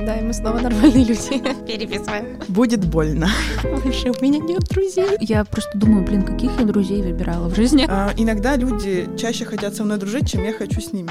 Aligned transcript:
Да, 0.00 0.16
и 0.16 0.22
мы 0.22 0.32
снова 0.32 0.58
нормальные 0.60 1.04
люди. 1.04 1.38
Переписываем. 1.66 2.40
Будет 2.48 2.84
больно. 2.84 3.28
Больше 3.62 4.10
у 4.10 4.22
меня 4.22 4.38
нет 4.38 4.60
друзей. 4.68 5.16
Я 5.20 5.44
просто 5.44 5.76
думаю, 5.76 6.04
блин, 6.04 6.22
каких 6.22 6.58
я 6.58 6.64
друзей 6.64 7.02
выбирала 7.02 7.48
в 7.48 7.54
жизни. 7.54 7.86
А, 7.88 8.12
иногда 8.16 8.56
люди 8.56 9.08
чаще 9.18 9.44
хотят 9.44 9.74
со 9.74 9.84
мной 9.84 9.98
дружить, 9.98 10.30
чем 10.30 10.44
я 10.44 10.52
хочу 10.52 10.80
с 10.80 10.92
ними. 10.92 11.10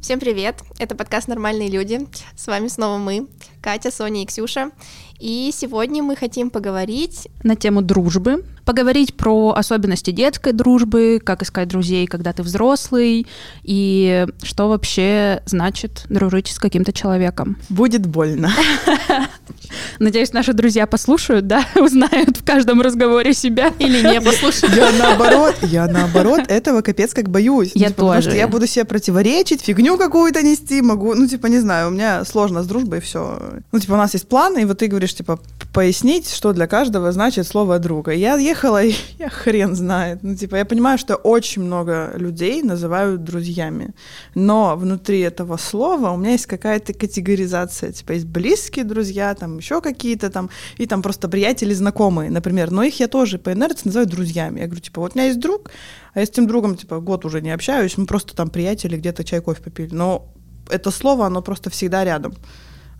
Всем 0.00 0.20
привет! 0.20 0.56
Это 0.78 0.94
подкаст 0.94 1.28
«Нормальные 1.28 1.70
люди». 1.70 2.06
С 2.36 2.46
вами 2.46 2.68
снова 2.68 2.98
мы, 2.98 3.26
Катя, 3.64 3.90
Соня 3.90 4.24
и 4.24 4.26
Ксюша. 4.26 4.72
И 5.18 5.50
сегодня 5.54 6.02
мы 6.02 6.16
хотим 6.16 6.50
поговорить 6.50 7.28
на 7.44 7.56
тему 7.56 7.80
дружбы, 7.80 8.44
поговорить 8.66 9.14
про 9.14 9.54
особенности 9.56 10.10
детской 10.10 10.52
дружбы, 10.52 11.18
как 11.24 11.42
искать 11.42 11.68
друзей, 11.68 12.06
когда 12.06 12.34
ты 12.34 12.42
взрослый, 12.42 13.26
и 13.62 14.26
что 14.42 14.68
вообще 14.68 15.42
значит 15.46 16.04
дружить 16.10 16.48
с 16.48 16.58
каким-то 16.58 16.92
человеком. 16.92 17.56
Будет 17.70 18.06
больно. 18.06 18.52
Надеюсь, 19.98 20.32
наши 20.32 20.52
друзья 20.52 20.86
послушают, 20.86 21.46
да, 21.46 21.64
узнают 21.76 22.36
в 22.36 22.44
каждом 22.44 22.82
разговоре 22.82 23.32
себя. 23.32 23.72
Или 23.78 24.06
не 24.06 24.20
послушают. 24.20 24.74
Я 24.76 24.92
наоборот, 24.92 25.56
я 25.62 25.86
наоборот 25.86 26.42
этого 26.48 26.82
капец 26.82 27.14
как 27.14 27.30
боюсь. 27.30 27.72
Я 27.74 27.88
типа, 27.88 28.00
тоже. 28.00 28.16
Потому 28.16 28.22
что 28.22 28.36
я 28.36 28.48
буду 28.48 28.66
себе 28.66 28.84
противоречить, 28.84 29.62
фигню 29.62 29.96
какую-то 29.96 30.42
нести, 30.42 30.82
могу, 30.82 31.14
ну, 31.14 31.26
типа, 31.26 31.46
не 31.46 31.60
знаю, 31.60 31.88
у 31.88 31.90
меня 31.90 32.24
сложно 32.24 32.62
с 32.62 32.66
дружбой 32.66 33.00
все. 33.00 33.53
Ну, 33.72 33.78
типа, 33.78 33.94
у 33.94 33.96
нас 33.96 34.14
есть 34.14 34.28
план, 34.28 34.58
и 34.58 34.64
вот 34.64 34.78
ты 34.78 34.86
говоришь, 34.86 35.14
типа, 35.14 35.38
пояснить, 35.72 36.30
что 36.30 36.52
для 36.52 36.66
каждого 36.66 37.12
значит 37.12 37.46
слово 37.46 37.78
друга. 37.78 38.12
Я 38.12 38.36
ехала, 38.36 38.82
и 38.84 38.94
я 39.18 39.28
хрен 39.28 39.74
знает. 39.74 40.22
Ну, 40.22 40.34
типа, 40.34 40.56
я 40.56 40.64
понимаю, 40.64 40.98
что 40.98 41.16
очень 41.16 41.62
много 41.62 42.12
людей 42.16 42.62
называют 42.62 43.24
друзьями, 43.24 43.94
но 44.34 44.76
внутри 44.76 45.20
этого 45.20 45.56
слова 45.56 46.10
у 46.10 46.16
меня 46.16 46.32
есть 46.32 46.46
какая-то 46.46 46.92
категоризация. 46.92 47.92
Типа, 47.92 48.12
есть 48.12 48.26
близкие 48.26 48.84
друзья, 48.84 49.34
там 49.34 49.58
еще 49.58 49.80
какие-то 49.80 50.30
там, 50.30 50.50
и 50.78 50.86
там 50.86 51.02
просто 51.02 51.28
приятели, 51.28 51.74
знакомые, 51.74 52.30
например. 52.30 52.70
Но 52.70 52.82
их 52.82 53.00
я 53.00 53.08
тоже 53.08 53.38
по 53.38 53.52
инерции 53.52 53.82
называю 53.86 54.06
друзьями. 54.08 54.60
Я 54.60 54.66
говорю, 54.66 54.82
типа, 54.82 55.00
вот 55.00 55.12
у 55.14 55.18
меня 55.18 55.28
есть 55.28 55.40
друг, 55.40 55.70
а 56.14 56.20
я 56.20 56.26
с 56.26 56.30
этим 56.30 56.46
другом, 56.46 56.76
типа, 56.76 57.00
год 57.00 57.24
уже 57.24 57.40
не 57.40 57.50
общаюсь, 57.50 57.98
мы 57.98 58.06
просто 58.06 58.34
там 58.34 58.50
приятели, 58.50 58.96
где-то 58.96 59.24
чай, 59.24 59.40
кофе 59.40 59.62
попили. 59.62 59.94
Но 59.94 60.28
это 60.70 60.90
слово, 60.90 61.26
оно 61.26 61.42
просто 61.42 61.70
всегда 61.70 62.04
рядом. 62.04 62.34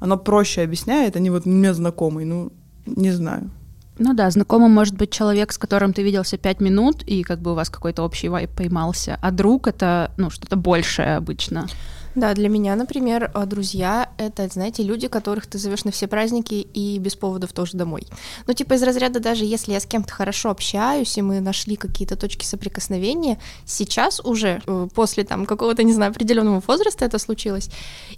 Оно 0.04 0.18
проще 0.18 0.60
объясняет, 0.60 1.16
они 1.16 1.30
вот 1.30 1.46
мне 1.46 1.72
знакомый, 1.72 2.26
ну, 2.26 2.52
не 2.84 3.10
знаю. 3.10 3.50
Ну 3.98 4.12
да, 4.12 4.30
знакомым 4.30 4.70
может 4.70 4.94
быть 4.94 5.10
человек, 5.10 5.50
с 5.50 5.56
которым 5.56 5.94
ты 5.94 6.02
виделся 6.02 6.36
пять 6.36 6.60
минут, 6.60 7.02
и 7.06 7.22
как 7.22 7.40
бы 7.40 7.52
у 7.52 7.54
вас 7.54 7.70
какой-то 7.70 8.02
общий 8.02 8.28
вайп 8.28 8.50
поймался, 8.50 9.18
а 9.22 9.30
друг— 9.30 9.66
это, 9.68 10.10
ну, 10.18 10.28
что-то 10.28 10.56
большее 10.56 11.16
обычно. 11.16 11.68
Да, 12.14 12.32
для 12.34 12.48
меня, 12.48 12.76
например, 12.76 13.30
э, 13.34 13.46
друзья— 13.46 14.10
это, 14.18 14.46
знаете, 14.48 14.82
люди, 14.82 15.08
которых 15.08 15.46
ты 15.46 15.58
зовешь 15.58 15.84
на 15.84 15.90
все 15.90 16.06
праздники 16.06 16.54
и 16.54 16.98
без 16.98 17.16
поводов 17.16 17.52
тоже 17.52 17.76
домой. 17.76 18.06
Ну, 18.46 18.54
типа 18.54 18.74
из 18.74 18.82
разряда 18.82 19.20
даже 19.20 19.44
если 19.44 19.72
я 19.72 19.80
с 19.80 19.86
кем-то 19.86 20.12
хорошо 20.12 20.50
общаюсь, 20.50 21.18
и 21.18 21.22
мы 21.22 21.40
нашли 21.40 21.76
какие-то 21.76 22.16
точки 22.16 22.44
соприкосновения, 22.44 23.38
сейчас 23.66 24.20
уже, 24.20 24.62
э, 24.66 24.88
после 24.94 25.24
там 25.24 25.46
какого-то, 25.46 25.82
не 25.82 25.92
знаю, 25.92 26.12
определенного 26.12 26.62
возраста 26.66 27.04
это 27.04 27.18
случилось, 27.18 27.68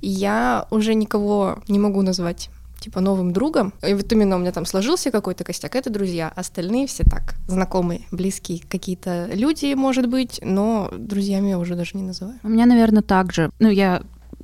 я 0.03 0.67
уже 0.71 0.95
никого 0.95 1.59
не 1.69 1.79
могу 1.79 2.03
назвать 2.03 2.51
типа 2.81 3.01
новым 3.01 3.33
другом. 3.33 3.73
И 3.87 3.95
вот 3.95 4.13
именно 4.13 4.37
у 4.37 4.39
меня 4.39 4.53
там 4.53 4.67
сложился 4.67 5.11
какой-то 5.11 5.45
костяк, 5.45 5.77
это 5.77 5.91
друзья. 5.91 6.33
Остальные 6.35 6.87
все 6.87 7.05
так, 7.05 7.35
знакомые, 7.49 8.03
близкие 8.11 8.61
какие-то 8.69 9.29
люди, 9.33 9.75
может 9.75 10.09
быть, 10.09 10.41
но 10.43 10.91
друзьями 10.97 11.51
я 11.51 11.59
уже 11.59 11.75
даже 11.75 11.93
не 11.95 12.03
называю. 12.03 12.39
У 12.43 12.49
меня, 12.49 12.67
наверное, 12.67 13.03
так 13.03 13.33
же. 13.33 13.51
Ну, 13.59 13.69
я 13.69 14.03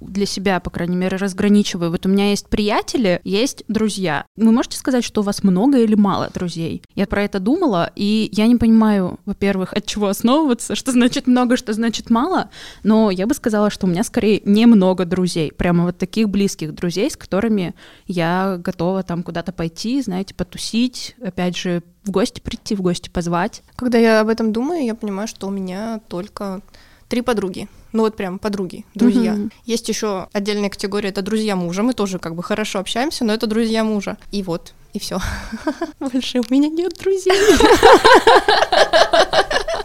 для 0.08 0.27
себя, 0.27 0.61
по 0.61 0.70
крайней 0.70 0.97
мере, 0.97 1.17
разграничиваю. 1.17 1.91
Вот 1.91 2.06
у 2.06 2.08
меня 2.08 2.31
есть 2.31 2.48
приятели, 2.48 3.20
есть 3.25 3.64
друзья. 3.69 4.25
Вы 4.36 4.53
можете 4.53 4.77
сказать, 4.77 5.05
что 5.05 5.20
у 5.20 5.25
вас 5.25 5.42
много 5.42 5.78
или 5.78 5.95
мало 5.95 6.31
друзей? 6.33 6.83
Я 6.95 7.06
про 7.06 7.22
это 7.22 7.41
думала, 7.41 7.91
и 7.97 8.28
я 8.33 8.47
не 8.47 8.56
понимаю, 8.56 9.19
во-первых, 9.25 9.73
от 9.73 9.86
чего 9.86 10.08
основываться, 10.08 10.74
что 10.74 10.92
значит 10.92 11.27
много, 11.27 11.57
что 11.57 11.73
значит 11.73 12.11
мало, 12.11 12.51
но 12.83 13.11
я 13.11 13.27
бы 13.27 13.35
сказала, 13.35 13.70
что 13.70 13.86
у 13.86 13.90
меня 13.90 14.05
скорее 14.05 14.40
немного 14.45 15.05
друзей, 15.05 15.52
прямо 15.52 15.85
вот 15.85 15.98
таких 15.98 16.29
близких 16.29 16.74
друзей, 16.74 17.11
с 17.11 17.17
которыми 17.17 17.74
я 18.07 18.57
готова 18.58 19.02
там 19.02 19.23
куда-то 19.23 19.52
пойти, 19.52 20.01
знаете, 20.02 20.34
потусить, 20.34 21.17
опять 21.23 21.57
же, 21.57 21.83
в 22.05 22.11
гости 22.11 22.40
прийти, 22.40 22.74
в 22.74 22.83
гости 22.83 23.08
позвать. 23.08 23.63
Когда 23.77 23.98
я 23.98 24.20
об 24.20 24.29
этом 24.29 24.52
думаю, 24.52 24.84
я 24.84 24.95
понимаю, 24.95 25.29
что 25.29 25.46
у 25.46 25.51
меня 25.51 26.01
только 26.08 26.61
три 27.08 27.23
подруги. 27.23 27.69
Ну 27.92 28.03
вот 28.03 28.17
прям 28.17 28.39
подруги, 28.39 28.85
друзья. 28.95 29.35
Mm-hmm. 29.35 29.53
Есть 29.67 29.89
еще 29.89 30.29
отдельная 30.33 30.70
категория, 30.70 31.11
это 31.11 31.20
друзья 31.20 31.57
мужа. 31.57 31.83
Мы 31.83 31.92
тоже 31.92 32.19
как 32.19 32.35
бы 32.35 32.42
хорошо 32.42 32.79
общаемся, 32.79 33.25
но 33.25 33.35
это 33.35 33.47
друзья 33.47 33.85
мужа. 33.85 34.17
И 34.30 34.42
вот, 34.42 34.73
и 34.95 34.98
все. 34.98 35.19
Больше 36.01 36.41
у 36.41 36.45
меня 36.48 36.69
нет 36.69 36.95
друзей. 36.98 37.33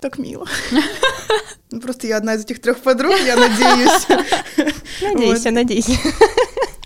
Так 0.02 0.18
мило. 0.20 0.46
Ну, 1.70 1.82
просто 1.82 2.08
я 2.08 2.16
одна 2.16 2.36
из 2.36 2.46
этих 2.46 2.62
трех 2.62 2.78
подруг, 2.78 3.14
я 3.26 3.36
надеюсь. 3.36 4.08
Надейся, 5.02 5.52
надейся. 5.52 5.92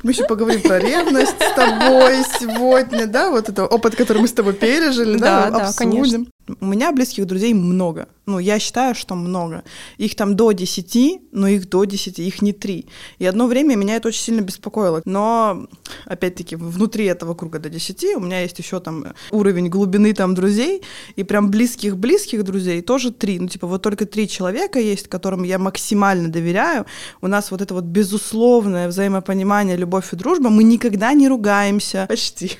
Мы 0.01 0.11
еще 0.11 0.25
поговорим 0.25 0.61
про 0.61 0.79
ревность 0.79 1.35
с 1.39 1.53
тобой 1.53 2.23
сегодня, 2.39 3.05
да, 3.05 3.29
вот 3.29 3.47
это 3.47 3.67
опыт, 3.67 3.95
который 3.95 4.23
мы 4.23 4.27
с 4.27 4.33
тобой 4.33 4.53
пережили, 4.53 5.19
да, 5.19 5.51
да, 5.51 5.59
да 5.59 5.73
конечно. 5.77 6.25
У 6.61 6.65
меня 6.65 6.91
близких 6.91 7.25
друзей 7.25 7.55
много. 7.55 8.07
Ну, 8.27 8.37
я 8.37 8.59
считаю, 8.59 8.93
что 8.93 9.15
много. 9.15 9.63
Их 9.97 10.15
там 10.15 10.35
до 10.35 10.51
10, 10.51 11.21
но 11.31 11.47
их 11.47 11.67
до 11.67 11.85
10, 11.85 12.19
их 12.19 12.43
не 12.43 12.53
3. 12.53 12.85
И 13.17 13.25
одно 13.25 13.47
время 13.47 13.75
меня 13.75 13.95
это 13.95 14.09
очень 14.09 14.21
сильно 14.21 14.41
беспокоило. 14.41 15.01
Но, 15.05 15.65
опять-таки, 16.05 16.55
внутри 16.55 17.05
этого 17.05 17.33
круга 17.33 17.57
до 17.57 17.69
10 17.69 18.15
у 18.15 18.19
меня 18.19 18.41
есть 18.41 18.59
еще 18.59 18.79
там 18.79 19.07
уровень 19.31 19.69
глубины 19.69 20.13
там 20.13 20.35
друзей, 20.35 20.83
и 21.15 21.23
прям 21.23 21.49
близких-близких 21.49 22.43
друзей 22.43 22.83
тоже 22.83 23.11
3. 23.11 23.39
Ну, 23.39 23.47
типа, 23.47 23.65
вот 23.65 23.81
только 23.81 24.05
3 24.05 24.27
человека 24.29 24.79
есть, 24.79 25.07
которым 25.07 25.41
я 25.41 25.57
максимально 25.57 26.29
доверяю. 26.29 26.85
У 27.21 27.27
нас 27.27 27.49
вот 27.49 27.61
это 27.61 27.73
вот 27.73 27.85
безусловное 27.85 28.87
взаимопонимание, 28.87 29.75
любовь 29.75 30.13
и 30.13 30.15
дружба. 30.15 30.51
Мы 30.51 30.63
никогда 30.63 31.11
не 31.13 31.27
ругаемся. 31.27 32.05
Почти. 32.07 32.51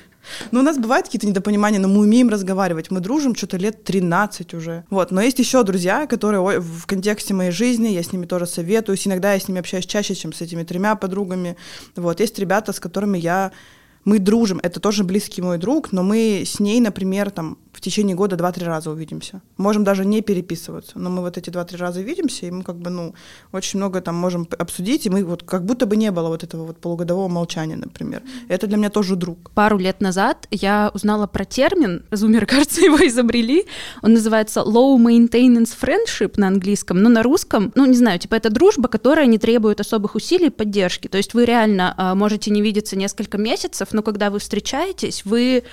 Ну, 0.50 0.60
у 0.60 0.62
нас 0.62 0.78
бывают 0.78 1.06
какие-то 1.06 1.26
недопонимания, 1.26 1.78
но 1.78 1.88
мы 1.88 2.00
умеем 2.00 2.28
разговаривать. 2.28 2.90
Мы 2.90 3.00
дружим 3.00 3.34
что-то 3.34 3.56
лет 3.56 3.84
13 3.84 4.54
уже. 4.54 4.84
Вот. 4.90 5.10
Но 5.10 5.20
есть 5.20 5.38
еще 5.38 5.62
друзья, 5.62 6.06
которые 6.06 6.60
в 6.60 6.86
контексте 6.86 7.34
моей 7.34 7.50
жизни, 7.50 7.88
я 7.88 8.02
с 8.02 8.12
ними 8.12 8.26
тоже 8.26 8.46
советуюсь. 8.46 9.06
Иногда 9.06 9.32
я 9.32 9.40
с 9.40 9.48
ними 9.48 9.60
общаюсь 9.60 9.86
чаще, 9.86 10.14
чем 10.14 10.32
с 10.32 10.40
этими 10.40 10.62
тремя 10.62 10.94
подругами. 10.94 11.56
Вот. 11.96 12.20
Есть 12.20 12.38
ребята, 12.38 12.72
с 12.72 12.80
которыми 12.80 13.18
я 13.18 13.52
мы 14.04 14.18
дружим, 14.18 14.58
это 14.62 14.80
тоже 14.80 15.04
близкий 15.04 15.42
мой 15.42 15.58
друг, 15.58 15.92
но 15.92 16.02
мы 16.02 16.42
с 16.44 16.58
ней, 16.58 16.80
например, 16.80 17.30
там 17.30 17.56
в 17.72 17.80
течение 17.80 18.14
года 18.14 18.36
два-три 18.36 18.66
раза 18.66 18.90
увидимся. 18.90 19.40
Можем 19.56 19.82
даже 19.84 20.04
не 20.04 20.20
переписываться, 20.20 20.98
но 20.98 21.10
мы 21.10 21.22
вот 21.22 21.38
эти 21.38 21.50
два-три 21.50 21.78
раза 21.78 22.02
видимся, 22.02 22.46
и 22.46 22.50
мы 22.50 22.62
как 22.62 22.76
бы, 22.76 22.90
ну, 22.90 23.14
очень 23.50 23.78
много 23.78 24.00
там 24.00 24.14
можем 24.14 24.46
обсудить, 24.58 25.06
и 25.06 25.10
мы 25.10 25.24
вот 25.24 25.42
как 25.42 25.64
будто 25.64 25.86
бы 25.86 25.96
не 25.96 26.10
было 26.10 26.28
вот 26.28 26.44
этого 26.44 26.64
вот 26.64 26.78
полугодового 26.78 27.28
молчания, 27.28 27.76
например. 27.76 28.22
Это 28.48 28.66
для 28.66 28.76
меня 28.76 28.90
тоже 28.90 29.16
друг. 29.16 29.50
Пару 29.54 29.78
лет 29.78 30.00
назад 30.00 30.46
я 30.50 30.90
узнала 30.94 31.26
про 31.26 31.44
термин, 31.44 32.04
зумеры, 32.10 32.46
кажется, 32.52 32.82
его 32.82 33.06
изобрели, 33.06 33.66
он 34.02 34.12
называется 34.12 34.60
low 34.60 34.96
maintenance 34.98 35.70
friendship 35.80 36.34
на 36.36 36.48
английском, 36.48 37.02
но 37.02 37.08
на 37.08 37.22
русском, 37.22 37.72
ну, 37.74 37.86
не 37.86 37.96
знаю, 37.96 38.18
типа 38.18 38.34
это 38.34 38.50
дружба, 38.50 38.88
которая 38.88 39.26
не 39.26 39.38
требует 39.38 39.80
особых 39.80 40.14
усилий 40.14 40.48
и 40.48 40.50
поддержки, 40.50 41.08
то 41.08 41.16
есть 41.16 41.32
вы 41.34 41.46
реально 41.46 41.94
а, 41.96 42.14
можете 42.14 42.50
не 42.50 42.60
видеться 42.60 42.96
несколько 42.96 43.38
месяцев, 43.38 43.88
но 43.92 44.02
когда 44.02 44.30
вы 44.30 44.38
встречаетесь, 44.38 45.24
вы 45.24 45.64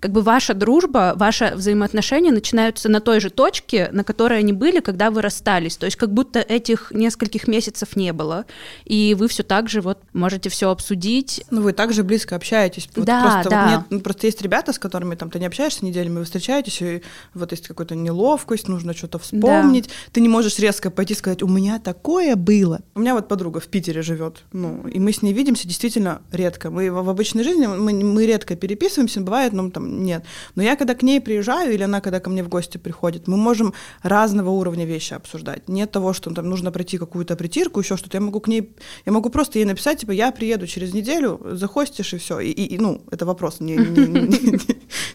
как 0.00 0.12
бы 0.12 0.22
ваша 0.22 0.54
дружба, 0.54 1.14
ваши 1.16 1.52
взаимоотношения 1.54 2.32
начинаются 2.32 2.88
на 2.88 3.00
той 3.00 3.20
же 3.20 3.30
точке, 3.30 3.88
на 3.92 4.04
которой 4.04 4.38
они 4.38 4.52
были, 4.52 4.80
когда 4.80 5.10
вы 5.10 5.22
расстались. 5.22 5.76
То 5.76 5.86
есть 5.86 5.96
как 5.96 6.12
будто 6.12 6.40
этих 6.40 6.90
нескольких 6.92 7.48
месяцев 7.48 7.96
не 7.96 8.12
было. 8.12 8.44
И 8.84 9.14
вы 9.18 9.28
все 9.28 9.42
так 9.42 9.68
же 9.68 9.80
вот 9.80 9.98
можете 10.12 10.48
все 10.48 10.70
обсудить. 10.70 11.44
Ну, 11.50 11.62
вы 11.62 11.72
также 11.72 12.02
близко 12.02 12.36
общаетесь. 12.36 12.88
Вот 12.94 13.04
да, 13.04 13.22
просто, 13.22 13.50
да. 13.50 13.62
Вот 13.62 13.70
нет, 13.70 13.80
ну, 13.90 14.00
просто 14.00 14.26
есть 14.26 14.42
ребята, 14.42 14.72
с 14.72 14.78
которыми 14.78 15.14
там 15.14 15.30
ты 15.30 15.38
не 15.38 15.46
общаешься 15.46 15.84
неделями, 15.84 16.18
вы 16.18 16.24
встречаетесь, 16.24 16.80
и 16.82 17.02
вот 17.34 17.52
есть 17.52 17.68
какая-то 17.68 17.94
неловкость, 17.94 18.68
нужно 18.68 18.94
что-то 18.94 19.18
вспомнить. 19.18 19.86
Да. 19.86 19.92
Ты 20.12 20.20
не 20.20 20.28
можешь 20.28 20.58
резко 20.58 20.90
пойти 20.90 21.14
и 21.14 21.16
сказать, 21.16 21.42
у 21.42 21.48
меня 21.48 21.78
такое 21.78 22.36
было. 22.36 22.80
У 22.94 23.00
меня 23.00 23.14
вот 23.14 23.28
подруга 23.28 23.60
в 23.60 23.66
Питере 23.66 24.02
живет, 24.02 24.44
ну, 24.52 24.86
и 24.88 24.98
мы 24.98 25.12
с 25.12 25.22
ней 25.22 25.32
видимся 25.32 25.66
действительно 25.66 26.22
редко. 26.32 26.70
Мы 26.70 26.90
в, 26.90 27.08
обычной 27.08 27.44
жизни 27.44 27.66
мы, 27.66 27.92
мы 27.92 28.26
редко 28.26 28.56
переписываемся, 28.56 29.20
бывает, 29.20 29.52
ну, 29.52 29.70
там, 29.70 29.85
нет. 29.86 30.24
Но 30.54 30.62
я 30.62 30.76
когда 30.76 30.94
к 30.94 31.02
ней 31.02 31.20
приезжаю, 31.20 31.72
или 31.72 31.82
она 31.82 32.00
когда 32.00 32.20
ко 32.20 32.30
мне 32.30 32.42
в 32.42 32.48
гости 32.48 32.78
приходит, 32.78 33.28
мы 33.28 33.36
можем 33.36 33.74
разного 34.02 34.50
уровня 34.50 34.84
вещи 34.84 35.14
обсуждать. 35.14 35.68
Нет 35.68 35.90
того, 35.90 36.12
что 36.12 36.30
там 36.34 36.48
нужно 36.48 36.72
пройти 36.72 36.98
какую-то 36.98 37.36
притирку, 37.36 37.80
еще 37.80 37.96
что-то. 37.96 38.16
Я 38.16 38.20
могу 38.20 38.40
к 38.40 38.48
ней, 38.48 38.74
я 39.06 39.12
могу 39.12 39.30
просто 39.30 39.58
ей 39.58 39.64
написать, 39.64 40.00
типа, 40.00 40.12
я 40.12 40.32
приеду 40.32 40.66
через 40.66 40.94
неделю, 40.94 41.40
захостишь 41.52 42.14
и 42.14 42.18
все. 42.18 42.40
И, 42.40 42.50
и, 42.50 42.74
и 42.74 42.78
ну, 42.78 43.02
это 43.10 43.26
вопрос, 43.26 43.60
не, 43.60 43.76
не, 43.76 44.06
не, 44.06 44.60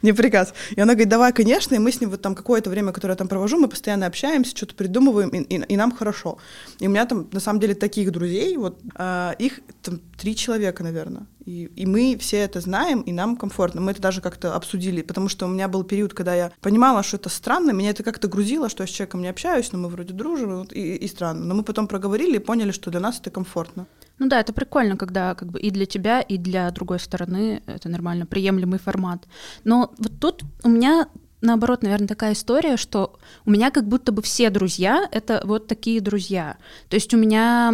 не 0.02 0.14
приказ. 0.14 0.54
И 0.76 0.82
она 0.82 0.94
говорит, 0.94 1.10
давай, 1.10 1.34
конечно, 1.34 1.76
и 1.76 1.80
мы 1.80 1.92
с 1.92 2.02
ним 2.02 2.10
вот 2.10 2.22
там 2.22 2.36
какое-то 2.36 2.70
время, 2.70 2.92
которое 2.92 3.14
я 3.14 3.18
там 3.18 3.28
провожу, 3.28 3.60
мы 3.60 3.68
постоянно 3.68 4.06
общаемся, 4.06 4.56
что-то 4.56 4.76
придумываем, 4.76 5.30
и, 5.30 5.40
и, 5.40 5.62
и 5.74 5.78
нам 5.78 5.92
хорошо. 5.92 6.38
И 6.80 6.88
у 6.88 6.90
меня 6.90 7.06
там, 7.06 7.28
на 7.32 7.40
самом 7.40 7.60
деле, 7.60 7.76
таких 7.76 8.12
друзей, 8.12 8.58
вот, 8.58 8.80
э, 8.98 9.34
их 9.40 9.62
там 9.82 10.00
три 10.18 10.36
человека, 10.36 10.84
наверное. 10.84 11.26
И, 11.46 11.66
и 11.76 11.86
мы 11.86 12.18
все 12.20 12.38
это 12.38 12.62
знаем, 12.62 13.02
и 13.02 13.12
нам 13.12 13.36
комфортно. 13.36 13.82
Мы 13.82 13.92
это 13.92 14.02
даже 14.02 14.22
как-то 14.22 14.56
обсудили, 14.56 15.02
потому 15.02 15.28
что 15.28 15.46
у 15.46 15.50
меня 15.50 15.68
был 15.68 15.84
период, 15.84 16.14
когда 16.14 16.36
я 16.36 16.52
понимала, 16.62 17.02
что 17.04 17.18
это 17.18 17.30
странно, 17.30 17.72
меня 17.72 17.90
это 17.90 18.04
как-то 18.04 18.28
грузило, 18.28 18.70
что 18.70 18.84
я 18.84 18.88
с 18.88 18.92
человеком 18.92 19.22
не 19.22 19.28
общаюсь, 19.28 19.72
но 19.72 19.80
мы 19.80 19.90
вроде 19.90 20.14
дружим, 20.14 20.64
и, 20.64 20.96
и 20.96 21.08
странно. 21.08 21.46
Но 21.46 21.56
мы 21.56 21.64
потом 21.64 21.88
проговорили 21.88 22.36
и 22.36 22.40
поняли, 22.40 22.72
что 22.72 22.92
для 22.92 23.00
нас 23.00 23.20
это 23.20 23.32
комфортно. 23.32 23.88
Ну 24.20 24.28
да, 24.28 24.40
это 24.40 24.54
прикольно, 24.54 24.98
когда 24.98 25.34
как 25.34 25.50
бы 25.50 25.60
и 25.60 25.72
для 25.72 25.88
тебя, 25.88 26.22
и 26.22 26.38
для 26.38 26.70
другой 26.70 27.00
стороны 27.00 27.64
это 27.66 27.90
нормально, 27.90 28.28
приемлемый 28.28 28.78
формат. 28.78 29.28
Но 29.64 29.92
вот 29.98 30.20
тут 30.20 30.44
у 30.64 30.70
меня 30.70 31.08
наоборот, 31.42 31.82
наверное, 31.82 32.08
такая 32.08 32.34
история, 32.34 32.78
что 32.78 33.16
у 33.46 33.52
меня 33.52 33.72
как 33.72 33.88
будто 33.88 34.12
бы 34.12 34.22
все 34.22 34.52
друзья— 34.52 35.10
это 35.12 35.42
вот 35.44 35.66
такие 35.66 36.02
друзья. 36.02 36.58
То 36.90 36.96
есть 36.96 37.14
у 37.16 37.18
меня 37.18 37.74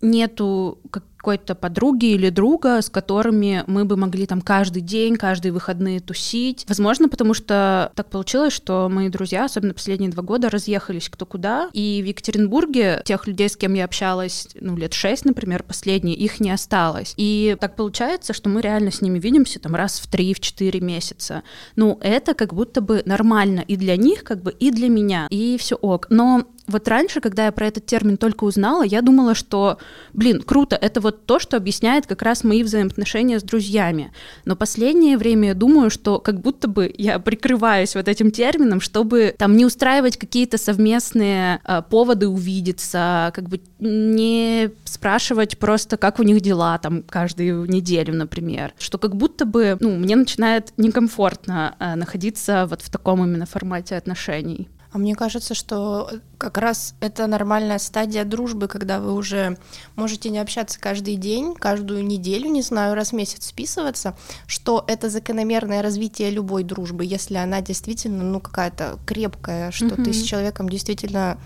нету 0.00 0.78
какой-то 1.18 1.54
подруги 1.54 2.06
или 2.06 2.30
друга, 2.30 2.80
с 2.80 2.88
которыми 2.88 3.64
мы 3.66 3.84
бы 3.84 3.96
могли 3.96 4.26
там 4.26 4.40
каждый 4.40 4.82
день, 4.82 5.16
каждые 5.16 5.52
выходные 5.52 6.00
тусить. 6.00 6.64
Возможно, 6.68 7.08
потому 7.08 7.34
что 7.34 7.92
так 7.94 8.08
получилось, 8.08 8.52
что 8.52 8.88
мои 8.88 9.08
друзья, 9.08 9.44
особенно 9.44 9.74
последние 9.74 10.10
два 10.10 10.22
года, 10.22 10.48
разъехались 10.48 11.08
кто 11.08 11.26
куда. 11.26 11.68
И 11.72 12.00
в 12.02 12.06
Екатеринбурге 12.06 13.02
тех 13.04 13.26
людей, 13.26 13.48
с 13.48 13.56
кем 13.56 13.74
я 13.74 13.84
общалась, 13.84 14.48
ну, 14.60 14.76
лет 14.76 14.94
шесть, 14.94 15.24
например, 15.24 15.64
последние, 15.64 16.16
их 16.16 16.40
не 16.40 16.50
осталось. 16.50 17.14
И 17.16 17.56
так 17.60 17.74
получается, 17.74 18.32
что 18.32 18.48
мы 18.48 18.60
реально 18.60 18.90
с 18.92 19.02
ними 19.02 19.18
видимся 19.18 19.58
там 19.58 19.74
раз 19.74 19.98
в 19.98 20.06
три, 20.06 20.32
в 20.34 20.40
четыре 20.40 20.80
месяца. 20.80 21.42
Ну, 21.74 21.98
это 22.00 22.34
как 22.34 22.54
будто 22.54 22.80
бы 22.80 23.02
нормально 23.04 23.60
и 23.60 23.76
для 23.76 23.96
них, 23.96 24.22
как 24.22 24.42
бы, 24.42 24.52
и 24.52 24.70
для 24.70 24.88
меня. 24.88 25.26
И 25.30 25.56
все 25.58 25.74
ок. 25.74 26.06
Но 26.10 26.44
вот 26.68 26.86
раньше, 26.88 27.20
когда 27.20 27.46
я 27.46 27.52
про 27.52 27.66
этот 27.66 27.86
термин 27.86 28.16
только 28.16 28.44
узнала, 28.44 28.82
я 28.82 29.02
думала, 29.02 29.34
что, 29.34 29.78
блин, 30.12 30.42
круто, 30.42 30.76
это 30.76 31.00
вот 31.00 31.26
то, 31.26 31.38
что 31.38 31.56
объясняет 31.56 32.06
как 32.06 32.22
раз 32.22 32.44
мои 32.44 32.62
взаимоотношения 32.62 33.40
с 33.40 33.42
друзьями. 33.42 34.12
Но 34.44 34.54
последнее 34.56 35.16
время 35.16 35.48
я 35.48 35.54
думаю, 35.54 35.90
что 35.90 36.18
как 36.18 36.40
будто 36.40 36.68
бы 36.68 36.92
я 36.96 37.18
прикрываюсь 37.18 37.94
вот 37.94 38.08
этим 38.08 38.30
термином, 38.30 38.80
чтобы 38.80 39.34
там 39.36 39.56
не 39.56 39.64
устраивать 39.64 40.16
какие-то 40.16 40.58
совместные 40.58 41.60
э, 41.64 41.82
поводы 41.88 42.28
увидеться, 42.28 43.32
как 43.34 43.48
бы 43.48 43.60
не 43.78 44.70
спрашивать 44.84 45.58
просто, 45.58 45.96
как 45.96 46.20
у 46.20 46.22
них 46.22 46.40
дела 46.40 46.78
там 46.78 47.02
каждую 47.02 47.64
неделю, 47.66 48.14
например. 48.14 48.74
Что 48.78 48.98
как 48.98 49.16
будто 49.16 49.44
бы, 49.46 49.76
ну, 49.80 49.96
мне 49.96 50.16
начинает 50.16 50.72
некомфортно 50.76 51.74
э, 51.78 51.94
находиться 51.94 52.66
вот 52.68 52.82
в 52.82 52.90
таком 52.90 53.24
именно 53.24 53.46
формате 53.46 53.96
отношений. 53.96 54.68
А 54.90 54.98
мне 54.98 55.14
кажется, 55.14 55.54
что 55.54 56.10
как 56.38 56.56
раз 56.56 56.94
это 57.00 57.26
нормальная 57.26 57.78
стадия 57.78 58.24
дружбы, 58.24 58.68
когда 58.68 59.00
вы 59.00 59.12
уже 59.12 59.58
можете 59.96 60.30
не 60.30 60.38
общаться 60.38 60.80
каждый 60.80 61.16
день, 61.16 61.54
каждую 61.54 62.04
неделю, 62.06 62.48
не 62.48 62.62
знаю, 62.62 62.94
раз 62.94 63.10
в 63.10 63.12
месяц 63.14 63.46
списываться, 63.46 64.16
что 64.46 64.84
это 64.86 65.10
закономерное 65.10 65.82
развитие 65.82 66.30
любой 66.30 66.64
дружбы, 66.64 67.04
если 67.04 67.36
она 67.36 67.60
действительно, 67.60 68.24
ну, 68.24 68.40
какая-то 68.40 68.98
крепкая, 69.04 69.70
что 69.72 69.86
mm-hmm. 69.86 70.04
ты 70.04 70.12
с 70.12 70.22
человеком 70.22 70.68
действительно 70.68 71.38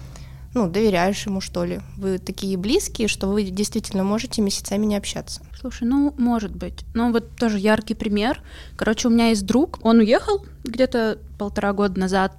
ну, 0.55 0.69
доверяешь 0.69 1.27
ему, 1.27 1.41
что 1.41 1.65
ли. 1.65 1.81
Вы 1.97 2.19
такие 2.19 2.57
близкие, 2.57 3.09
что 3.09 3.29
вы 3.29 3.45
действительно 3.45 4.05
можете 4.05 4.43
месяцами 4.43 4.85
не 4.85 4.97
общаться. 4.97 5.41
Слушай, 5.59 5.89
ну, 5.89 6.15
может 6.19 6.55
быть. 6.55 6.85
Ну, 6.95 7.11
вот 7.11 7.37
тоже 7.37 7.59
яркий 7.59 7.95
пример. 7.95 8.43
Короче, 8.77 9.09
у 9.09 9.11
меня 9.11 9.29
есть 9.29 9.47
друг, 9.47 9.79
он 9.83 10.01
уехал 10.01 10.45
где-то 10.65 11.19
полтора 11.39 11.73
года 11.73 11.99
назад 11.99 12.37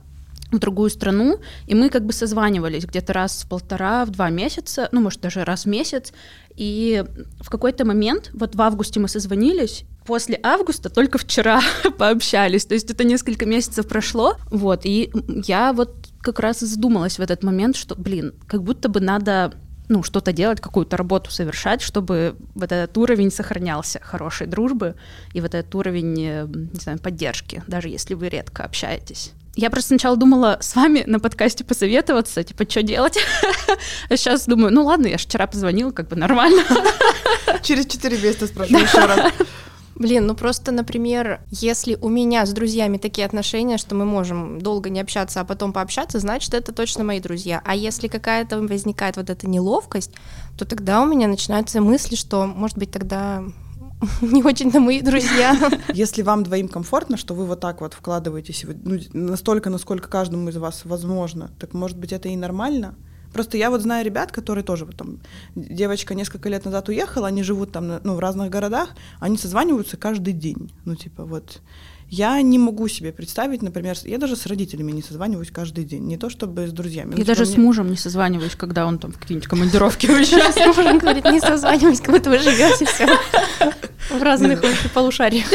в 0.54 0.60
другую 0.60 0.90
страну, 0.90 1.40
и 1.68 1.76
мы 1.76 1.90
как 1.90 2.06
бы 2.06 2.14
созванивались 2.14 2.86
где-то 2.86 3.14
раз 3.14 3.44
в 3.44 3.50
полтора, 3.50 4.06
в 4.06 4.12
два 4.12 4.30
месяца, 4.30 4.90
ну, 4.92 5.02
может, 5.02 5.22
даже 5.22 5.44
раз 5.44 5.66
в 5.66 5.68
месяц, 5.68 6.14
и 6.56 7.04
в 7.42 7.50
какой-то 7.50 7.86
момент, 7.86 8.32
вот 8.34 8.56
в 8.56 8.62
августе 8.62 9.00
мы 9.00 9.08
созвонились, 9.08 9.86
после 10.06 10.40
августа 10.44 10.90
только 10.90 11.18
вчера 11.18 11.62
пообщались, 11.98 12.66
то 12.66 12.74
есть 12.74 12.90
это 12.90 13.04
несколько 13.04 13.46
месяцев 13.46 13.88
прошло, 13.88 14.38
вот, 14.50 14.82
и 14.86 15.12
я 15.46 15.74
вот 15.74 15.96
как 16.22 16.40
раз 16.40 16.60
задумалась 16.60 17.20
в 17.20 17.22
этот 17.22 17.44
момент, 17.44 17.76
что, 17.76 17.96
блин, 17.96 18.34
как 18.48 18.64
будто 18.64 18.90
бы 18.90 19.00
надо 19.00 19.54
ну, 19.90 20.04
что-то 20.04 20.32
делать, 20.32 20.62
какую-то 20.62 20.98
работу 20.98 21.32
совершать, 21.32 21.82
чтобы 21.82 22.36
вот 22.56 22.72
этот 22.72 22.98
уровень 22.98 23.32
сохранялся 23.32 24.00
хорошей 24.02 24.48
дружбы 24.48 24.96
и 25.34 25.42
вот 25.42 25.54
этот 25.54 25.74
уровень, 25.76 26.16
э, 26.20 26.48
не 26.48 26.80
знаю, 26.80 27.00
поддержки, 27.00 27.64
даже 27.68 27.90
если 27.90 28.14
вы 28.14 28.30
редко 28.30 28.64
общаетесь. 28.64 29.34
Я 29.56 29.70
просто 29.70 29.90
сначала 29.90 30.18
думала 30.18 30.58
с 30.62 30.76
вами 30.76 31.04
на 31.06 31.20
подкасте 31.20 31.64
посоветоваться, 31.64 32.44
типа, 32.44 32.70
что 32.70 32.82
делать. 32.82 33.18
А 34.10 34.18
сейчас 34.18 34.46
думаю, 34.46 34.74
ну 34.74 34.84
ладно, 34.84 35.08
я 35.08 35.18
же 35.18 35.26
вчера 35.26 35.48
позвонила, 35.48 35.92
как 35.92 36.08
бы 36.08 36.16
нормально. 36.16 36.64
Через 37.64 37.86
четыре 37.86 38.18
месяца 38.18 38.48
спрашиваю 38.48 38.84
еще 38.84 39.00
раз. 39.00 39.34
Блин, 39.96 40.26
ну 40.26 40.36
просто, 40.36 40.72
например, 40.72 41.42
если 41.52 41.98
у 42.02 42.10
меня 42.10 42.46
с 42.46 42.52
друзьями 42.52 42.98
такие 42.98 43.26
отношения, 43.26 43.78
что 43.78 43.96
мы 43.96 44.06
можем 44.06 44.60
долго 44.60 44.90
не 44.90 45.00
общаться, 45.00 45.40
а 45.42 45.46
потом 45.46 45.72
пообщаться, 45.72 46.20
значит, 46.20 46.54
это 46.54 46.72
точно 46.72 47.04
мои 47.04 47.20
друзья. 47.20 47.62
А 47.64 47.76
если 47.76 48.08
какая-то 48.08 48.60
возникает 48.60 49.18
вот 49.18 49.30
эта 49.30 49.48
неловкость, 49.48 50.12
то 50.58 50.66
тогда 50.66 51.02
у 51.02 51.06
меня 51.06 51.28
начинаются 51.28 51.80
мысли, 51.80 52.16
что, 52.16 52.48
может 52.48 52.78
быть, 52.78 52.92
тогда 52.92 53.44
не 54.22 54.44
очень-то 54.44 54.80
мои 54.80 55.02
друзья. 55.02 55.56
Если 55.94 56.22
вам 56.22 56.44
двоим 56.44 56.68
комфортно, 56.68 57.18
что 57.18 57.34
вы 57.34 57.46
вот 57.46 57.60
так 57.60 57.82
вот 57.82 57.94
вкладываетесь 57.94 58.66
ну, 58.84 59.00
настолько, 59.14 59.70
насколько 59.70 60.10
каждому 60.10 60.50
из 60.50 60.58
вас 60.58 60.82
возможно, 60.86 61.52
так 61.60 61.74
может 61.74 61.98
быть 61.98 62.14
это 62.14 62.30
и 62.30 62.36
нормально? 62.36 62.96
Просто 63.34 63.58
я 63.58 63.70
вот 63.70 63.82
знаю 63.82 64.06
ребят, 64.06 64.32
которые 64.32 64.64
тоже 64.64 64.86
вот 64.86 64.96
там, 64.96 65.20
девочка 65.56 66.14
несколько 66.14 66.50
лет 66.50 66.66
назад 66.66 66.90
уехала, 66.90 67.28
они 67.28 67.44
живут 67.44 67.72
там 67.72 68.00
ну, 68.04 68.16
в 68.16 68.20
разных 68.20 68.50
городах, 68.50 68.90
они 69.20 69.38
созваниваются 69.38 69.98
каждый 69.98 70.34
день. 70.34 70.72
Ну, 70.86 70.96
типа, 70.96 71.26
вот 71.26 71.62
я 72.10 72.40
не 72.44 72.60
могу 72.60 72.88
себе 72.88 73.12
представить, 73.12 73.64
например, 73.64 73.98
я 74.04 74.20
даже 74.20 74.36
с 74.36 74.46
родителями 74.46 74.92
не 74.92 75.02
созваниваюсь 75.02 75.50
каждый 75.50 75.84
день, 75.84 76.04
не 76.04 76.18
то 76.18 76.30
чтобы 76.30 76.68
с 76.68 76.72
друзьями. 76.72 77.14
Я 77.14 77.18
ну, 77.18 77.26
даже 77.26 77.46
типа, 77.46 77.56
с 77.56 77.58
мужем 77.58 77.90
не 77.90 77.98
созваниваюсь, 77.98 78.56
когда 78.56 78.86
он 78.86 79.00
там 79.00 79.12
в 79.12 79.18
какие-нибудь 79.18 79.50
командировки 79.50 80.06
уезжает. 80.06 80.56
Муж 80.56 81.02
говорит, 81.02 81.26
не 81.26 81.40
созваниваюсь, 81.40 82.02
как 82.02 82.16
будто 82.16 82.30
вы 82.30 82.38
живете 82.38 82.86
все 82.86 83.08
в 84.12 84.22
разных 84.22 84.62
полушариях. 84.94 85.46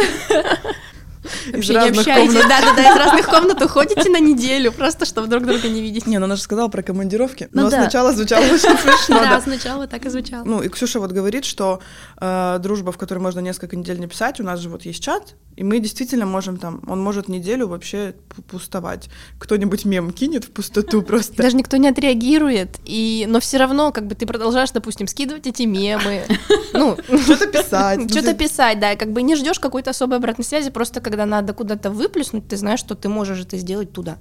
Вообще 1.53 1.73
не 1.75 1.89
общаетесь. 1.89 2.35
Да, 2.35 2.61
да, 2.61 2.75
да, 2.75 2.93
из 2.93 2.97
разных 2.97 3.27
комнат 3.27 3.63
уходите 3.63 4.09
на 4.11 4.21
неделю, 4.21 4.73
просто 4.73 5.05
чтобы 5.05 5.29
друг 5.29 5.45
друга 5.45 5.69
не 5.69 5.81
видеть. 5.81 6.07
Не, 6.07 6.19
ну 6.19 6.25
она 6.25 6.37
же 6.37 6.43
сказала 6.43 6.69
про 6.69 6.83
командировки. 6.83 7.49
Ну, 7.53 7.63
но 7.63 7.71
сначала 7.71 8.13
звучало 8.13 8.45
очень 8.45 8.59
смешно. 8.79 9.21
Да, 9.21 9.41
сначала 9.41 9.87
так 9.87 10.07
и 10.07 10.09
звучало. 10.11 10.45
Ну, 10.45 10.63
и 10.63 10.69
Ксюша 10.69 11.01
вот 11.01 11.13
говорит, 11.13 11.45
что 11.45 11.81
э, 12.21 12.59
дружба, 12.61 12.93
в 12.93 12.99
которой 12.99 13.19
можно 13.19 13.41
несколько 13.41 13.77
недель 13.77 13.99
не 13.99 14.07
писать, 14.07 14.41
у 14.41 14.45
нас 14.45 14.61
же 14.61 14.69
вот 14.69 14.83
есть 14.83 15.03
чат, 15.03 15.35
и 15.57 15.65
мы 15.65 15.81
действительно 15.81 16.27
можем 16.27 16.57
там, 16.57 16.81
он 16.87 17.03
может 17.03 17.29
неделю 17.29 17.67
вообще 17.67 18.15
пустовать. 18.49 19.09
Кто-нибудь 19.39 19.85
мем 19.85 20.13
кинет 20.13 20.45
в 20.45 20.51
пустоту 20.51 21.03
просто. 21.09 21.43
Даже 21.43 21.57
никто 21.57 21.77
не 21.77 21.89
отреагирует, 21.89 22.79
и, 22.85 23.27
но 23.29 23.41
все 23.41 23.59
равно 23.59 23.91
как 23.93 24.07
бы 24.07 24.15
ты 24.15 24.27
продолжаешь, 24.27 24.71
допустим, 24.71 25.07
скидывать 25.07 25.47
эти 25.47 25.63
мемы. 25.63 26.23
Ну, 26.75 26.97
что-то 27.25 27.47
писать. 27.47 28.11
Что-то 28.11 28.35
писать, 28.35 28.79
да, 28.79 28.95
как 28.95 29.11
бы 29.11 29.23
не 29.23 29.35
ждешь 29.35 29.59
какой-то 29.59 29.91
особой 29.91 30.19
обратной 30.19 30.45
связи, 30.45 30.71
просто 30.71 31.01
когда 31.01 31.18
надо 31.27 31.53
куда-то 31.55 31.91
выплеснуть, 31.91 32.49
ты 32.49 32.57
знаешь, 32.57 32.81
что 32.81 32.95
ты 32.95 33.09
можешь 33.09 33.41
это 33.41 33.57
сделать 33.57 33.93
туда. 33.93 34.19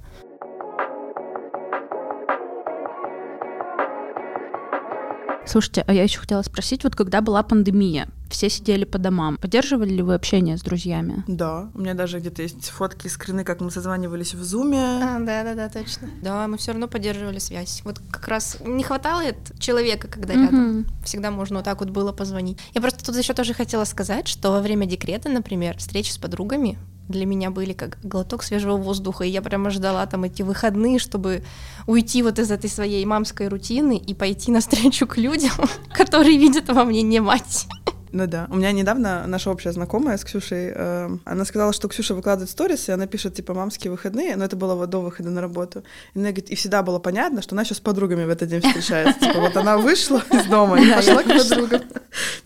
Слушайте, 5.48 5.82
а 5.86 5.94
я 5.94 6.02
еще 6.02 6.20
хотела 6.20 6.42
спросить, 6.42 6.84
вот 6.84 6.94
когда 6.94 7.22
была 7.22 7.42
пандемия, 7.42 8.08
все 8.28 8.50
сидели 8.50 8.84
по 8.84 8.98
домам, 8.98 9.38
поддерживали 9.38 9.88
ли 9.88 10.02
вы 10.02 10.14
общение 10.14 10.58
с 10.58 10.60
друзьями? 10.60 11.24
Да, 11.26 11.70
у 11.74 11.80
меня 11.80 11.94
даже 11.94 12.18
где-то 12.20 12.42
есть 12.42 12.68
фотки, 12.68 13.08
скрины, 13.08 13.44
как 13.44 13.62
мы 13.62 13.70
созванивались 13.70 14.34
в 14.34 14.44
зуме. 14.44 14.78
А, 14.78 15.18
да, 15.20 15.44
да, 15.44 15.54
да, 15.54 15.68
точно. 15.70 16.10
Да, 16.20 16.46
мы 16.46 16.58
все 16.58 16.72
равно 16.72 16.86
поддерживали 16.86 17.38
связь. 17.38 17.80
Вот 17.84 17.98
как 18.10 18.28
раз 18.28 18.58
не 18.60 18.84
хватало 18.84 19.22
человека, 19.58 20.08
когда 20.08 20.34
mm-hmm. 20.34 20.42
рядом. 20.42 20.86
Всегда 21.02 21.30
можно 21.30 21.56
вот 21.56 21.64
так 21.64 21.80
вот 21.80 21.88
было 21.88 22.12
позвонить. 22.12 22.58
Я 22.74 22.82
просто 22.82 23.02
тут 23.02 23.16
еще 23.16 23.32
тоже 23.32 23.54
хотела 23.54 23.84
сказать, 23.84 24.28
что 24.28 24.50
во 24.50 24.60
время 24.60 24.86
декрета, 24.86 25.30
например, 25.30 25.78
встречи 25.78 26.10
с 26.10 26.18
подругами 26.18 26.78
для 27.08 27.26
меня 27.26 27.50
были 27.50 27.72
как 27.72 27.98
глоток 28.02 28.42
свежего 28.42 28.76
воздуха, 28.76 29.24
и 29.24 29.30
я 29.30 29.42
прямо 29.42 29.70
ждала 29.70 30.06
там 30.06 30.24
эти 30.24 30.42
выходные, 30.42 30.98
чтобы 30.98 31.42
уйти 31.86 32.22
вот 32.22 32.38
из 32.38 32.50
этой 32.50 32.70
своей 32.70 33.04
мамской 33.04 33.48
рутины 33.48 33.96
и 33.96 34.14
пойти 34.14 34.52
навстречу 34.52 35.06
к 35.06 35.16
людям, 35.16 35.52
которые 35.92 36.38
видят 36.38 36.68
во 36.68 36.84
мне 36.84 37.02
не 37.02 37.20
мать. 37.20 37.66
Ну 38.12 38.26
да. 38.26 38.46
У 38.50 38.56
меня 38.56 38.72
недавно 38.72 39.26
наша 39.26 39.50
общая 39.50 39.72
знакомая 39.72 40.16
с 40.16 40.24
Ксюшей, 40.24 40.72
э, 40.74 41.10
она 41.24 41.44
сказала, 41.44 41.72
что 41.72 41.88
Ксюша 41.88 42.14
выкладывает 42.14 42.50
сторис, 42.50 42.88
и 42.88 42.92
она 42.92 43.06
пишет, 43.06 43.34
типа, 43.34 43.54
мамские 43.54 43.90
выходные, 43.90 44.36
но 44.36 44.44
это 44.44 44.56
было 44.56 44.74
вот 44.74 44.90
до 44.90 45.00
выхода 45.00 45.30
на 45.30 45.40
работу. 45.40 45.82
И 46.14 46.18
она 46.18 46.28
говорит, 46.28 46.50
и 46.50 46.54
всегда 46.54 46.82
было 46.82 46.98
понятно, 46.98 47.42
что 47.42 47.54
она 47.54 47.64
сейчас 47.64 47.78
с 47.78 47.80
подругами 47.80 48.24
в 48.24 48.30
этот 48.30 48.48
день 48.48 48.62
встречается. 48.62 49.20
Типа, 49.20 49.40
вот 49.40 49.56
она 49.56 49.76
вышла 49.76 50.22
из 50.30 50.46
дома 50.46 50.80
и 50.80 50.90
пошла 50.90 51.22
к 51.22 51.26
подругам. 51.26 51.82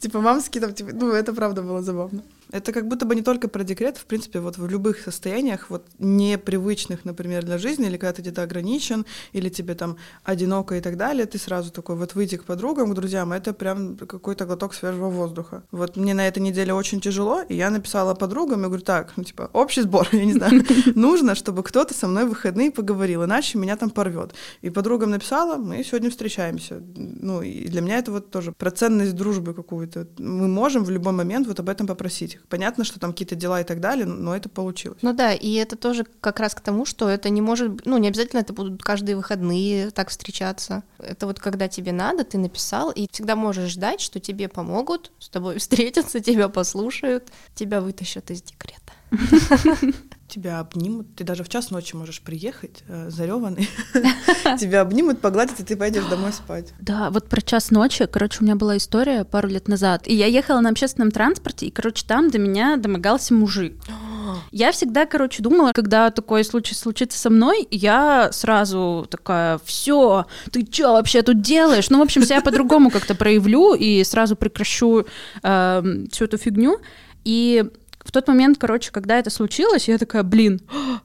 Типа, 0.00 0.21
мамские 0.21 0.61
там, 0.62 0.75
типа, 0.75 0.90
ну, 0.92 1.12
это 1.12 1.33
правда 1.33 1.62
было 1.62 1.83
забавно. 1.83 2.23
Это 2.52 2.73
как 2.73 2.87
будто 2.87 3.06
бы 3.06 3.14
не 3.14 3.23
только 3.23 3.49
про 3.49 3.64
декрет, 3.64 3.97
в 3.97 4.04
принципе, 4.04 4.40
вот 4.40 4.59
в 4.59 4.68
любых 4.68 5.00
состояниях, 5.00 5.71
вот 5.71 5.87
непривычных, 5.99 7.04
например, 7.04 7.44
для 7.44 7.59
жизни, 7.59 7.87
или 7.87 7.97
когда 7.97 8.12
ты 8.12 8.23
где-то 8.23 8.42
ограничен, 8.42 9.06
или 9.32 9.49
тебе 9.49 9.75
там 9.75 9.97
одиноко 10.23 10.76
и 10.76 10.80
так 10.80 10.97
далее, 10.97 11.25
ты 11.25 11.38
сразу 11.38 11.73
такой 11.73 11.97
вот 11.97 12.14
выйти 12.14 12.37
к 12.37 12.44
подругам, 12.44 12.92
к 12.92 12.94
друзьям, 12.94 13.32
это 13.32 13.54
прям 13.54 13.97
какой-то 13.97 14.44
глоток 14.44 14.75
свежего 14.75 15.09
воздуха. 15.09 15.62
Вот 15.73 15.97
мне 15.97 16.14
на 16.14 16.28
этой 16.28 16.40
неделе 16.40 16.75
очень 16.75 17.00
тяжело, 17.00 17.40
и 17.40 17.56
я 17.56 17.71
написала 17.71 18.14
подругам, 18.14 18.61
и 18.61 18.66
говорю, 18.66 18.82
так, 18.82 19.12
ну 19.16 19.25
типа, 19.25 19.49
общий 19.54 19.82
сбор, 19.82 20.06
я 20.12 20.25
не 20.25 20.35
знаю, 20.35 20.62
нужно, 20.94 21.35
чтобы 21.35 21.62
кто-то 21.62 21.94
со 21.94 22.06
мной 22.06 22.26
в 22.26 22.28
выходные 22.28 22.71
поговорил, 22.71 23.25
иначе 23.25 23.59
меня 23.59 23.76
там 23.76 23.90
порвет. 23.90 24.35
И 24.61 24.71
подругам 24.71 25.11
написала, 25.11 25.56
мы 25.56 25.82
сегодня 25.85 26.11
встречаемся. 26.11 26.82
Ну, 26.97 27.40
и 27.40 27.68
для 27.68 27.80
меня 27.80 27.99
это 27.99 28.12
вот 28.12 28.30
тоже 28.30 28.52
про 28.52 28.71
ценность 28.71 29.14
дружбы 29.14 29.54
какую-то. 29.54 30.06
Мы 30.18 30.49
можем 30.49 30.85
в 30.85 30.90
любой 30.90 31.12
момент 31.12 31.47
вот 31.47 31.61
об 31.61 31.68
этом 31.68 31.87
попросить. 31.87 32.38
Понятно, 32.49 32.84
что 32.84 33.00
там 33.00 33.12
какие-то 33.12 33.34
дела 33.34 33.61
и 33.61 33.64
так 33.64 33.80
далее, 33.80 34.06
но 34.06 34.37
это 34.37 34.49
получилось. 34.49 34.99
Ну 35.02 35.12
да, 35.12 35.32
и 35.32 35.54
это 35.54 35.76
тоже 35.76 36.06
как 36.20 36.40
раз 36.40 36.54
к 36.54 36.61
тому, 36.61 36.84
что 36.84 37.08
это 37.08 37.28
не 37.30 37.40
может, 37.40 37.87
ну 37.87 37.99
не 37.99 38.08
обязательно 38.08 38.40
это 38.40 38.52
будут 38.52 38.82
каждые 38.82 39.16
выходные 39.16 39.90
так 39.90 40.11
встречаться. 40.11 40.82
Это 40.99 41.26
вот 41.26 41.40
когда 41.40 41.68
тебе 41.68 41.92
надо, 41.92 42.25
ты 42.25 42.38
написал, 42.38 42.90
и 42.90 43.08
всегда 43.11 43.37
можешь 43.37 43.70
ждать, 43.70 44.00
что 44.00 44.20
тебе 44.20 44.49
помогут, 44.49 45.12
с 45.18 45.28
тобой 45.28 45.58
встретятся, 45.58 46.20
тебя 46.20 46.49
послушают, 46.49 47.28
тебя 47.54 47.80
вытащат 47.80 48.30
из 48.30 48.42
декрета. 48.42 48.92
тебя 50.32 50.60
обнимут, 50.60 51.14
ты 51.14 51.24
даже 51.24 51.44
в 51.44 51.48
час 51.48 51.70
ночи 51.70 51.94
можешь 51.94 52.22
приехать, 52.22 52.82
э, 52.88 53.10
зареванный, 53.10 53.68
тебя 54.58 54.80
обнимут, 54.80 55.20
погладят, 55.20 55.60
и 55.60 55.62
ты 55.62 55.76
пойдешь 55.76 56.04
домой 56.06 56.32
спать. 56.32 56.72
Да, 56.80 57.10
вот 57.10 57.28
про 57.28 57.42
час 57.42 57.70
ночи, 57.70 58.06
короче, 58.06 58.38
у 58.40 58.44
меня 58.44 58.56
была 58.56 58.78
история 58.78 59.24
пару 59.24 59.48
лет 59.48 59.68
назад, 59.68 60.08
и 60.08 60.14
я 60.14 60.26
ехала 60.26 60.60
на 60.60 60.70
общественном 60.70 61.10
транспорте, 61.10 61.66
и, 61.66 61.70
короче, 61.70 62.04
там 62.06 62.30
до 62.30 62.38
меня 62.38 62.76
домогался 62.76 63.34
мужик. 63.34 63.74
Я 64.50 64.72
всегда, 64.72 65.04
короче, 65.06 65.42
думала, 65.42 65.72
когда 65.72 66.10
такой 66.10 66.44
случай 66.44 66.74
случится 66.74 67.18
со 67.18 67.28
мной, 67.30 67.66
я 67.70 68.30
сразу 68.32 69.06
такая, 69.10 69.58
все, 69.64 70.26
ты 70.50 70.66
что 70.70 70.92
вообще 70.92 71.22
тут 71.22 71.40
делаешь? 71.40 71.90
Ну, 71.90 71.98
в 71.98 72.02
общем, 72.02 72.22
себя 72.22 72.40
по-другому 72.40 72.90
как-то 72.90 73.14
проявлю 73.14 73.74
и 73.74 74.04
сразу 74.04 74.36
прекращу 74.36 75.06
э, 75.42 76.04
всю 76.10 76.24
эту 76.24 76.38
фигню. 76.38 76.80
И 77.24 77.64
в 78.04 78.12
тот 78.12 78.28
момент, 78.28 78.59
короче, 78.59 78.90
когда 78.90 79.18
это 79.18 79.30
случилось, 79.30 79.88
я 79.88 79.99
такая, 79.99 80.23
блин, 80.23 80.61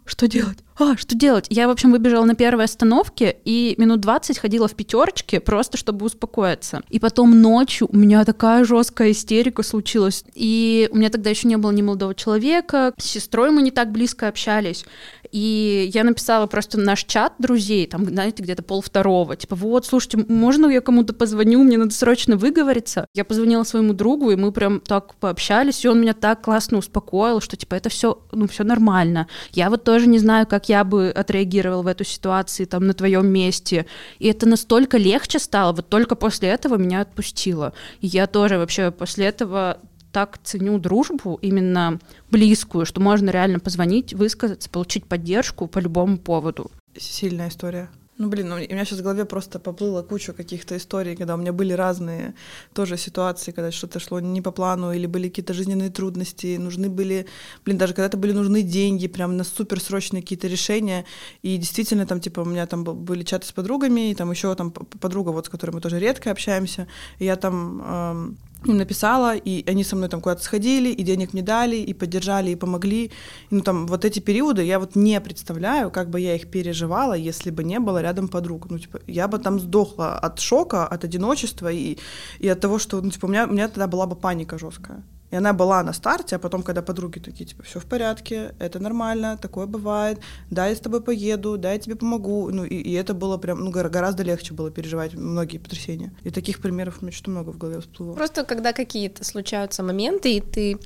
что 0.05 0.27
делать? 0.27 0.59
А, 0.79 0.95
что 0.97 1.15
делать? 1.15 1.47
Я, 1.49 1.67
в 1.67 1.71
общем, 1.71 1.91
выбежала 1.91 2.25
на 2.25 2.35
первой 2.35 2.65
остановке 2.65 3.37
и 3.45 3.75
минут 3.77 4.01
20 4.01 4.37
ходила 4.37 4.67
в 4.67 4.75
пятерочке, 4.75 5.39
просто 5.39 5.77
чтобы 5.77 6.05
успокоиться. 6.05 6.81
И 6.89 6.99
потом 6.99 7.41
ночью 7.41 7.87
у 7.91 7.95
меня 7.97 8.23
такая 8.25 8.63
жесткая 8.63 9.11
истерика 9.11 9.63
случилась. 9.63 10.23
И 10.35 10.87
у 10.91 10.97
меня 10.97 11.09
тогда 11.09 11.29
еще 11.29 11.47
не 11.47 11.57
было 11.57 11.71
ни 11.71 11.81
молодого 11.81 12.13
человека, 12.13 12.93
с 12.97 13.05
сестрой 13.05 13.51
мы 13.51 13.61
не 13.61 13.71
так 13.71 13.91
близко 13.91 14.27
общались. 14.27 14.85
И 15.31 15.89
я 15.93 16.03
написала 16.03 16.47
просто 16.47 16.79
наш 16.79 17.03
чат 17.03 17.33
друзей, 17.39 17.87
там, 17.87 18.05
знаете, 18.05 18.43
где-то 18.43 18.63
пол 18.63 18.81
второго. 18.81 19.35
Типа, 19.35 19.55
вот, 19.55 19.85
слушайте, 19.85 20.23
можно 20.27 20.67
я 20.67 20.81
кому-то 20.81 21.13
позвоню, 21.13 21.63
мне 21.63 21.77
надо 21.77 21.93
срочно 21.93 22.37
выговориться. 22.37 23.07
Я 23.13 23.25
позвонила 23.25 23.63
своему 23.63 23.93
другу, 23.93 24.31
и 24.31 24.35
мы 24.35 24.51
прям 24.51 24.79
так 24.79 25.15
пообщались, 25.15 25.83
и 25.83 25.87
он 25.87 26.01
меня 26.01 26.13
так 26.13 26.41
классно 26.41 26.77
успокоил, 26.77 27.41
что, 27.41 27.57
типа, 27.57 27.75
это 27.75 27.89
все, 27.89 28.21
ну, 28.31 28.47
все 28.47 28.63
нормально. 28.63 29.27
Я 29.51 29.69
вот 29.69 29.83
тоже 29.83 30.07
не 30.07 30.19
знаю, 30.19 30.47
как 30.47 30.66
я 30.67 30.83
бы 30.83 31.09
отреагировал 31.09 31.83
в 31.83 31.87
эту 31.87 32.03
ситуацию, 32.03 32.67
там, 32.67 32.87
на 32.87 32.93
твоем 32.93 33.27
месте. 33.27 33.85
И 34.19 34.27
это 34.27 34.47
настолько 34.47 34.97
легче 34.97 35.39
стало, 35.39 35.73
вот 35.73 35.89
только 35.89 36.15
после 36.15 36.49
этого 36.49 36.77
меня 36.77 37.01
отпустило. 37.01 37.73
И 38.01 38.07
я 38.07 38.27
тоже 38.27 38.57
вообще 38.57 38.91
после 38.91 39.25
этого 39.25 39.79
так 40.11 40.39
ценю 40.43 40.79
дружбу, 40.79 41.37
именно 41.41 41.99
близкую, 42.31 42.85
что 42.85 43.01
можно 43.01 43.29
реально 43.29 43.59
позвонить, 43.59 44.13
высказаться, 44.13 44.69
получить 44.69 45.05
поддержку 45.05 45.67
по 45.67 45.79
любому 45.79 46.17
поводу. 46.17 46.71
Сильная 46.97 47.49
история. 47.49 47.89
Ну, 48.19 48.29
блин, 48.29 48.49
ну, 48.49 48.55
у 48.55 48.57
меня 48.57 48.83
сейчас 48.83 48.99
в 48.99 49.03
голове 49.03 49.25
просто 49.25 49.59
поплыла 49.59 50.01
куча 50.01 50.33
каких-то 50.33 50.75
историй, 50.75 51.15
когда 51.15 51.35
у 51.35 51.37
меня 51.37 51.53
были 51.53 51.73
разные 51.73 52.33
тоже 52.73 52.97
ситуации, 52.97 53.51
когда 53.51 53.71
что-то 53.71 53.99
шло 53.99 54.19
не 54.19 54.41
по 54.41 54.51
плану, 54.51 54.91
или 54.91 55.05
были 55.05 55.29
какие-то 55.29 55.53
жизненные 55.53 55.91
трудности, 55.91 56.57
нужны 56.57 56.89
были, 56.89 57.27
блин, 57.63 57.77
даже 57.77 57.93
когда-то 57.93 58.17
были 58.17 58.31
нужны 58.31 58.63
деньги, 58.63 59.07
прям 59.07 59.37
на 59.37 59.43
суперсрочные 59.43 60.23
какие-то 60.23 60.47
решения, 60.47 61.05
и 61.43 61.57
действительно 61.57 62.07
там, 62.07 62.19
типа, 62.19 62.39
у 62.39 62.45
меня 62.45 62.65
там 62.65 62.83
были 62.83 63.21
чаты 63.23 63.45
с 63.45 63.51
подругами, 63.51 64.09
и 64.09 64.15
там 64.15 64.31
еще 64.31 64.55
там 64.55 64.71
подруга, 64.71 65.29
вот, 65.29 65.45
с 65.45 65.49
которой 65.49 65.71
мы 65.71 65.81
тоже 65.81 65.99
редко 65.99 66.31
общаемся, 66.31 66.87
и 67.19 67.25
я 67.25 67.35
там 67.35 67.81
эм, 67.85 68.37
им 68.65 68.77
написала, 68.77 69.35
и 69.35 69.63
они 69.69 69.83
со 69.83 69.95
мной 69.95 70.09
там 70.09 70.21
куда-то 70.21 70.43
сходили, 70.43 70.89
и 70.89 71.03
денег 71.03 71.33
мне 71.33 71.41
дали, 71.41 71.75
и 71.75 71.93
поддержали, 71.93 72.51
и 72.51 72.55
помогли. 72.55 73.05
И, 73.05 73.11
ну, 73.51 73.61
там, 73.61 73.87
вот 73.87 74.05
эти 74.05 74.19
периоды 74.19 74.63
я 74.63 74.79
вот 74.79 74.95
не 74.95 75.21
представляю, 75.21 75.91
как 75.91 76.09
бы 76.09 76.19
я 76.19 76.35
их 76.35 76.49
переживала, 76.49 77.13
если 77.13 77.51
бы 77.51 77.63
не 77.63 77.79
было 77.79 78.01
рядом 78.01 78.27
подруг. 78.27 78.69
Ну, 78.69 78.79
типа, 78.79 78.99
я 79.07 79.27
бы 79.27 79.37
там 79.39 79.59
сдохла 79.59 80.17
от 80.17 80.39
шока, 80.39 80.87
от 80.87 81.03
одиночества 81.03 81.71
и, 81.71 81.97
и 82.39 82.47
от 82.47 82.59
того, 82.59 82.79
что, 82.79 83.01
ну, 83.01 83.11
типа, 83.11 83.25
у 83.25 83.29
меня, 83.29 83.45
у 83.45 83.51
меня 83.51 83.67
тогда 83.67 83.87
была 83.87 84.07
бы 84.07 84.15
паника 84.15 84.57
жесткая. 84.57 85.03
И 85.31 85.35
она 85.35 85.53
была 85.53 85.83
на 85.83 85.93
старте, 85.93 86.37
а 86.37 86.39
потом, 86.39 86.63
когда 86.63 86.81
подруги 86.81 87.19
такие, 87.19 87.45
типа, 87.45 87.63
все 87.63 87.79
в 87.79 87.85
порядке, 87.85 88.55
это 88.59 88.79
нормально, 88.79 89.37
такое 89.37 89.65
бывает, 89.65 90.19
да, 90.49 90.67
я 90.67 90.75
с 90.75 90.79
тобой 90.79 91.01
поеду, 91.01 91.57
да, 91.57 91.73
я 91.73 91.79
тебе 91.79 91.95
помогу. 91.95 92.49
Ну, 92.49 92.63
и, 92.63 92.75
и 92.75 92.93
это 92.93 93.13
было 93.13 93.37
прям, 93.37 93.59
ну, 93.59 93.71
гораздо 93.71 94.23
легче 94.23 94.53
было 94.53 94.71
переживать 94.71 95.13
многие 95.13 95.57
потрясения. 95.57 96.13
И 96.23 96.29
таких 96.29 96.59
примеров 96.59 96.99
у 97.01 97.05
меня 97.05 97.11
что-то 97.11 97.31
много 97.31 97.51
в 97.51 97.57
голове 97.57 97.81
всплыло. 97.81 98.13
Просто 98.13 98.43
когда 98.45 98.71
какие-то 98.71 99.25
случаются 99.25 99.83
моменты, 99.83 100.37
и 100.37 100.41
ты 100.41 100.79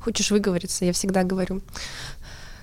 хочешь 0.00 0.30
выговориться, 0.30 0.84
я 0.84 0.92
всегда 0.92 1.24
говорю, 1.24 1.60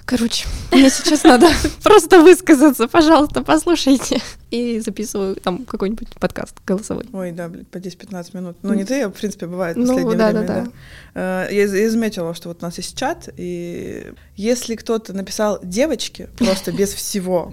Короче, 0.06 0.48
мне 0.72 0.90
сейчас 0.92 1.24
надо 1.24 1.50
просто 1.84 2.22
высказаться, 2.22 2.88
пожалуйста, 2.88 3.44
послушайте. 3.44 4.22
И 4.52 4.80
записываю 4.80 5.36
там 5.36 5.66
какой-нибудь 5.66 6.10
подкаст 6.20 6.56
голосовой. 6.66 7.06
Ой, 7.12 7.32
да, 7.32 7.50
блядь, 7.50 7.68
по 7.68 7.78
10-15 7.78 8.38
минут. 8.38 8.58
Ну, 8.62 8.74
не 8.76 8.86
ты, 8.86 9.02
а, 9.02 9.10
в 9.10 9.14
принципе, 9.14 9.48
бывает 9.48 9.76
в 9.76 9.80
ну, 9.80 9.88
последнее 9.88 10.18
да, 10.18 10.30
время. 10.30 10.48
Да, 10.48 10.62
да. 10.64 10.70
да. 11.16 11.50
Я, 11.50 11.66
я 11.66 11.90
заметила, 11.90 12.36
что 12.36 12.50
вот 12.50 12.60
у 12.62 12.66
нас 12.66 12.78
есть 12.78 12.98
чат, 12.98 13.30
и 13.36 14.14
если 14.36 14.76
кто-то 14.76 15.14
написал 15.14 15.60
девочки 15.64 16.30
просто 16.38 16.72
без 16.72 16.94
всего, 16.94 17.52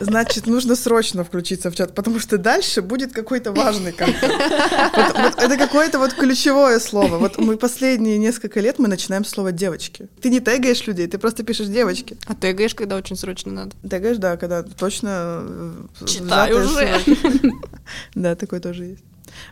значит, 0.00 0.46
нужно 0.46 0.76
срочно 0.76 1.24
включиться 1.24 1.70
в 1.70 1.76
чат, 1.76 1.94
потому 1.94 2.18
что 2.18 2.38
дальше 2.38 2.80
будет 2.82 3.12
какой-то 3.12 3.52
важный 3.52 3.92
контент. 3.92 4.32
Вот, 4.32 5.16
вот 5.18 5.42
это 5.42 5.56
какое-то 5.58 5.98
вот 5.98 6.14
ключевое 6.14 6.80
слово. 6.80 7.18
Вот 7.18 7.38
мы 7.38 7.56
последние 7.56 8.18
несколько 8.18 8.60
лет 8.60 8.78
мы 8.78 8.88
начинаем 8.88 9.24
слово 9.24 9.52
девочки. 9.52 10.08
Ты 10.20 10.30
не 10.30 10.40
тегаешь 10.40 10.86
людей, 10.86 11.06
ты 11.06 11.18
просто 11.18 11.44
пишешь 11.44 11.65
девочки. 11.68 12.16
А 12.26 12.34
тегаешь, 12.34 12.74
когда 12.74 12.96
очень 12.96 13.16
срочно 13.16 13.52
надо? 13.52 13.76
Тегаешь, 13.82 14.18
да, 14.18 14.36
когда 14.36 14.62
точно... 14.62 15.42
Э, 16.00 16.06
Читаю 16.06 16.64
уже. 16.64 17.00
Да, 18.14 18.34
такое 18.34 18.60
тоже 18.60 18.84
есть. 18.84 19.04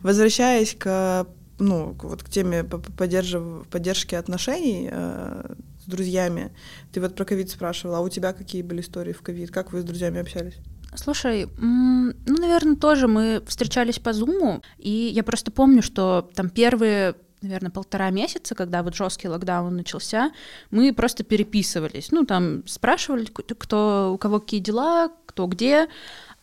Возвращаясь 0.02 0.74
к 0.74 1.26
ну, 1.58 1.96
вот 2.02 2.22
к 2.22 2.28
теме 2.28 2.64
поддержки 2.64 4.14
отношений 4.14 4.88
э, 4.90 5.54
с 5.84 5.88
друзьями. 5.88 6.52
Ты 6.92 7.00
вот 7.00 7.14
про 7.14 7.24
ковид 7.24 7.50
спрашивала, 7.50 7.98
а 7.98 8.00
у 8.00 8.08
тебя 8.08 8.32
какие 8.32 8.62
были 8.62 8.80
истории 8.80 9.12
в 9.12 9.22
ковид? 9.22 9.50
Как 9.50 9.72
вы 9.72 9.80
с 9.80 9.84
друзьями 9.84 10.20
общались? 10.20 10.54
Слушай, 10.96 11.48
ну, 11.58 12.12
наверное, 12.26 12.76
тоже 12.76 13.08
мы 13.08 13.42
встречались 13.46 13.98
по 13.98 14.12
Зуму, 14.12 14.62
и 14.78 14.90
я 14.90 15.24
просто 15.24 15.50
помню, 15.50 15.82
что 15.82 16.30
там 16.34 16.50
первые 16.50 17.16
наверное, 17.46 17.70
полтора 17.70 18.10
месяца, 18.10 18.54
когда 18.54 18.82
вот 18.82 18.94
жесткий 18.94 19.28
локдаун 19.28 19.76
начался, 19.76 20.32
мы 20.70 20.92
просто 20.92 21.24
переписывались. 21.24 22.10
Ну, 22.12 22.24
там 22.24 22.66
спрашивали, 22.66 23.24
кто, 23.26 24.12
у 24.14 24.18
кого 24.18 24.40
какие 24.40 24.60
дела, 24.60 25.10
кто 25.26 25.46
где. 25.46 25.88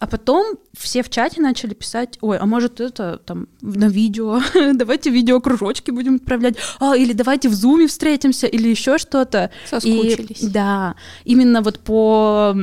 А 0.02 0.08
потом 0.08 0.58
все 0.76 1.04
в 1.04 1.12
чате 1.12 1.40
начали 1.42 1.76
писать, 1.76 2.18
ой, 2.22 2.40
а 2.40 2.48
может 2.48 2.82
это 2.82 3.22
там 3.24 3.48
на 3.62 3.86
видео, 3.86 4.42
давайте 4.74 5.12
видеокружочки 5.12 5.92
будем 5.92 6.16
отправлять, 6.16 6.56
а, 6.80 6.98
или 6.98 7.14
давайте 7.14 7.50
в 7.50 7.54
зуме 7.54 7.86
встретимся, 7.86 8.48
или 8.48 8.68
еще 8.68 8.98
что-то. 8.98 9.52
Соскучились. 9.70 10.42
И, 10.42 10.50
да, 10.50 10.96
именно 11.24 11.62
вот 11.62 11.82
по 11.82 12.56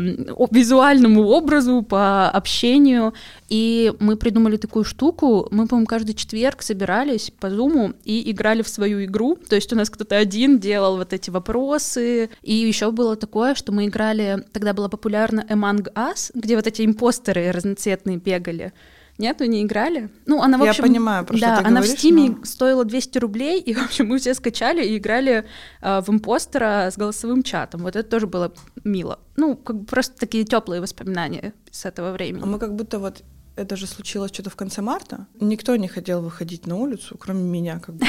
визуальному 0.51 1.29
образу, 1.29 1.83
по 1.83 2.29
общению. 2.29 3.15
И 3.49 3.93
мы 3.99 4.17
придумали 4.17 4.57
такую 4.57 4.85
штуку, 4.85 5.49
мы, 5.51 5.67
по-моему, 5.67 5.87
каждый 5.87 6.15
четверг 6.15 6.63
собирались 6.63 7.31
по 7.31 7.51
зуму 7.51 7.95
и 8.05 8.31
играли 8.31 8.63
в 8.63 8.69
свою 8.69 9.05
игру, 9.05 9.37
то 9.37 9.57
есть 9.57 9.73
у 9.73 9.77
нас 9.77 9.89
кто-то 9.89 10.17
один 10.17 10.59
делал 10.59 10.99
вот 10.99 11.13
эти 11.15 11.31
вопросы, 11.31 12.29
и 12.43 12.55
еще 12.55 12.91
было 12.91 13.17
такое, 13.17 13.55
что 13.55 13.73
мы 13.73 13.87
играли, 13.87 14.45
тогда 14.53 14.75
была 14.75 14.89
популярна 14.89 15.47
Among 15.49 15.93
Us, 15.95 16.31
где 16.35 16.57
вот 16.57 16.67
эти 16.67 16.85
импостеры 16.85 17.51
разноцветные 17.51 18.19
бегали. 18.19 18.73
Нет, 19.17 19.41
вы 19.41 19.49
не 19.49 19.65
играли? 19.65 20.11
Ну, 20.27 20.43
она, 20.43 20.59
в 20.59 20.63
общем... 20.63 20.85
Я 20.85 20.89
понимаю, 20.91 21.25
про 21.27 21.37
да, 21.37 21.55
что 21.55 21.63
ты 21.63 21.69
она 21.69 21.81
говоришь, 21.81 21.97
в 21.97 21.99
Стиме 21.99 22.31
но... 22.31 22.45
стоила 22.45 22.85
200 22.85 23.19
рублей, 23.19 23.61
и, 23.61 23.75
в 23.75 23.85
общем, 23.85 24.07
мы 24.07 24.19
все 24.19 24.33
скачали 24.33 24.87
и 24.87 24.97
играли 24.97 25.45
э, 25.83 26.01
в 26.03 26.09
импостера 26.09 26.89
с 26.93 26.97
голосовым 26.97 27.43
чатом. 27.43 27.83
Вот 27.83 27.97
это 27.97 28.09
тоже 28.09 28.29
было 28.29 28.53
мило. 28.85 29.19
Ну, 29.37 29.57
как 29.57 29.81
бы 29.81 29.87
просто 29.87 30.17
такие 30.17 30.45
теплые 30.45 30.81
воспоминания 30.81 31.53
с 31.73 31.85
этого 31.85 32.13
времени. 32.13 32.43
А 32.45 32.47
мы 32.47 32.61
как 32.61 32.77
будто 32.77 33.01
вот 33.01 33.25
это 33.59 33.77
же 33.77 33.87
случилось 33.87 34.33
что-то 34.33 34.51
в 34.51 34.57
конце 34.57 34.83
марта. 34.83 35.27
Никто 35.41 35.77
не 35.77 35.89
хотел 35.89 36.23
выходить 36.23 36.67
на 36.67 36.77
улицу, 36.77 37.17
кроме 37.19 37.43
меня. 37.43 37.81
Как 37.81 37.95
бы. 37.95 38.07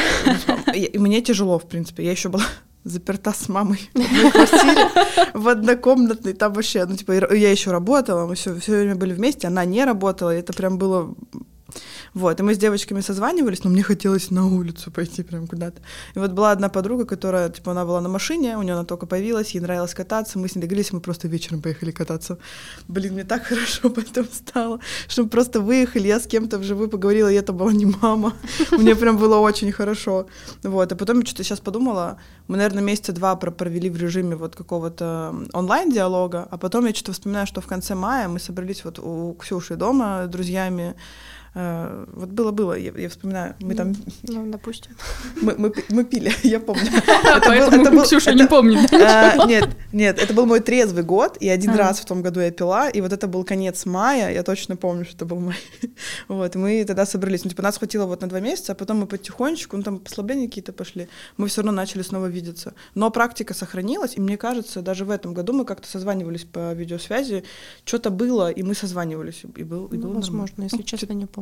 И 0.76 0.98
мне 0.98 1.22
тяжело, 1.22 1.58
в 1.58 1.68
принципе. 1.68 2.04
Я 2.04 2.12
еще 2.12 2.30
была 2.30 2.44
заперта 2.84 3.34
с 3.34 3.50
мамой 3.50 3.90
в 3.94 4.00
одной 4.00 4.32
квартире, 4.32 4.90
в 5.34 5.48
однокомнатной, 5.48 6.34
там 6.34 6.54
вообще, 6.54 6.86
ну, 6.86 6.96
типа, 6.96 7.34
я 7.34 7.52
еще 7.52 7.72
работала, 7.72 8.26
мы 8.26 8.36
все, 8.36 8.58
все 8.60 8.72
время 8.72 8.96
были 8.96 9.14
вместе, 9.14 9.48
она 9.48 9.66
не 9.66 9.84
работала, 9.84 10.36
и 10.36 10.40
это 10.40 10.54
прям 10.54 10.78
было 10.78 11.14
вот, 12.14 12.40
и 12.40 12.44
мы 12.44 12.54
с 12.54 12.58
девочками 12.58 13.02
созванивались, 13.02 13.64
но 13.64 13.70
мне 13.70 13.84
хотелось 13.84 14.32
на 14.32 14.48
улицу 14.48 14.92
пойти 14.92 15.24
прям 15.24 15.48
куда-то. 15.48 15.82
И 16.16 16.20
вот 16.20 16.32
была 16.32 16.52
одна 16.52 16.70
подруга, 16.70 17.06
которая, 17.06 17.50
типа, 17.50 17.72
она 17.72 17.86
была 17.86 18.02
на 18.02 18.10
машине, 18.10 18.58
у 18.58 18.62
нее 18.62 18.74
она 18.74 18.86
только 18.86 19.06
появилась, 19.06 19.52
ей 19.52 19.62
нравилось 19.62 19.94
кататься, 19.94 20.40
мы 20.40 20.48
с 20.48 20.56
ней 20.56 20.62
договорились, 20.62 20.92
мы 20.92 21.00
просто 21.00 21.28
вечером 21.28 21.62
поехали 21.62 21.92
кататься. 21.92 22.38
Блин, 22.88 23.14
мне 23.14 23.24
так 23.24 23.44
хорошо 23.50 23.90
потом 23.90 24.26
стало, 24.32 24.80
что 25.08 25.24
мы 25.24 25.30
просто 25.30 25.62
выехали, 25.62 26.08
я 26.08 26.20
с 26.20 26.28
кем-то 26.28 26.58
вживую 26.58 26.90
поговорила, 26.90 27.32
и 27.32 27.36
это 27.36 27.54
была 27.54 27.72
не 27.72 27.86
мама. 27.86 28.34
Мне 28.72 28.96
прям 28.96 29.18
было 29.18 29.38
очень 29.38 29.72
хорошо. 29.72 30.28
Вот, 30.64 30.92
а 30.92 30.96
потом 30.96 31.20
я 31.20 31.26
что-то 31.26 31.44
сейчас 31.44 31.60
подумала, 31.60 32.18
мы, 32.48 32.58
наверное, 32.58 32.84
месяца 32.84 33.12
два 33.12 33.36
провели 33.36 33.90
в 33.90 33.98
режиме 33.98 34.36
вот 34.36 34.56
какого-то 34.56 35.36
онлайн-диалога, 35.54 36.48
а 36.50 36.58
потом 36.58 36.86
я 36.86 36.94
что-то 36.94 37.14
вспоминаю, 37.14 37.48
что 37.48 37.62
в 37.62 37.68
конце 37.68 37.96
мая 37.96 38.28
мы 38.28 38.40
собрались 38.40 38.84
вот 38.84 39.00
у 39.00 39.36
Ксюши 39.40 39.76
дома 39.76 40.24
с 40.26 40.30
друзьями, 40.30 40.96
вот 41.54 42.30
было-было, 42.30 42.74
я, 42.74 42.92
я 42.96 43.10
вспоминаю, 43.10 43.56
мы 43.60 43.76
там... 43.76 43.96
Ну, 44.24 44.46
допустим. 44.52 44.92
Мы, 45.42 45.56
мы, 45.58 45.74
мы 45.90 46.06
пили, 46.06 46.32
я 46.44 46.60
помню. 46.60 46.90
Поэтому 47.46 47.82
это 47.82 47.92
был, 47.92 48.04
Ксюша 48.04 48.34
не 48.34 48.48
помним. 48.48 48.80
Э, 48.92 49.46
нет, 49.48 49.70
нет, 49.92 50.20
это 50.20 50.34
был 50.34 50.46
мой 50.46 50.60
трезвый 50.60 51.04
год, 51.04 51.38
и 51.40 51.50
один 51.50 51.76
раз 51.76 52.00
в 52.00 52.06
том 52.06 52.22
году 52.22 52.40
я 52.40 52.52
пила, 52.52 52.90
и 52.90 53.02
вот 53.02 53.14
это 53.14 53.28
был 53.28 53.44
конец 53.44 53.86
мая, 53.86 54.32
я 54.34 54.44
точно 54.44 54.76
помню, 54.76 55.06
что 55.06 55.16
это 55.16 55.26
был 55.26 55.40
май. 55.40 55.58
Вот, 56.28 56.56
мы 56.56 56.86
тогда 56.86 57.06
собрались, 57.06 57.44
ну, 57.44 57.50
типа, 57.50 57.64
нас 57.64 57.78
хватило 57.78 58.06
вот 58.06 58.22
на 58.22 58.28
два 58.28 58.40
месяца, 58.40 58.74
а 58.74 58.76
потом 58.76 58.98
мы 59.00 59.08
потихонечку, 59.08 59.78
ну, 59.78 59.84
там 59.84 60.00
послабления 60.00 60.48
какие-то 60.48 60.74
пошли, 60.74 61.08
мы 61.38 61.48
все 61.48 61.62
равно 61.62 61.72
начали 61.72 62.04
снова 62.04 62.28
видеться. 62.28 62.74
Но 62.96 63.10
практика 63.10 63.54
сохранилась, 63.54 64.16
и 64.18 64.22
мне 64.22 64.38
кажется, 64.38 64.82
даже 64.82 65.06
в 65.06 65.10
этом 65.10 65.34
году 65.34 65.54
мы 65.54 65.66
как-то 65.66 65.88
созванивались 65.88 66.46
по 66.46 66.74
видеосвязи, 66.74 67.44
что-то 67.86 68.10
было, 68.12 68.52
и 68.52 68.64
мы 68.64 68.76
созванивались, 68.76 69.44
и 69.56 69.64
был, 69.64 69.88
и 69.88 69.98
был 69.98 70.14
Возможно, 70.14 70.64
если 70.64 70.82
честно, 70.82 71.14
не 71.14 71.26
помню. 71.26 71.39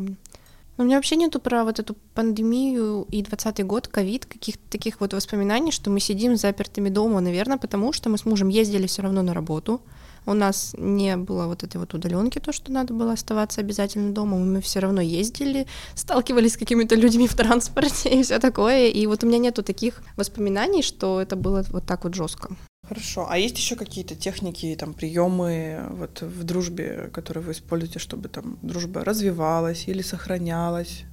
У 0.79 0.83
меня 0.83 0.97
вообще 0.97 1.15
нету 1.15 1.39
про 1.39 1.63
вот 1.63 1.79
эту 1.79 1.95
пандемию 2.13 3.07
и 3.09 3.23
двадцатый 3.23 3.65
год, 3.65 3.87
ковид, 3.87 4.27
каких-то 4.27 4.61
таких 4.69 4.99
вот 4.99 5.11
воспоминаний, 5.11 5.71
что 5.71 5.89
мы 5.89 5.99
сидим 5.99 6.37
запертыми 6.37 6.89
дома, 6.89 7.19
наверное, 7.19 7.57
потому 7.57 7.93
что 7.93 8.09
мы 8.09 8.19
с 8.19 8.25
мужем 8.25 8.49
ездили 8.49 8.85
все 8.85 9.01
равно 9.01 9.23
на 9.23 9.33
работу. 9.33 9.81
У 10.27 10.33
нас 10.33 10.75
не 10.77 11.17
было 11.17 11.47
вот 11.47 11.63
этой 11.63 11.77
вот 11.77 11.95
удаленки, 11.95 12.37
то, 12.37 12.51
что 12.51 12.71
надо 12.71 12.93
было 12.93 13.13
оставаться 13.13 13.61
обязательно 13.61 14.11
дома. 14.11 14.37
Мы 14.37 14.61
все 14.61 14.79
равно 14.79 15.01
ездили, 15.01 15.65
сталкивались 15.95 16.53
с 16.53 16.57
какими-то 16.57 16.95
людьми 16.95 17.27
в 17.27 17.33
транспорте 17.33 18.09
и 18.19 18.21
все 18.21 18.37
такое. 18.37 18.89
И 18.89 19.07
вот 19.07 19.23
у 19.23 19.27
меня 19.27 19.39
нету 19.39 19.63
таких 19.63 20.03
воспоминаний, 20.15 20.83
что 20.83 21.19
это 21.19 21.35
было 21.35 21.63
вот 21.71 21.87
так 21.87 22.03
вот 22.03 22.13
жестко. 22.13 22.55
Хорошо. 22.87 23.27
А 23.29 23.37
есть 23.37 23.57
еще 23.57 23.75
какие-то 23.75 24.15
техники, 24.15 24.75
там, 24.79 24.93
приемы 24.93 25.87
вот 25.91 26.21
в 26.21 26.43
дружбе, 26.43 27.09
которые 27.13 27.43
вы 27.43 27.51
используете, 27.51 27.99
чтобы 27.99 28.29
там 28.29 28.57
дружба 28.61 29.03
развивалась 29.03 29.87
или 29.87 30.01
сохранялась? 30.01 31.03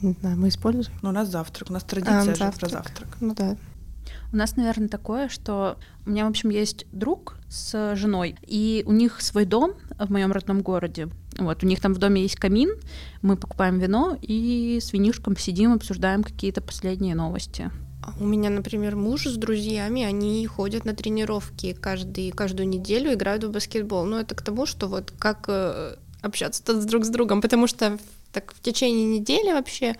Не 0.00 0.12
знаю, 0.12 0.38
мы 0.38 0.48
используем. 0.48 0.96
Ну, 1.02 1.10
у 1.10 1.12
нас 1.12 1.28
завтрак, 1.28 1.70
у 1.70 1.72
нас 1.72 1.82
традиция 1.82 2.20
а, 2.20 2.24
же 2.24 2.36
завтрак. 2.36 2.58
про 2.60 2.68
завтрак. 2.68 3.16
Ну 3.20 3.34
да. 3.34 3.56
У 4.32 4.36
нас, 4.36 4.56
наверное, 4.56 4.88
такое, 4.88 5.28
что 5.28 5.78
у 6.06 6.10
меня, 6.10 6.26
в 6.26 6.30
общем, 6.30 6.50
есть 6.50 6.86
друг 6.92 7.36
с 7.48 7.94
женой, 7.96 8.36
и 8.46 8.84
у 8.86 8.92
них 8.92 9.20
свой 9.20 9.44
дом 9.44 9.74
в 9.98 10.10
моем 10.10 10.32
родном 10.32 10.62
городе. 10.62 11.08
Вот, 11.38 11.62
у 11.62 11.66
них 11.66 11.80
там 11.80 11.94
в 11.94 11.98
доме 11.98 12.22
есть 12.22 12.36
камин, 12.36 12.70
мы 13.22 13.36
покупаем 13.36 13.78
вино 13.78 14.18
и 14.20 14.78
с 14.80 14.92
винишком 14.92 15.36
сидим, 15.36 15.72
обсуждаем 15.72 16.22
какие-то 16.22 16.60
последние 16.60 17.14
новости. 17.14 17.70
У 18.20 18.24
меня, 18.24 18.50
например, 18.50 18.96
муж 18.96 19.26
с 19.26 19.36
друзьями, 19.36 20.02
они 20.02 20.46
ходят 20.46 20.84
на 20.84 20.94
тренировки 20.94 21.72
каждый, 21.72 22.30
каждую 22.30 22.68
неделю, 22.68 23.12
играют 23.12 23.44
в 23.44 23.50
баскетбол. 23.50 24.04
Но 24.04 24.20
это 24.20 24.34
к 24.34 24.42
тому, 24.42 24.66
что 24.66 24.88
вот 24.88 25.12
как 25.18 25.44
э, 25.48 25.96
общаться 26.22 26.62
друг 26.84 27.04
с 27.04 27.08
другом, 27.08 27.40
потому 27.40 27.66
что 27.66 27.98
так 28.32 28.52
в 28.52 28.60
течение 28.60 29.04
недели 29.04 29.52
вообще 29.52 29.96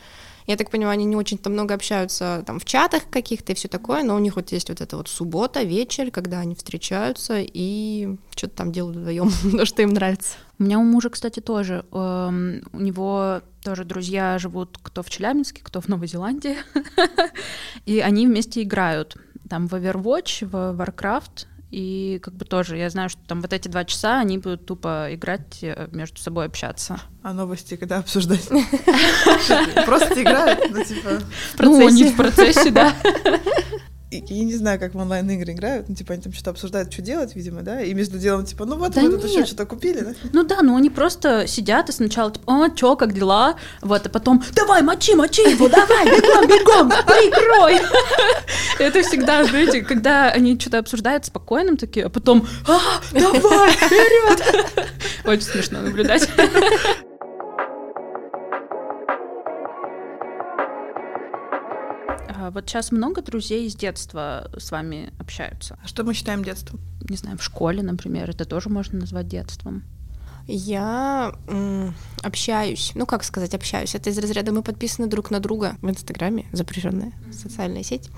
я 0.49 0.57
так 0.57 0.71
понимаю, 0.71 0.95
они 0.95 1.05
не 1.05 1.15
очень-то 1.15 1.51
много 1.51 1.75
общаются 1.75 2.43
там 2.47 2.59
в 2.59 2.65
чатах 2.65 3.03
каких-то 3.11 3.53
и 3.53 3.55
все 3.55 3.69
такое, 3.69 4.03
но 4.03 4.17
у 4.17 4.19
них 4.19 4.35
вот 4.37 4.51
есть 4.51 4.71
вот 4.71 4.81
эта 4.81 4.97
вот 4.97 5.07
суббота, 5.09 5.63
вечер, 5.63 6.11
когда 6.11 6.41
они 6.41 6.55
встречаются 6.55 7.35
и 7.39 8.17
что-то 8.35 8.57
там 8.57 8.73
делают 8.73 8.97
вдвоем, 8.97 9.31
то, 9.59 9.67
что 9.67 9.83
им 9.83 9.91
нравится. 9.91 10.39
У 10.59 10.63
меня 10.63 10.79
у 10.79 10.85
мужа, 10.85 11.11
кстати, 11.11 11.41
тоже. 11.41 11.85
Эм, 11.93 12.63
у 12.73 12.81
него 12.81 13.43
тоже 13.63 13.85
друзья 13.85 14.39
живут 14.39 14.79
кто 14.83 15.03
в 15.03 15.11
Челябинске, 15.11 15.61
кто 15.63 15.83
в 15.83 15.89
Новой 15.89 16.09
Зеландии. 16.09 16.57
И 17.85 18.01
они 18.01 18.27
вместе 18.27 18.63
играют. 18.63 19.19
Там 19.51 19.69
в 19.69 19.75
Overwatch, 19.75 20.47
в 20.47 20.81
Warcraft. 20.81 21.47
И 21.71 22.19
как 22.23 22.35
бы 22.35 22.47
тоже, 22.47 22.79
я 22.79 22.89
знаю, 22.89 23.11
что 23.11 23.21
там 23.27 23.43
вот 23.43 23.53
эти 23.53 23.69
два 23.69 23.85
часа 23.85 24.19
они 24.19 24.39
будут 24.39 24.65
тупо 24.65 25.09
играть, 25.11 25.59
э, 25.63 25.89
между 25.93 26.19
собой 26.19 26.47
общаться. 26.47 27.01
А 27.23 27.35
новости 27.35 27.77
когда 27.77 27.99
обсуждать? 27.99 28.49
Просто 29.85 30.23
играют, 30.23 30.71
ну 30.71 30.83
типа... 30.83 31.21
Ну, 31.59 31.87
они 31.87 32.05
в 32.05 32.17
процессе, 32.17 32.71
да. 32.71 32.95
Я 34.11 34.45
не 34.45 34.55
знаю, 34.55 34.81
как 34.81 34.95
в 34.95 34.99
онлайн-игры 34.99 35.53
играют, 35.53 35.89
ну, 35.89 35.95
типа, 35.95 36.15
они 36.15 36.23
там 36.23 36.33
что-то 36.33 36.51
обсуждают, 36.51 36.93
что 36.93 37.03
делать, 37.03 37.37
видимо, 37.37 37.63
да, 37.63 37.83
и 37.83 37.93
между 37.93 38.19
делом, 38.19 38.47
типа, 38.47 38.65
ну 38.65 38.77
вот, 38.77 38.93
да 38.93 39.03
мы 39.03 39.11
тут 39.11 39.25
еще 39.25 39.45
что-то 39.45 39.67
купили, 39.67 40.01
да? 40.01 40.15
Ну 40.33 40.45
да, 40.45 40.63
ну 40.63 40.77
они 40.77 40.89
просто 40.89 41.47
сидят 41.47 41.91
и 41.91 41.93
сначала, 41.93 42.31
типа, 42.33 42.45
о, 42.47 42.69
чё, 42.71 42.97
как 42.97 43.13
дела? 43.13 43.57
Вот, 43.83 44.07
а 44.07 44.09
потом, 44.09 44.43
давай, 44.55 44.83
мочи, 44.83 45.15
мочи 45.15 45.43
его, 45.43 45.69
давай, 45.69 46.07
бегом, 46.07 46.47
бегом, 46.47 46.89
прикрой! 46.89 47.81
Это 48.79 49.03
всегда, 49.03 49.45
знаете, 49.45 49.83
когда 49.83 50.31
они 50.31 50.59
что-то 50.59 50.79
обсуждают 50.79 51.27
спокойным 51.27 51.77
такие, 51.77 52.07
а 52.07 52.09
потом, 52.09 52.49
а, 52.67 52.79
давай, 53.13 53.73
вперед! 53.73 54.89
Очень 55.25 55.43
смешно 55.43 55.83
наблюдать. 55.83 56.29
вот 62.51 62.69
сейчас 62.69 62.93
много 62.93 63.23
друзей 63.23 63.67
из 63.67 63.75
детства 63.75 64.51
с 64.57 64.71
вами 64.71 65.13
общаются. 65.19 65.79
А 65.83 65.89
что 65.89 66.05
мы 66.05 66.15
считаем 66.15 66.45
детством? 66.45 66.81
Не 67.09 67.17
знаю, 67.17 67.39
в 67.39 67.43
школе, 67.43 67.83
например, 67.83 68.31
это 68.31 68.45
тоже 68.45 68.69
можно 68.69 68.99
назвать 69.01 69.29
детством. 69.29 69.85
Я 70.51 71.35
м, 71.47 71.95
общаюсь, 72.23 72.93
ну 72.95 73.05
как 73.05 73.23
сказать, 73.23 73.55
общаюсь. 73.55 73.95
Это 73.95 74.09
из 74.09 74.19
разряда 74.19 74.51
мы 74.51 74.63
подписаны 74.63 75.07
друг 75.07 75.31
на 75.31 75.41
друга 75.41 75.77
в 75.83 75.91
Инстаграме, 75.91 76.47
запрещенная 76.53 77.13
социальная 77.33 77.83
сеть. 77.83 78.09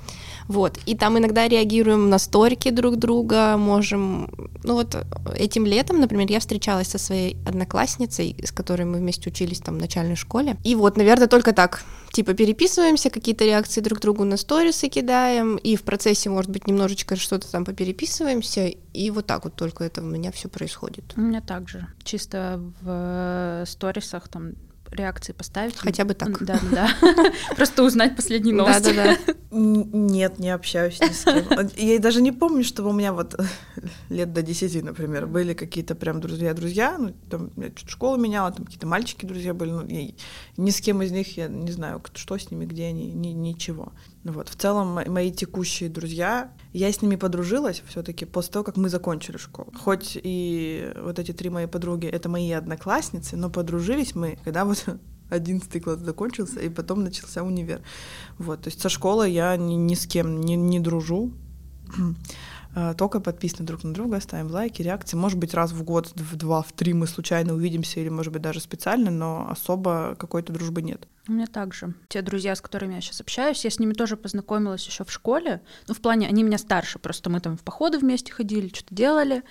Вот. 0.47 0.79
И 0.87 0.95
там 0.95 1.19
иногда 1.19 1.49
реагируем 1.49 2.09
на 2.09 2.21
сторики 2.21 2.71
друг 2.71 2.99
друга, 2.99 3.57
можем... 3.57 4.31
Ну 4.63 4.75
вот 4.75 4.97
этим 5.35 5.67
летом, 5.67 6.01
например, 6.01 6.31
я 6.31 6.39
встречалась 6.39 6.87
со 6.87 6.99
своей 6.99 7.37
одноклассницей, 7.45 8.37
с 8.45 8.53
которой 8.53 8.85
мы 8.85 8.99
вместе 8.99 9.29
учились 9.29 9.59
там 9.59 9.79
в 9.79 9.81
начальной 9.81 10.17
школе. 10.17 10.57
И 10.63 10.77
вот, 10.77 10.97
наверное, 10.97 11.27
только 11.27 11.53
так. 11.53 11.83
Типа 12.13 12.35
переписываемся, 12.35 13.11
какие-то 13.11 13.45
реакции 13.45 13.81
друг 13.81 14.01
другу 14.01 14.25
на 14.25 14.37
сторисы 14.37 14.89
кидаем, 14.89 15.57
и 15.57 15.77
в 15.77 15.83
процессе, 15.83 16.29
может 16.29 16.51
быть, 16.51 16.67
немножечко 16.67 17.17
что-то 17.17 17.51
там 17.51 17.65
попереписываемся, 17.65 18.67
и 18.67 19.11
вот 19.11 19.27
так 19.27 19.45
вот 19.45 19.55
только 19.55 19.85
это 19.85 20.03
у 20.03 20.05
меня 20.05 20.33
все 20.33 20.49
происходит. 20.49 21.05
У 21.17 21.21
меня 21.21 21.41
также. 21.41 21.87
Чисто 22.03 22.61
в 22.83 23.65
сторисах 23.67 24.29
там 24.29 24.55
реакции 24.93 25.33
поставить. 25.33 25.77
Хотя 25.77 26.05
бы 26.05 26.15
так. 26.15 26.43
Да, 26.45 26.59
да. 26.71 26.91
Просто 27.57 27.83
узнать 27.83 28.17
последние 28.17 28.55
новости. 28.55 28.93
Да, 28.95 29.05
да, 29.05 29.17
да. 29.27 29.35
Нет, 29.51 30.39
не 30.39 30.51
общаюсь 30.51 31.01
ни 31.01 31.13
с 31.13 31.25
кем. 31.25 31.71
Я 31.77 31.99
даже 31.99 32.23
не 32.23 32.33
помню, 32.33 32.65
чтобы 32.65 32.91
у 32.91 32.93
меня 32.93 33.13
вот 33.13 33.39
лет 34.09 34.33
до 34.33 34.43
10, 34.43 34.85
например, 34.85 35.27
были 35.27 35.55
какие-то 35.55 35.95
прям 35.95 36.21
друзья-друзья. 36.21 36.97
Ну, 36.99 37.15
там, 37.29 37.51
я 37.57 37.71
чуть 37.71 37.91
школу 37.91 38.17
меняла, 38.17 38.53
там 38.53 38.65
какие-то 38.65 38.87
мальчики 38.87 39.27
друзья 39.27 39.55
были. 39.55 39.71
Ну, 39.71 39.87
ни 40.57 40.71
с 40.71 40.81
кем 40.81 41.03
из 41.03 41.13
них 41.13 41.37
я 41.37 41.49
не 41.49 41.73
знаю, 41.73 42.03
что 42.15 42.39
с 42.39 42.51
ними, 42.51 42.65
где 42.65 42.87
они, 42.87 43.11
ни, 43.13 43.29
ничего. 43.29 43.93
Ну 44.23 44.33
вот. 44.33 44.49
В 44.49 44.57
целом, 44.57 44.99
мои 45.07 45.33
текущие 45.33 45.89
друзья, 45.89 46.53
я 46.73 46.93
с 46.93 47.01
ними 47.01 47.17
подружилась 47.17 47.83
все-таки 47.87 48.27
после 48.27 48.53
того, 48.53 48.65
как 48.65 48.77
мы 48.77 48.89
закончили 48.89 49.39
школу. 49.39 49.73
Хоть 49.75 50.19
и 50.23 50.93
вот 51.03 51.19
эти 51.19 51.33
три 51.33 51.49
мои 51.49 51.67
подруги— 51.67 52.07
это 52.13 52.29
мои 52.29 52.53
одноклассницы, 52.53 53.37
но 53.37 53.49
подружились 53.49 54.15
мы, 54.15 54.39
когда 54.45 54.65
вот 54.65 54.85
одиннадцатый 55.31 55.81
класс 55.81 56.01
закончился, 56.01 56.61
и 56.61 56.69
потом 56.69 57.03
начался 57.03 57.43
универ. 57.43 57.81
Вот, 58.39 58.63
то 58.63 58.69
есть 58.69 58.81
со 58.81 58.91
школы 58.91 59.29
я 59.29 59.57
ни, 59.57 59.75
ни 59.75 59.95
с 59.95 60.07
кем 60.07 60.41
не, 60.41 60.57
не 60.57 60.81
дружу. 60.81 61.33
А, 62.75 62.95
только 62.95 63.21
подписаны 63.21 63.67
друг 63.67 63.83
на 63.83 63.93
друга, 63.93 64.21
ставим 64.21 64.49
лайки, 64.49 64.81
реакции. 64.83 65.17
Может 65.17 65.39
быть, 65.39 65.55
раз 65.55 65.73
в 65.73 65.83
год, 65.83 66.13
в 66.15 66.37
два, 66.37 66.63
в 66.63 66.73
три 66.73 66.93
мы 66.93 67.07
случайно 67.07 67.55
увидимся, 67.55 68.01
или, 68.01 68.09
может 68.09 68.33
быть, 68.33 68.43
даже 68.43 68.61
специально, 68.61 69.11
но 69.11 69.49
особо 69.51 70.15
какой-то 70.19 70.53
дружбы 70.53 70.83
нет. 70.83 71.09
У 71.29 71.33
меня 71.33 71.47
также. 71.47 71.95
Те 72.09 72.23
друзья, 72.23 72.55
с 72.55 72.61
которыми 72.61 72.95
я 72.95 73.01
сейчас 73.01 73.21
общаюсь, 73.21 73.65
я 73.65 73.71
с 73.71 73.79
ними 73.79 73.93
тоже 73.93 74.17
познакомилась 74.17 74.87
еще 74.87 75.05
в 75.05 75.11
школе. 75.13 75.63
Ну, 75.89 75.95
в 75.95 76.01
плане, 76.01 76.29
они 76.29 76.43
меня 76.45 76.59
старше, 76.59 76.99
просто 76.99 77.29
мы 77.29 77.41
там 77.41 77.57
в 77.57 77.63
походы 77.63 77.99
вместе 77.99 78.33
ходили, 78.33 78.69
что-то 78.69 78.95
делали. 78.95 79.43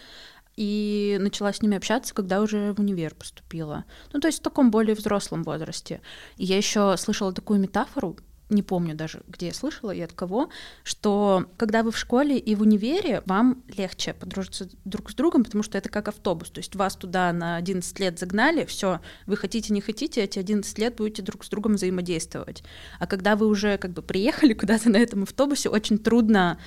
и 0.60 1.18
начала 1.22 1.54
с 1.54 1.62
ними 1.62 1.78
общаться, 1.78 2.14
когда 2.14 2.42
уже 2.42 2.74
в 2.74 2.80
универ 2.80 3.16
поступила. 3.16 3.86
Ну, 4.12 4.20
то 4.20 4.28
есть 4.28 4.40
в 4.40 4.44
таком 4.44 4.72
более 4.72 4.94
взрослом 4.94 5.44
возрасте. 5.44 6.02
И 6.36 6.44
я 6.44 6.58
еще 6.58 6.98
слышала 6.98 7.32
такую 7.32 7.62
метафору, 7.62 8.18
не 8.50 8.64
помню 8.64 8.96
даже, 8.96 9.22
где 9.28 9.48
я 9.48 9.54
слышала 9.54 9.92
и 9.92 10.02
от 10.02 10.14
кого, 10.14 10.50
что 10.84 11.46
когда 11.58 11.84
вы 11.84 11.92
в 11.92 11.98
школе 11.98 12.38
и 12.38 12.56
в 12.56 12.62
универе, 12.62 13.22
вам 13.26 13.64
легче 13.78 14.14
подружиться 14.14 14.70
друг 14.86 15.12
с 15.12 15.16
другом, 15.16 15.44
потому 15.44 15.64
что 15.64 15.78
это 15.78 15.90
как 15.90 16.08
автобус. 16.08 16.50
То 16.50 16.60
есть 16.60 16.76
вас 16.76 16.96
туда 16.96 17.32
на 17.32 17.56
11 17.58 18.00
лет 18.00 18.20
загнали, 18.20 18.66
все, 18.66 19.02
вы 19.28 19.38
хотите, 19.38 19.74
не 19.74 19.82
хотите, 19.82 20.22
эти 20.22 20.40
11 20.40 20.78
лет 20.80 20.96
будете 20.96 21.22
друг 21.22 21.46
с 21.46 21.50
другом 21.50 21.76
взаимодействовать. 21.76 22.64
А 23.00 23.08
когда 23.08 23.36
вы 23.36 23.48
уже 23.48 23.78
как 23.78 23.92
бы 23.92 24.02
приехали 24.02 24.54
куда-то 24.60 24.90
на 24.90 24.98
этом 24.98 25.24
автобусе, 25.24 25.70
очень 25.70 25.98
трудно 25.98 26.60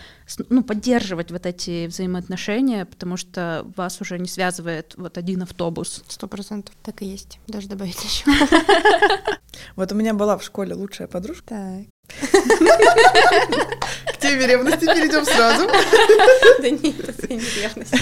ну, 0.48 0.62
поддерживать 0.62 1.30
вот 1.30 1.46
эти 1.46 1.86
взаимоотношения, 1.86 2.84
потому 2.84 3.16
что 3.16 3.66
вас 3.76 4.00
уже 4.00 4.18
не 4.18 4.28
связывает 4.28 4.94
вот 4.96 5.18
один 5.18 5.42
автобус. 5.42 6.02
Сто 6.08 6.28
процентов. 6.28 6.74
Так 6.82 7.02
и 7.02 7.06
есть. 7.06 7.40
Даже 7.48 7.68
добавить 7.68 8.02
еще. 8.04 8.24
Вот 9.76 9.92
у 9.92 9.94
меня 9.94 10.14
была 10.14 10.36
в 10.36 10.42
школе 10.42 10.74
лучшая 10.74 11.08
подружка. 11.08 11.44
Так. 11.48 11.86
К 14.06 14.16
теме 14.18 14.46
ревности 14.46 14.84
перейдем 14.86 15.24
сразу. 15.24 15.66
Да 16.60 16.70
нет, 16.70 17.08
это 17.08 17.26
не 17.32 17.40
ревность. 17.40 17.94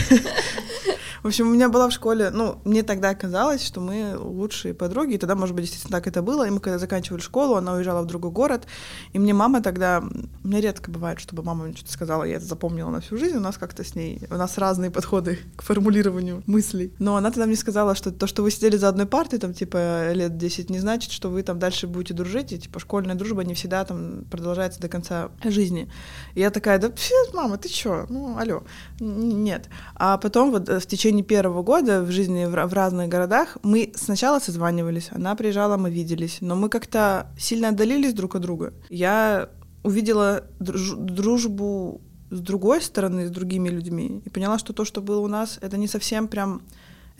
В 1.23 1.27
общем, 1.27 1.49
у 1.49 1.53
меня 1.53 1.69
была 1.69 1.89
в 1.89 1.93
школе, 1.93 2.31
ну, 2.31 2.61
мне 2.65 2.83
тогда 2.83 3.15
казалось, 3.15 3.63
что 3.65 3.81
мы 3.81 4.17
лучшие 4.19 4.73
подруги, 4.73 5.15
и 5.15 5.19
тогда, 5.19 5.35
может 5.35 5.55
быть, 5.55 5.65
действительно 5.65 5.99
так 5.99 6.07
это 6.07 6.23
было. 6.23 6.47
И 6.47 6.51
мы 6.51 6.61
когда 6.61 6.79
заканчивали 6.79 7.21
школу, 7.21 7.57
она 7.57 7.75
уезжала 7.75 8.03
в 8.03 8.07
другой 8.07 8.31
город, 8.31 8.67
и 9.13 9.19
мне 9.19 9.35
мама 9.35 9.61
тогда, 9.63 10.03
мне 10.43 10.61
редко 10.61 10.91
бывает, 10.91 11.21
чтобы 11.21 11.43
мама 11.43 11.65
мне 11.65 11.77
что-то 11.77 11.93
сказала, 11.93 12.25
я 12.25 12.37
это 12.37 12.47
запомнила 12.47 12.89
на 12.91 13.01
всю 13.01 13.19
жизнь, 13.19 13.37
у 13.37 13.41
нас 13.41 13.59
как-то 13.59 13.85
с 13.85 13.95
ней, 13.95 14.23
у 14.31 14.37
нас 14.37 14.57
разные 14.57 14.91
подходы 14.91 15.39
к 15.57 15.63
формулированию 15.63 16.43
мыслей. 16.47 16.95
Но 16.99 17.17
она 17.17 17.31
тогда 17.31 17.47
мне 17.47 17.57
сказала, 17.57 17.95
что 17.95 18.13
то, 18.13 18.27
что 18.27 18.43
вы 18.43 18.51
сидели 18.51 18.77
за 18.77 18.89
одной 18.89 19.07
партой, 19.07 19.39
там, 19.39 19.53
типа, 19.53 20.13
лет 20.13 20.39
10, 20.39 20.71
не 20.71 20.79
значит, 20.79 21.13
что 21.13 21.29
вы 21.29 21.43
там 21.43 21.59
дальше 21.59 21.87
будете 21.87 22.15
дружить, 22.15 22.53
и, 22.53 22.59
типа, 22.59 22.81
школьная 22.81 23.15
дружба 23.15 23.45
не 23.45 23.53
всегда 23.53 23.85
там 23.85 24.25
продолжается 24.31 24.81
до 24.81 24.89
конца 24.89 25.31
жизни. 25.45 25.91
И 26.35 26.41
я 26.41 26.51
такая, 26.51 26.79
да, 26.79 26.91
мама, 27.35 27.59
ты 27.59 27.69
чё? 27.69 28.07
Ну, 28.09 28.39
алло. 28.39 28.63
Нет. 29.01 29.69
А 29.95 30.17
потом 30.17 30.51
вот 30.51 30.69
в 30.69 30.87
течение 30.87 31.10
течение 31.11 31.25
первого 31.25 31.63
года 31.63 32.03
в 32.03 32.11
жизни 32.11 32.45
в, 32.45 32.51
в 32.53 32.73
разных 32.73 33.09
городах 33.09 33.59
мы 33.63 33.93
сначала 33.97 34.39
созванивались, 34.39 35.09
она 35.11 35.35
приезжала, 35.35 35.77
мы 35.77 35.91
виделись, 35.91 36.39
но 36.41 36.55
мы 36.55 36.69
как-то 36.69 37.27
сильно 37.37 37.69
отдалились 37.69 38.15
друг 38.15 38.37
от 38.37 38.43
друга. 38.43 38.73
Я 38.91 39.49
увидела 39.83 40.45
друж, 40.61 40.93
дружбу 40.97 42.01
с 42.31 42.41
другой 42.41 42.81
стороны, 42.81 43.27
с 43.27 43.31
другими 43.31 43.69
людьми, 43.69 44.23
и 44.25 44.31
поняла, 44.31 44.59
что 44.59 44.73
то, 44.73 44.85
что 44.85 45.01
было 45.01 45.21
у 45.21 45.27
нас, 45.27 45.59
это 45.63 45.77
не 45.77 45.89
совсем 45.89 46.29
прям 46.29 46.63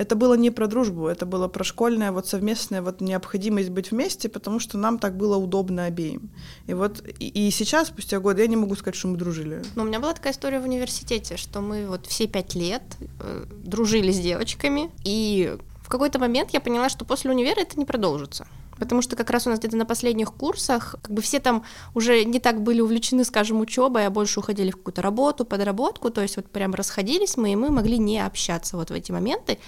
это 0.01 0.17
было 0.17 0.33
не 0.33 0.51
про 0.51 0.67
дружбу, 0.67 1.09
это 1.09 1.27
было 1.27 1.47
про 1.47 1.63
школьная 1.63 2.11
вот 2.11 2.27
совместная 2.27 2.81
вот 2.81 3.03
необходимость 3.03 3.69
быть 3.69 3.91
вместе, 3.91 4.31
потому 4.31 4.59
что 4.59 4.79
нам 4.79 4.99
так 4.99 5.15
было 5.15 5.37
удобно 5.37 5.85
обеим. 5.85 6.31
И 6.67 6.73
вот 6.73 7.05
и, 7.19 7.29
и 7.29 7.51
сейчас, 7.51 7.89
спустя 7.89 8.19
годы, 8.19 8.41
я 8.41 8.49
не 8.49 8.57
могу 8.57 8.75
сказать, 8.77 8.95
что 8.95 9.09
мы 9.09 9.19
дружили. 9.19 9.63
Ну, 9.75 9.83
у 9.83 9.87
меня 9.87 10.01
была 10.01 10.15
такая 10.15 10.33
история 10.33 10.59
в 10.59 10.65
университете, 10.65 11.37
что 11.37 11.61
мы 11.61 11.87
вот 11.87 12.07
все 12.07 12.27
пять 12.27 12.55
лет 12.55 12.83
э, 13.21 13.45
дружили 13.63 14.11
с 14.11 14.19
девочками, 14.19 14.91
и 15.05 15.59
в 15.83 15.91
какой-то 15.91 16.19
момент 16.19 16.53
я 16.55 16.61
поняла, 16.61 16.89
что 16.89 17.05
после 17.05 17.31
универа 17.31 17.61
это 17.61 17.79
не 17.79 17.85
продолжится 17.85 18.47
потому 18.81 19.03
что 19.03 19.15
как 19.15 19.31
раз 19.31 19.47
у 19.47 19.51
нас 19.51 19.61
где-то 19.61 19.77
на 19.77 19.85
последних 19.85 20.33
курсах 20.33 20.97
как 21.03 21.13
бы 21.13 21.23
все 21.23 21.39
там 21.39 21.65
уже 21.95 22.25
не 22.25 22.41
так 22.41 22.63
были 22.63 22.81
увлечены, 22.81 23.25
скажем, 23.25 23.61
учебой, 23.61 24.07
а 24.07 24.11
больше 24.11 24.41
уходили 24.41 24.71
в 24.71 24.77
какую-то 24.77 25.03
работу, 25.03 25.45
подработку, 25.45 26.11
то 26.11 26.23
есть 26.23 26.37
вот 26.37 26.51
прям 26.51 26.75
расходились 26.75 27.37
мы, 27.37 27.53
и 27.53 27.57
мы 27.57 27.71
могли 27.71 27.99
не 27.99 28.19
общаться 28.19 28.77
вот 28.77 28.91
в 28.91 28.95
эти 28.95 29.13
моменты. 29.13 29.59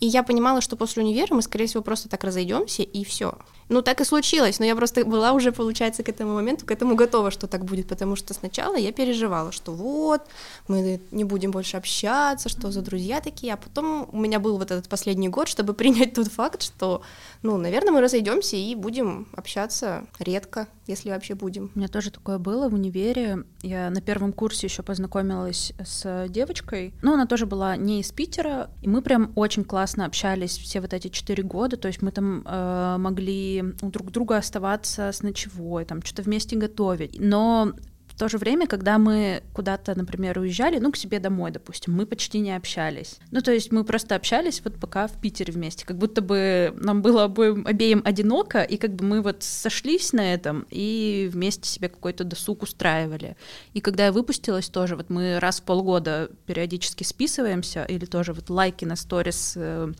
И 0.00 0.06
я 0.06 0.22
понимала, 0.22 0.60
что 0.60 0.76
после 0.76 1.02
универа 1.02 1.34
мы, 1.34 1.42
скорее 1.42 1.66
всего, 1.66 1.82
просто 1.82 2.08
так 2.08 2.24
разойдемся, 2.24 2.82
и 2.82 3.04
все. 3.04 3.34
Ну, 3.68 3.80
так 3.80 4.00
и 4.00 4.04
случилось, 4.04 4.58
но 4.58 4.66
я 4.66 4.76
просто 4.76 5.04
была 5.04 5.32
уже, 5.32 5.50
получается, 5.50 6.02
к 6.02 6.08
этому 6.08 6.34
моменту, 6.34 6.66
к 6.66 6.70
этому 6.70 6.96
готова, 6.96 7.30
что 7.30 7.46
так 7.46 7.64
будет, 7.64 7.88
потому 7.88 8.14
что 8.14 8.34
сначала 8.34 8.76
я 8.76 8.92
переживала, 8.92 9.52
что 9.52 9.72
вот, 9.72 10.22
мы 10.68 11.00
не 11.10 11.24
будем 11.24 11.50
больше 11.50 11.78
общаться, 11.78 12.48
что 12.48 12.70
за 12.70 12.82
друзья 12.82 13.20
такие, 13.20 13.54
а 13.54 13.56
потом 13.56 14.08
у 14.12 14.18
меня 14.18 14.38
был 14.38 14.58
вот 14.58 14.70
этот 14.70 14.88
последний 14.88 15.28
год, 15.28 15.48
чтобы 15.48 15.72
принять 15.74 16.14
тот 16.14 16.28
факт, 16.28 16.62
что, 16.62 17.02
ну, 17.42 17.56
наверное, 17.56 17.92
мы 17.92 18.00
разойдемся 18.00 18.56
и 18.56 18.74
будем 18.74 19.28
общаться 19.34 20.04
редко, 20.18 20.68
если 20.86 21.10
вообще 21.10 21.34
будем. 21.34 21.70
У 21.74 21.78
меня 21.78 21.88
тоже 21.88 22.10
такое 22.10 22.38
было 22.38 22.68
в 22.68 22.74
универе. 22.74 23.44
Я 23.62 23.88
на 23.88 24.02
первом 24.02 24.34
курсе 24.34 24.66
еще 24.66 24.82
познакомилась 24.82 25.72
с 25.82 26.26
девочкой. 26.28 26.92
Ну, 27.00 27.14
она 27.14 27.26
тоже 27.26 27.46
была 27.46 27.76
не 27.76 28.00
из 28.00 28.12
Питера. 28.12 28.68
И 28.82 28.88
мы 28.88 29.00
прям 29.00 29.32
очень 29.34 29.64
классно 29.64 29.83
общались 30.06 30.58
все 30.58 30.80
вот 30.80 30.92
эти 30.92 31.08
четыре 31.08 31.42
года. 31.42 31.76
То 31.76 31.88
есть 31.88 32.02
мы 32.02 32.10
там 32.10 32.42
э, 32.44 32.96
могли 32.98 33.64
у 33.82 33.90
друг 33.90 34.10
друга 34.10 34.36
оставаться 34.36 35.12
с 35.12 35.22
ночевой, 35.22 35.84
там 35.84 36.02
что-то 36.02 36.22
вместе 36.22 36.56
готовить. 36.56 37.18
Но 37.18 37.72
то 38.18 38.28
же 38.28 38.38
время, 38.38 38.66
когда 38.66 38.98
мы 38.98 39.42
куда-то, 39.52 39.94
например, 39.96 40.38
уезжали, 40.38 40.78
ну, 40.78 40.92
к 40.92 40.96
себе 40.96 41.18
домой, 41.18 41.50
допустим, 41.50 41.94
мы 41.94 42.06
почти 42.06 42.40
не 42.40 42.54
общались. 42.54 43.18
Ну, 43.30 43.40
то 43.40 43.52
есть 43.52 43.72
мы 43.72 43.84
просто 43.84 44.14
общались 44.14 44.60
вот 44.64 44.78
пока 44.78 45.06
в 45.06 45.20
Питере 45.20 45.52
вместе, 45.52 45.84
как 45.84 45.98
будто 45.98 46.22
бы 46.22 46.74
нам 46.76 47.02
было 47.02 47.24
обоим, 47.24 47.66
обеим 47.66 48.02
одиноко, 48.04 48.62
и 48.62 48.76
как 48.76 48.94
бы 48.94 49.04
мы 49.04 49.22
вот 49.22 49.42
сошлись 49.42 50.12
на 50.12 50.32
этом 50.32 50.66
и 50.70 51.28
вместе 51.32 51.68
себе 51.68 51.88
какой-то 51.88 52.24
досуг 52.24 52.62
устраивали. 52.62 53.36
И 53.72 53.80
когда 53.80 54.06
я 54.06 54.12
выпустилась 54.12 54.68
тоже, 54.68 54.96
вот 54.96 55.10
мы 55.10 55.38
раз 55.40 55.60
в 55.60 55.64
полгода 55.64 56.30
периодически 56.46 57.04
списываемся, 57.04 57.84
или 57.84 58.04
тоже 58.04 58.32
вот 58.32 58.50
лайки 58.50 58.84
на 58.84 58.96
сторис 58.96 59.54
э, 59.56 59.92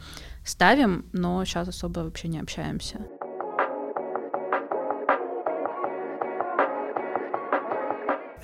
ставим, 0.44 1.07
но 1.12 1.44
сейчас 1.44 1.68
особо 1.68 2.00
вообще 2.00 2.29
не 2.29 2.38
общаемся. 2.38 3.00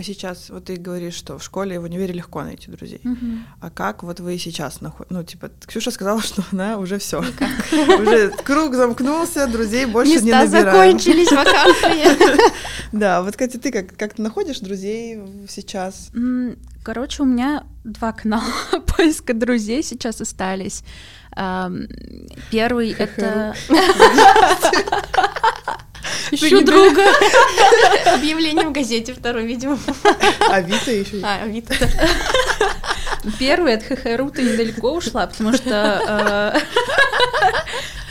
А 0.01 0.03
сейчас 0.03 0.49
вот 0.49 0.65
ты 0.65 0.77
говоришь, 0.77 1.13
что 1.13 1.37
в 1.37 1.45
школе 1.45 1.75
и 1.75 1.79
в 1.79 1.83
универе 1.83 2.15
легко 2.15 2.43
найти 2.43 2.71
друзей. 2.71 3.03
Угу. 3.05 3.27
А 3.61 3.69
как 3.69 4.03
вот 4.03 4.19
вы 4.19 4.39
сейчас 4.39 4.81
находите? 4.81 5.15
Ну, 5.15 5.23
типа, 5.23 5.51
Ксюша 5.67 5.91
сказала, 5.91 6.23
что 6.23 6.43
она 6.53 6.79
уже 6.79 6.99
все. 6.99 7.19
Уже 8.01 8.31
круг 8.31 8.75
замкнулся, 8.75 9.47
друзей 9.47 9.85
больше 9.85 10.23
не 10.23 10.33
набираем. 10.33 10.51
закончились, 10.51 11.31
вакансии. 11.31 12.51
Да, 12.93 13.23
вот, 13.23 13.37
Катя, 13.37 13.61
ты 13.61 13.71
как, 13.71 13.95
как 13.97 14.15
ты 14.15 14.23
находишь 14.23 14.59
друзей 14.61 15.21
сейчас? 15.49 16.11
Короче, 16.83 17.23
у 17.23 17.27
меня 17.27 17.65
два 17.85 18.13
канала 18.13 18.43
поиска 18.87 19.35
друзей 19.35 19.83
сейчас 19.83 20.21
остались. 20.23 20.83
Первый— 22.51 22.91
это... 22.99 23.55
Ищу 26.31 26.65
друга. 26.65 27.03
Объявление 28.15 28.67
в 28.67 28.73
газете 28.73 29.13
второй, 29.13 29.47
видимо. 29.47 29.79
Авито 30.49 30.91
еще. 30.91 31.21
А, 31.23 31.43
Авито. 31.43 31.75
Первый 33.39 33.75
от 33.75 33.83
ХХРУ-то 33.83 34.43
недалеко 34.43 34.93
ушла, 34.95 35.27
потому 35.27 35.53
что 35.53 36.55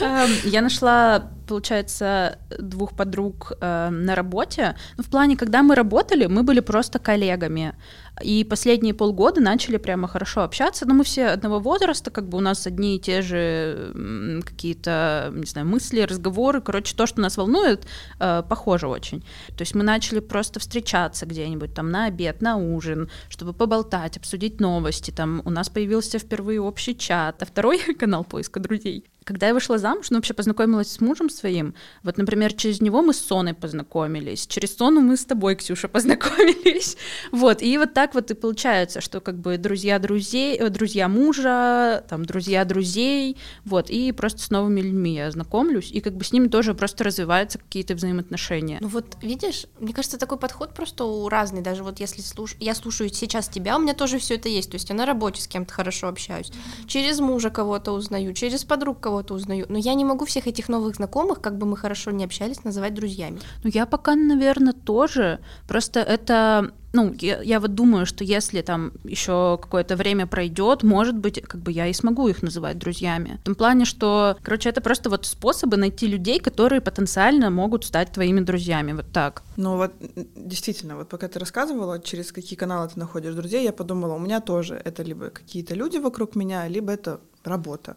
э, 0.00 0.26
я 0.44 0.62
нашла 0.62 1.30
получается, 1.50 2.38
двух 2.58 2.94
подруг 2.94 3.52
э, 3.60 3.90
на 3.90 4.14
работе. 4.14 4.76
Ну, 4.96 5.02
в 5.02 5.08
плане, 5.08 5.36
когда 5.36 5.62
мы 5.62 5.74
работали, 5.74 6.26
мы 6.26 6.42
были 6.44 6.60
просто 6.60 6.98
коллегами. 7.00 7.74
И 8.22 8.44
последние 8.44 8.94
полгода 8.94 9.40
начали 9.40 9.76
прямо 9.78 10.06
хорошо 10.06 10.42
общаться. 10.42 10.86
Но 10.86 10.94
мы 10.94 11.02
все 11.02 11.26
одного 11.26 11.58
возраста, 11.58 12.10
как 12.10 12.28
бы 12.28 12.38
у 12.38 12.40
нас 12.40 12.66
одни 12.66 12.96
и 12.96 13.00
те 13.00 13.22
же 13.22 14.40
какие-то, 14.46 15.32
не 15.34 15.46
знаю, 15.46 15.66
мысли, 15.66 16.02
разговоры. 16.02 16.60
Короче, 16.60 16.94
то, 16.94 17.06
что 17.06 17.20
нас 17.20 17.36
волнует, 17.36 17.86
э, 18.20 18.42
похоже 18.48 18.86
очень. 18.86 19.20
То 19.48 19.62
есть 19.62 19.74
мы 19.74 19.82
начали 19.82 20.20
просто 20.20 20.60
встречаться 20.60 21.26
где-нибудь 21.26 21.74
там 21.74 21.90
на 21.90 22.04
обед, 22.04 22.42
на 22.42 22.56
ужин, 22.56 23.10
чтобы 23.28 23.54
поболтать, 23.54 24.16
обсудить 24.16 24.60
новости. 24.60 25.10
Там 25.10 25.42
у 25.44 25.50
нас 25.50 25.68
появился 25.68 26.20
впервые 26.20 26.60
общий 26.60 26.96
чат, 26.96 27.42
а 27.42 27.46
второй 27.46 27.78
канал 27.98 28.22
поиска 28.22 28.60
друзей 28.60 29.04
когда 29.24 29.48
я 29.48 29.54
вышла 29.54 29.78
замуж, 29.78 30.10
ну, 30.10 30.16
вообще 30.16 30.34
познакомилась 30.34 30.90
с 30.90 31.00
мужем 31.00 31.30
своим, 31.40 31.74
вот, 32.02 32.18
например, 32.18 32.52
через 32.52 32.80
него 32.80 33.02
мы 33.02 33.14
с 33.14 33.18
Соной 33.18 33.54
познакомились, 33.54 34.46
через 34.46 34.76
Сону 34.76 35.00
мы 35.00 35.16
с 35.16 35.24
тобой, 35.24 35.56
Ксюша, 35.56 35.88
познакомились, 35.96 36.96
вот, 37.32 37.62
и 37.62 37.78
вот 37.78 37.94
так 37.94 38.14
вот 38.14 38.30
и 38.30 38.34
получается, 38.34 39.00
что 39.00 39.20
как 39.20 39.38
бы 39.38 39.58
друзья 39.58 39.98
друзей, 39.98 40.56
э, 40.56 40.68
друзья 40.68 41.08
мужа, 41.08 42.04
там, 42.08 42.24
друзья 42.24 42.64
друзей, 42.64 43.36
вот, 43.64 43.90
и 43.90 44.12
просто 44.12 44.42
с 44.42 44.50
новыми 44.50 44.80
людьми 44.80 45.14
я 45.14 45.30
знакомлюсь, 45.30 45.90
и 45.90 46.00
как 46.00 46.14
бы 46.14 46.24
с 46.24 46.32
ними 46.32 46.48
тоже 46.48 46.74
просто 46.74 47.04
развиваются 47.04 47.58
какие-то 47.58 47.94
взаимоотношения. 47.94 48.78
Ну 48.80 48.88
вот, 48.88 49.16
видишь, 49.22 49.66
мне 49.78 49.92
кажется, 49.92 50.18
такой 50.18 50.38
подход 50.38 50.74
просто 50.74 51.04
разный, 51.28 51.62
даже 51.62 51.82
вот 51.82 52.00
если 52.00 52.20
слуш... 52.20 52.56
я 52.60 52.74
слушаю 52.74 53.10
сейчас 53.10 53.48
тебя, 53.48 53.76
у 53.76 53.80
меня 53.80 53.94
тоже 53.94 54.18
все 54.18 54.34
это 54.34 54.48
есть, 54.48 54.70
то 54.70 54.76
есть 54.76 54.88
я 54.88 54.94
на 54.94 55.06
работе 55.06 55.40
с 55.40 55.48
кем-то 55.48 55.72
хорошо 55.72 56.08
общаюсь, 56.08 56.52
через 56.86 57.20
мужа 57.20 57.50
кого-то 57.50 57.92
узнаю, 57.92 58.34
через 58.34 58.64
подруг 58.64 59.00
кого-то 59.00 59.34
узнаю. 59.34 59.66
Но 59.68 59.78
я 59.78 59.94
не 59.94 60.04
могу 60.04 60.24
всех 60.24 60.46
этих 60.46 60.68
новых 60.68 60.96
знакомых, 60.96 61.29
как 61.34 61.58
бы 61.58 61.66
мы 61.66 61.76
хорошо 61.76 62.10
не 62.10 62.24
общались, 62.24 62.64
называть 62.64 62.94
друзьями. 62.94 63.40
Ну, 63.64 63.70
я 63.72 63.86
пока, 63.86 64.14
наверное, 64.14 64.72
тоже. 64.72 65.38
Просто 65.68 66.00
это 66.00 66.72
ну, 66.92 67.14
я, 67.20 67.40
я 67.42 67.60
вот 67.60 67.74
думаю, 67.74 68.06
что 68.06 68.24
если 68.24 68.62
там 68.62 68.92
еще 69.04 69.58
какое-то 69.62 69.96
время 69.96 70.26
пройдет, 70.26 70.82
может 70.82 71.16
быть, 71.16 71.40
как 71.42 71.60
бы 71.60 71.72
я 71.72 71.86
и 71.86 71.92
смогу 71.92 72.28
их 72.28 72.42
называть 72.42 72.78
друзьями. 72.78 73.38
В 73.42 73.44
том 73.44 73.54
плане, 73.54 73.84
что, 73.84 74.36
короче, 74.42 74.68
это 74.68 74.80
просто 74.80 75.10
вот 75.10 75.26
способы 75.26 75.76
найти 75.76 76.06
людей, 76.06 76.40
которые 76.40 76.80
потенциально 76.80 77.50
могут 77.50 77.84
стать 77.84 78.12
твоими 78.12 78.40
друзьями, 78.40 78.92
вот 78.92 79.06
так. 79.12 79.42
Ну 79.56 79.76
вот 79.76 79.92
действительно, 80.34 80.96
вот 80.96 81.08
пока 81.08 81.28
ты 81.28 81.38
рассказывала, 81.38 82.00
через 82.00 82.32
какие 82.32 82.58
каналы 82.58 82.88
ты 82.88 82.98
находишь 82.98 83.34
друзей, 83.34 83.64
я 83.64 83.72
подумала, 83.72 84.14
у 84.14 84.18
меня 84.18 84.40
тоже 84.40 84.80
это 84.84 85.02
либо 85.02 85.30
какие-то 85.30 85.74
люди 85.74 85.98
вокруг 85.98 86.34
меня, 86.34 86.66
либо 86.68 86.92
это 86.92 87.20
работа. 87.44 87.96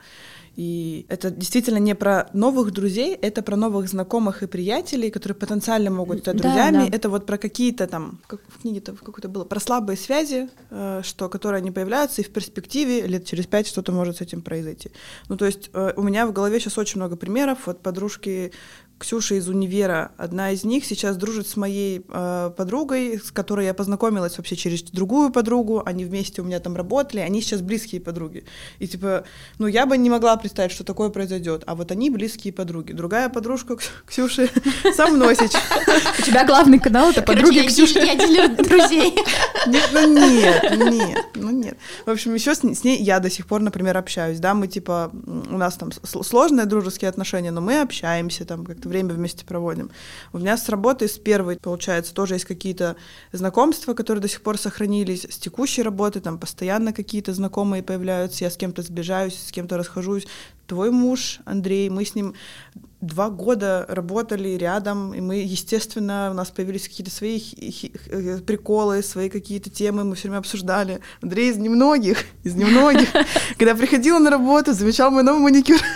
И 0.55 1.07
это 1.09 1.31
действительно 1.31 1.79
не 1.79 1.95
про 1.95 2.29
новых 2.33 2.71
друзей, 2.71 3.15
это 3.15 3.41
про 3.41 3.55
новых 3.55 3.87
знакомых 3.87 4.43
и 4.43 4.47
приятелей, 4.47 5.09
которые 5.09 5.35
потенциально 5.35 5.89
могут 5.89 6.19
стать 6.19 6.37
друзьями. 6.37 6.85
Да, 6.85 6.89
да. 6.89 6.95
Это 6.95 7.09
вот 7.09 7.25
про 7.25 7.37
какие-то 7.37 7.87
там, 7.87 8.19
как 8.27 8.39
в 8.47 8.61
книге-то 8.61 8.93
какой-то 8.93 9.29
было, 9.29 9.45
про 9.45 9.59
слабые 9.59 9.97
связи, 9.97 10.49
э, 10.69 11.01
что, 11.03 11.27
которые 11.27 11.57
они 11.59 11.71
появляются, 11.71 12.21
и 12.21 12.23
в 12.23 12.29
перспективе 12.29 13.01
лет 13.07 13.25
через 13.25 13.47
пять 13.47 13.67
что-то 13.67 13.91
может 13.91 14.17
с 14.17 14.21
этим 14.21 14.41
произойти. 14.41 14.91
Ну, 15.27 15.37
то 15.37 15.45
есть 15.45 15.71
э, 15.73 15.93
у 15.95 16.03
меня 16.03 16.27
в 16.27 16.33
голове 16.33 16.59
сейчас 16.59 16.77
очень 16.77 16.99
много 16.99 17.15
примеров. 17.15 17.65
Вот 17.65 17.81
подружки 17.81 18.51
Ксюша 18.99 19.35
из 19.35 19.47
универа, 19.49 20.11
одна 20.17 20.51
из 20.51 20.63
них 20.63 20.85
сейчас 20.85 21.17
дружит 21.17 21.47
с 21.47 21.57
моей 21.57 22.05
э, 22.07 22.51
подругой, 22.55 23.19
с 23.19 23.31
которой 23.31 23.65
я 23.65 23.73
познакомилась 23.73 24.37
вообще 24.37 24.55
через 24.55 24.83
другую 24.83 25.29
подругу, 25.29 25.83
они 25.85 26.05
вместе 26.05 26.41
у 26.41 26.45
меня 26.45 26.59
там 26.59 26.75
работали, 26.75 27.19
они 27.19 27.41
сейчас 27.41 27.61
близкие 27.61 27.99
подруги. 27.99 28.45
И 28.79 28.87
типа, 28.87 29.25
ну 29.59 29.67
я 29.67 29.85
бы 29.85 29.97
не 29.97 30.09
могла 30.09 30.37
представить, 30.37 30.71
что 30.71 30.83
такое 30.83 31.09
произойдет, 31.09 31.63
а 31.67 31.75
вот 31.75 31.91
они 31.91 32.09
близкие 32.09 32.53
подруги. 32.53 32.93
Другая 32.93 33.29
подружка 33.29 33.77
Ксюши 34.05 34.49
со 34.95 35.07
мной 35.07 35.35
сейчас. 35.35 35.61
У 36.19 36.21
тебя 36.21 36.45
главный 36.45 36.79
канал 36.79 37.09
это 37.11 37.21
подруги 37.21 37.67
Ксюши. 37.67 37.99
Я 37.99 38.15
дилер 38.15 38.55
друзей. 38.55 39.13
Нет, 39.67 39.89
ну 39.93 40.07
нет, 40.07 40.63
нет, 40.79 41.25
ну 41.35 41.49
нет. 41.51 41.77
В 42.05 42.09
общем, 42.09 42.33
еще 42.33 42.55
с 42.55 42.83
ней 42.83 43.01
я 43.01 43.19
до 43.19 43.29
сих 43.29 43.47
пор, 43.47 43.61
например, 43.61 43.97
общаюсь, 43.97 44.39
да, 44.39 44.53
мы 44.53 44.67
типа, 44.67 45.11
у 45.13 45.57
нас 45.57 45.75
там 45.75 45.91
сложные 46.03 46.65
дружеские 46.65 47.09
отношения, 47.09 47.51
но 47.51 47.61
мы 47.61 47.81
общаемся 47.81 48.45
там 48.45 48.65
как-то 48.65 48.89
время 48.89 49.13
вместе 49.13 49.45
проводим. 49.45 49.91
У 50.33 50.39
меня 50.39 50.57
с 50.57 50.67
работы, 50.69 51.07
с 51.07 51.17
первой, 51.17 51.57
получается, 51.57 52.13
тоже 52.13 52.35
есть 52.35 52.45
какие-то 52.45 52.95
знакомства, 53.31 53.93
которые 53.93 54.21
до 54.21 54.27
сих 54.27 54.41
пор 54.41 54.57
сохранились. 54.57 55.25
С 55.29 55.37
текущей 55.37 55.83
работы 55.83 56.19
там 56.19 56.37
постоянно 56.37 56.93
какие-то 56.93 57.33
знакомые 57.33 57.83
появляются, 57.83 58.43
я 58.43 58.49
с 58.49 58.57
кем-то 58.57 58.81
сближаюсь, 58.81 59.37
с 59.47 59.51
кем-то 59.51 59.77
расхожусь. 59.77 60.27
Твой 60.67 60.91
муж, 60.91 61.39
Андрей, 61.45 61.89
мы 61.89 62.05
с 62.05 62.15
ним 62.15 62.33
два 63.03 63.29
года 63.29 63.85
работали 63.89 64.49
рядом, 64.49 65.13
и 65.13 65.19
мы, 65.19 65.35
естественно, 65.35 66.29
у 66.31 66.33
нас 66.33 66.51
появились 66.51 66.87
какие-то 66.87 67.11
свои 67.11 67.41
э, 68.09 68.37
приколы, 68.39 69.03
свои 69.03 69.29
какие-то 69.29 69.69
темы, 69.69 70.05
мы 70.05 70.15
все 70.15 70.29
время 70.29 70.39
обсуждали. 70.39 71.01
Андрей 71.21 71.51
из 71.51 71.57
немногих, 71.57 72.19
из 72.43 72.55
немногих, 72.55 73.09
когда 73.57 73.75
приходила 73.75 74.19
на 74.19 74.29
работу, 74.29 74.73
замечал 74.73 75.11
мой 75.11 75.23
новый 75.23 75.41
маникюр. 75.41 75.79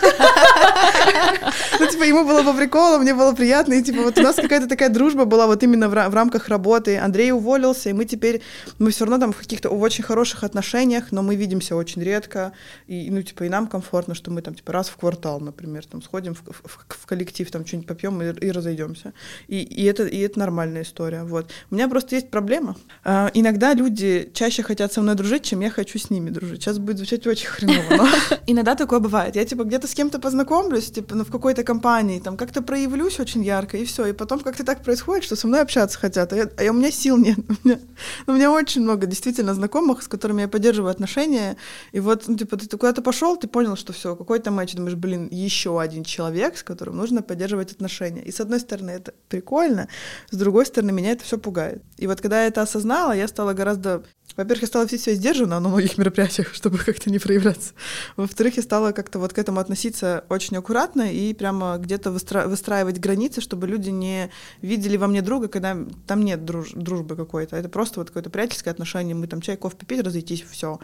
Ну, 1.79 1.85
типа, 1.85 2.03
ему 2.03 2.25
было 2.25 2.41
по 2.43 2.53
приколу, 2.53 2.97
мне 2.97 3.13
было 3.13 3.33
приятно, 3.33 3.73
и, 3.73 3.83
типа, 3.83 4.01
вот 4.01 4.17
у 4.17 4.21
нас 4.21 4.35
какая-то 4.35 4.67
такая 4.67 4.89
дружба 4.89 5.25
была 5.25 5.45
вот 5.45 5.61
именно 5.63 5.89
в 5.89 5.93
рамках 5.93 6.47
работы. 6.47 6.97
Андрей 6.97 7.31
уволился, 7.31 7.89
и 7.89 7.93
мы 7.93 8.05
теперь, 8.05 8.41
мы 8.79 8.89
все 8.89 9.05
равно 9.05 9.19
там 9.19 9.31
в 9.31 9.37
каких-то 9.37 9.69
очень 9.69 10.03
хороших 10.03 10.43
отношениях, 10.43 11.11
но 11.11 11.21
мы 11.21 11.35
видимся 11.35 11.75
очень 11.75 12.01
редко, 12.01 12.51
и, 12.87 13.09
ну, 13.11 13.21
типа, 13.21 13.43
и 13.43 13.49
нам 13.49 13.67
комфортно, 13.67 14.15
что 14.15 14.31
мы 14.31 14.41
там, 14.41 14.55
типа, 14.57 14.73
раз 14.73 14.89
в 14.89 14.97
квартал, 14.97 15.39
например, 15.39 15.85
там, 15.85 16.01
сходим 16.01 16.33
в, 16.33 16.41
в, 16.41 16.85
в 16.89 17.05
коллектив, 17.05 17.49
там 17.49 17.65
что-нибудь 17.65 17.87
попьем 17.87 18.21
и, 18.21 18.33
и 18.45 18.51
разойдемся. 18.51 19.13
И, 19.47 19.61
и, 19.61 19.83
это, 19.85 20.05
и 20.05 20.19
это 20.19 20.39
нормальная 20.39 20.81
история. 20.81 21.23
Вот. 21.23 21.49
У 21.71 21.75
меня 21.75 21.87
просто 21.87 22.15
есть 22.15 22.29
проблема. 22.29 22.75
А, 23.03 23.31
иногда 23.33 23.73
люди 23.73 24.29
чаще 24.33 24.63
хотят 24.63 24.91
со 24.91 25.01
мной 25.01 25.15
дружить, 25.15 25.43
чем 25.43 25.61
я 25.61 25.69
хочу 25.69 25.99
с 25.99 26.09
ними 26.09 26.29
дружить. 26.29 26.61
Сейчас 26.61 26.79
будет 26.79 26.97
звучать 26.97 27.25
очень 27.27 27.47
хреново, 27.47 27.95
но 27.95 28.07
иногда 28.47 28.75
такое 28.75 28.99
бывает. 28.99 29.35
Я 29.35 29.45
типа 29.45 29.63
где-то 29.63 29.87
с 29.87 29.93
кем-то 29.93 30.19
познакомлюсь, 30.19 30.91
типа 30.91 31.15
ну, 31.15 31.23
в 31.23 31.31
какой-то 31.31 31.63
компании, 31.63 32.19
там 32.19 32.37
как-то 32.37 32.61
проявлюсь 32.61 33.19
очень 33.19 33.43
ярко, 33.43 33.77
и 33.77 33.85
все. 33.85 34.07
И 34.07 34.13
потом 34.13 34.39
как-то 34.39 34.63
так 34.63 34.83
происходит, 34.83 35.23
что 35.23 35.35
со 35.35 35.47
мной 35.47 35.61
общаться 35.61 35.97
хотят, 35.99 36.33
а, 36.33 36.49
а 36.57 36.69
у 36.71 36.73
меня 36.73 36.91
сил 36.91 37.17
нет. 37.17 37.37
У 37.63 37.67
меня, 37.67 37.79
у 38.27 38.31
меня 38.33 38.51
очень 38.51 38.81
много 38.81 39.05
действительно 39.07 39.53
знакомых, 39.53 40.01
с 40.01 40.07
которыми 40.07 40.41
я 40.41 40.47
поддерживаю 40.47 40.91
отношения. 40.91 41.57
И 41.91 41.99
вот, 41.99 42.23
ну, 42.27 42.37
типа, 42.37 42.57
ты 42.57 42.77
куда-то 42.77 43.01
пошел, 43.01 43.37
ты 43.37 43.47
понял, 43.47 43.75
что 43.75 43.93
все, 43.93 44.15
какой-то 44.15 44.46
матч, 44.51 44.73
думаешь, 44.73 44.95
блин, 44.95 45.27
еще 45.31 45.79
один 45.79 46.03
человек, 46.03 46.57
с 46.57 46.63
которым 46.63 46.97
нужно 46.97 47.21
поддерживать 47.21 47.71
отношения. 47.71 48.21
И 48.21 48.31
с 48.31 48.39
одной 48.39 48.59
стороны 48.59 48.91
это 48.91 49.13
прикольно, 49.29 49.87
с 50.29 50.37
другой 50.37 50.65
стороны 50.65 50.91
меня 50.91 51.11
это 51.11 51.23
все 51.23 51.37
пугает. 51.37 51.83
И 51.97 52.07
вот 52.07 52.21
когда 52.21 52.41
я 52.41 52.47
это 52.47 52.61
осознала, 52.61 53.11
я 53.13 53.27
стала 53.27 53.53
гораздо 53.53 54.03
во-первых, 54.35 54.61
я 54.61 54.67
стала 54.67 54.83
вести 54.83 54.97
себя 54.97 55.15
сдержанно 55.15 55.59
на 55.59 55.69
многих 55.69 55.97
мероприятиях, 55.97 56.49
чтобы 56.53 56.77
как-то 56.77 57.09
не 57.09 57.19
проявляться. 57.19 57.73
Во-вторых, 58.17 58.57
я 58.57 58.63
стала 58.63 58.91
как-то 58.91 59.19
вот 59.19 59.33
к 59.33 59.37
этому 59.37 59.59
относиться 59.59 60.25
очень 60.29 60.57
аккуратно 60.57 61.11
и 61.11 61.33
прямо 61.33 61.77
где-то 61.77 62.11
выстра- 62.11 62.47
выстраивать 62.47 62.99
границы, 62.99 63.41
чтобы 63.41 63.67
люди 63.67 63.89
не 63.89 64.29
видели 64.61 64.97
во 64.97 65.07
мне 65.07 65.21
друга, 65.21 65.47
когда 65.47 65.77
там 66.05 66.23
нет 66.23 66.45
друж- 66.45 66.73
дружбы 66.73 67.15
какой-то. 67.15 67.55
Это 67.55 67.69
просто 67.69 67.99
вот 67.99 68.09
какое-то 68.09 68.29
приятельское 68.29 68.71
отношение. 68.71 69.15
Мы 69.15 69.27
там 69.27 69.41
чай, 69.41 69.57
кофе 69.57 69.77
попить, 69.77 70.01
разойтись, 70.01 70.43
все. 70.49 70.79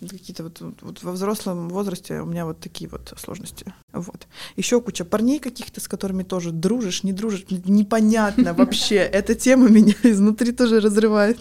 Какие-то 0.00 0.42
вот, 0.44 0.60
вот, 0.60 0.82
вот 0.82 1.02
во 1.02 1.12
взрослом 1.12 1.68
возрасте 1.68 2.20
у 2.20 2.26
меня 2.26 2.44
вот 2.44 2.60
такие 2.60 2.90
вот 2.90 3.14
сложности. 3.18 3.72
Вот. 3.92 4.26
Еще 4.56 4.80
куча 4.80 5.04
парней 5.04 5.38
каких-то, 5.38 5.80
с 5.80 5.88
которыми 5.88 6.22
тоже 6.22 6.50
дружишь, 6.50 7.02
не 7.02 7.12
дружишь, 7.12 7.46
непонятно 7.48 8.52
вообще. 8.52 8.96
Эта 9.12 9.34
тема 9.34 9.68
меня 9.68 9.94
изнутри 10.02 10.52
тоже 10.52 10.80
разрывает. 10.80 11.38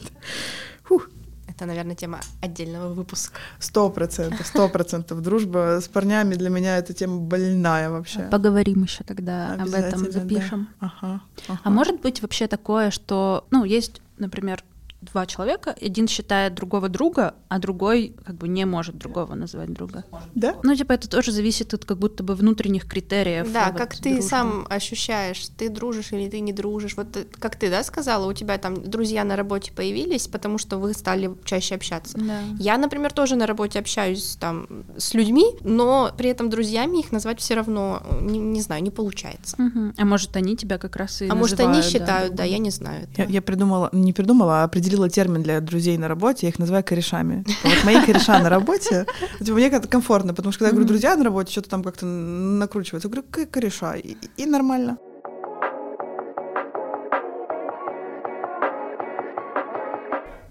Фух. 0.83 1.09
Это, 1.55 1.65
наверное, 1.65 1.95
тема 1.95 2.19
отдельного 2.41 2.93
выпуска. 2.93 3.39
Сто 3.59 3.89
процентов, 3.89 4.45
сто 4.45 4.67
процентов. 4.67 5.21
Дружба 5.21 5.79
с 5.81 5.87
парнями 5.87 6.35
для 6.35 6.49
меня 6.49 6.77
эта 6.77 6.93
тема 6.93 7.19
больная 7.19 7.89
вообще. 7.89 8.27
Поговорим 8.29 8.83
еще 8.83 9.03
тогда 9.05 9.53
об 9.53 9.73
этом, 9.73 10.11
запишем. 10.11 10.67
Да. 10.81 10.91
Ага, 11.01 11.21
ага. 11.47 11.61
А 11.63 11.69
может 11.69 12.01
быть 12.01 12.21
вообще 12.21 12.47
такое, 12.47 12.91
что, 12.91 13.45
ну, 13.51 13.63
есть, 13.63 14.01
например, 14.17 14.63
два 15.05 15.25
человека, 15.25 15.75
один 15.81 16.07
считает 16.07 16.53
другого 16.53 16.89
друга, 16.89 17.35
а 17.49 17.59
другой 17.59 18.15
как 18.25 18.35
бы 18.35 18.47
не 18.47 18.65
может 18.65 18.97
другого 18.97 19.35
называть 19.35 19.71
друга. 19.71 20.03
Да? 20.35 20.55
Ну, 20.63 20.75
типа, 20.75 20.93
это 20.93 21.09
тоже 21.09 21.31
зависит 21.31 21.73
от 21.73 21.85
как 21.85 21.97
будто 21.97 22.23
бы 22.23 22.35
внутренних 22.35 22.87
критериев. 22.87 23.51
Да, 23.51 23.67
вот, 23.67 23.77
как 23.77 23.95
ты 23.95 24.13
дружбы. 24.13 24.21
сам 24.21 24.67
ощущаешь, 24.69 25.47
ты 25.57 25.69
дружишь 25.69 26.11
или 26.11 26.29
ты 26.29 26.39
не 26.39 26.53
дружишь. 26.53 26.95
Вот 26.97 27.15
э, 27.17 27.25
как 27.39 27.55
ты, 27.55 27.69
да, 27.69 27.83
сказала, 27.83 28.29
у 28.29 28.33
тебя 28.33 28.57
там 28.57 28.81
друзья 28.81 29.23
на 29.23 29.35
работе 29.35 29.71
появились, 29.71 30.27
потому 30.27 30.57
что 30.57 30.77
вы 30.77 30.93
стали 30.93 31.31
чаще 31.43 31.75
общаться. 31.75 32.17
Да. 32.17 32.39
Я, 32.59 32.77
например, 32.77 33.11
тоже 33.13 33.35
на 33.35 33.45
работе 33.45 33.79
общаюсь 33.79 34.37
там 34.39 34.67
с 34.97 35.13
людьми, 35.13 35.45
но 35.61 36.13
при 36.17 36.29
этом 36.29 36.49
друзьями 36.49 36.99
их 36.99 37.11
назвать 37.11 37.39
все 37.39 37.55
равно, 37.55 38.01
не, 38.21 38.39
не 38.39 38.61
знаю, 38.61 38.81
не 38.83 38.91
получается. 38.91 39.55
Угу. 39.61 39.93
А 39.97 40.05
может, 40.05 40.35
они 40.35 40.55
тебя 40.55 40.77
как 40.77 40.95
раз 40.95 41.21
и 41.21 41.27
А 41.27 41.35
может, 41.35 41.59
они 41.59 41.81
считают, 41.81 42.31
да, 42.31 42.37
да 42.37 42.43
я 42.43 42.57
не 42.57 42.69
знаю. 42.69 43.07
Я, 43.17 43.25
я 43.25 43.41
придумала, 43.41 43.89
не 43.91 44.13
придумала, 44.13 44.61
а 44.61 44.63
определила 44.63 44.94
определила 44.95 45.09
термин 45.09 45.43
для 45.43 45.61
друзей 45.61 45.97
на 45.97 46.07
работе, 46.07 46.47
я 46.47 46.49
их 46.49 46.59
называю 46.59 46.83
корешами. 46.83 47.43
Типа, 47.43 47.69
вот 47.69 47.83
мои 47.83 48.05
кореша 48.05 48.39
на 48.39 48.49
работе, 48.49 49.05
типа, 49.39 49.53
мне 49.53 49.69
как-то 49.69 49.87
комфортно, 49.87 50.33
потому 50.33 50.51
что 50.51 50.59
когда 50.59 50.69
я 50.69 50.73
говорю 50.73 50.87
друзья 50.87 51.15
на 51.15 51.23
работе, 51.23 51.51
что-то 51.51 51.69
там 51.69 51.83
как-то 51.83 52.05
накручивается. 52.05 53.07
Я 53.07 53.13
говорю, 53.13 53.47
кореша, 53.51 53.95
и, 53.95 54.15
и 54.37 54.45
нормально. 54.45 54.97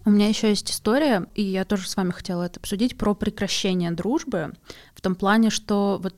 У 0.06 0.10
меня 0.10 0.28
еще 0.28 0.50
есть 0.50 0.70
история, 0.70 1.26
и 1.34 1.42
я 1.42 1.64
тоже 1.64 1.88
с 1.88 1.96
вами 1.96 2.10
хотела 2.10 2.42
это 2.42 2.60
обсудить, 2.60 2.98
про 2.98 3.14
прекращение 3.14 3.90
дружбы, 3.90 4.52
в 4.94 5.00
том 5.00 5.14
плане, 5.14 5.48
что 5.48 5.98
вот 6.02 6.14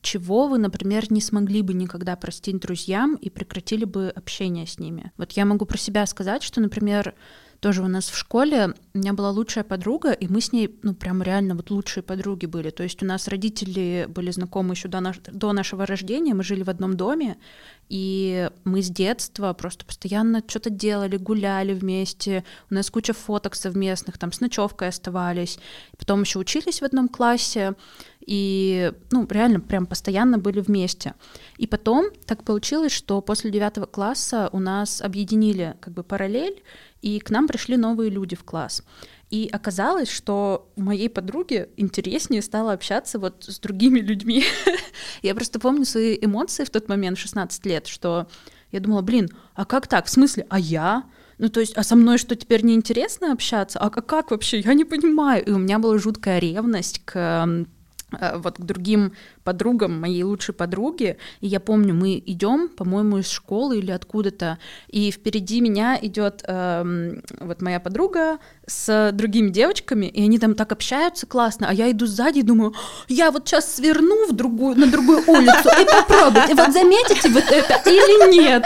чего 0.00 0.46
вы, 0.46 0.58
например, 0.58 1.12
не 1.12 1.20
смогли 1.20 1.60
бы 1.62 1.74
никогда 1.74 2.16
простить 2.16 2.60
друзьям 2.60 3.16
и 3.16 3.28
прекратили 3.28 3.84
бы 3.84 4.08
общение 4.14 4.66
с 4.66 4.78
ними. 4.78 5.12
Вот 5.18 5.32
я 5.32 5.44
могу 5.44 5.66
про 5.66 5.76
себя 5.76 6.06
сказать, 6.06 6.42
что, 6.42 6.60
например, 6.60 7.14
тоже 7.60 7.82
у 7.82 7.88
нас 7.88 8.08
в 8.08 8.16
школе 8.16 8.74
у 8.94 8.98
меня 8.98 9.12
была 9.12 9.30
лучшая 9.30 9.64
подруга, 9.64 10.12
и 10.12 10.28
мы 10.28 10.40
с 10.40 10.52
ней, 10.52 10.78
ну, 10.82 10.94
прям 10.94 11.22
реально 11.22 11.54
вот 11.54 11.70
лучшие 11.70 12.02
подруги 12.02 12.46
были. 12.46 12.70
То 12.70 12.82
есть 12.82 13.02
у 13.02 13.06
нас 13.06 13.28
родители 13.28 14.06
были 14.08 14.30
знакомы 14.30 14.74
еще 14.74 14.88
до, 14.88 15.00
наш, 15.00 15.18
до 15.18 15.52
нашего 15.52 15.86
рождения, 15.86 16.34
мы 16.34 16.42
жили 16.42 16.62
в 16.62 16.70
одном 16.70 16.96
доме, 16.96 17.36
и 17.88 18.50
мы 18.64 18.82
с 18.82 18.90
детства 18.90 19.52
просто 19.52 19.84
постоянно 19.84 20.42
что-то 20.46 20.70
делали, 20.70 21.16
гуляли 21.16 21.72
вместе, 21.72 22.44
у 22.70 22.74
нас 22.74 22.90
куча 22.90 23.12
фоток 23.12 23.54
совместных, 23.54 24.18
там 24.18 24.32
с 24.32 24.40
ночевкой 24.40 24.88
оставались, 24.88 25.58
потом 25.96 26.22
еще 26.22 26.38
учились 26.38 26.80
в 26.80 26.84
одном 26.84 27.08
классе, 27.08 27.74
и, 28.26 28.92
ну, 29.12 29.26
реально 29.30 29.60
прям 29.60 29.86
постоянно 29.86 30.38
были 30.38 30.60
вместе. 30.60 31.14
И 31.58 31.66
потом 31.68 32.06
так 32.26 32.42
получилось, 32.42 32.92
что 32.92 33.20
после 33.20 33.52
девятого 33.52 33.86
класса 33.86 34.50
у 34.52 34.58
нас 34.58 35.00
объединили 35.00 35.76
как 35.80 35.94
бы 35.94 36.02
параллель, 36.02 36.62
и 37.02 37.20
к 37.20 37.30
нам 37.30 37.48
пришли 37.48 37.76
новые 37.76 38.10
люди 38.10 38.36
в 38.36 38.44
класс. 38.44 38.82
И 39.30 39.48
оказалось, 39.52 40.10
что 40.10 40.70
моей 40.76 41.08
подруги 41.08 41.68
интереснее 41.76 42.42
стало 42.42 42.72
общаться 42.72 43.18
вот 43.18 43.44
с 43.44 43.58
другими 43.58 43.98
людьми. 43.98 44.44
я 45.22 45.34
просто 45.34 45.58
помню 45.58 45.84
свои 45.84 46.16
эмоции 46.20 46.64
в 46.64 46.70
тот 46.70 46.88
момент, 46.88 47.18
в 47.18 47.20
16 47.20 47.66
лет, 47.66 47.86
что 47.88 48.28
я 48.70 48.80
думала, 48.80 49.02
блин, 49.02 49.28
а 49.54 49.64
как 49.64 49.88
так? 49.88 50.06
В 50.06 50.10
смысле, 50.10 50.46
а 50.48 50.58
я? 50.58 51.04
Ну, 51.38 51.48
то 51.48 51.60
есть, 51.60 51.76
а 51.76 51.82
со 51.82 51.96
мной 51.96 52.18
что, 52.18 52.34
теперь 52.36 52.64
неинтересно 52.64 53.32
общаться? 53.32 53.78
А 53.78 53.90
как 53.90 54.30
вообще? 54.30 54.60
Я 54.60 54.74
не 54.74 54.84
понимаю. 54.84 55.44
И 55.44 55.50
у 55.50 55.58
меня 55.58 55.78
была 55.78 55.98
жуткая 55.98 56.38
ревность 56.38 57.02
к 57.04 57.66
э, 58.12 58.38
вот 58.38 58.58
к 58.58 58.60
другим 58.60 59.12
подругам 59.46 60.00
моей 60.00 60.24
лучшей 60.24 60.54
подруги, 60.54 61.16
и 61.40 61.46
я 61.46 61.60
помню, 61.60 61.94
мы 61.94 62.20
идем, 62.26 62.68
по-моему, 62.68 63.18
из 63.18 63.30
школы 63.30 63.78
или 63.78 63.92
откуда-то, 63.92 64.58
и 64.88 65.12
впереди 65.12 65.60
меня 65.60 65.96
идет 66.02 66.42
э, 66.46 67.14
вот 67.38 67.62
моя 67.62 67.78
подруга 67.78 68.38
с 68.66 69.10
другими 69.12 69.50
девочками, 69.50 70.06
и 70.06 70.24
они 70.24 70.40
там 70.40 70.56
так 70.56 70.72
общаются 70.72 71.26
классно, 71.26 71.68
а 71.70 71.72
я 71.72 71.88
иду 71.92 72.06
сзади 72.06 72.40
и 72.40 72.42
думаю, 72.42 72.74
я 73.06 73.30
вот 73.30 73.46
сейчас 73.46 73.72
сверну 73.76 74.26
в 74.26 74.32
другую, 74.32 74.76
на 74.76 74.88
другую 74.88 75.22
улицу 75.28 75.68
и 75.80 75.84
попробую, 75.84 76.44
и 76.50 76.54
вот 76.54 76.72
заметите 76.72 77.28
вот 77.28 77.44
это 77.44 77.88
или 77.88 78.32
нет. 78.36 78.64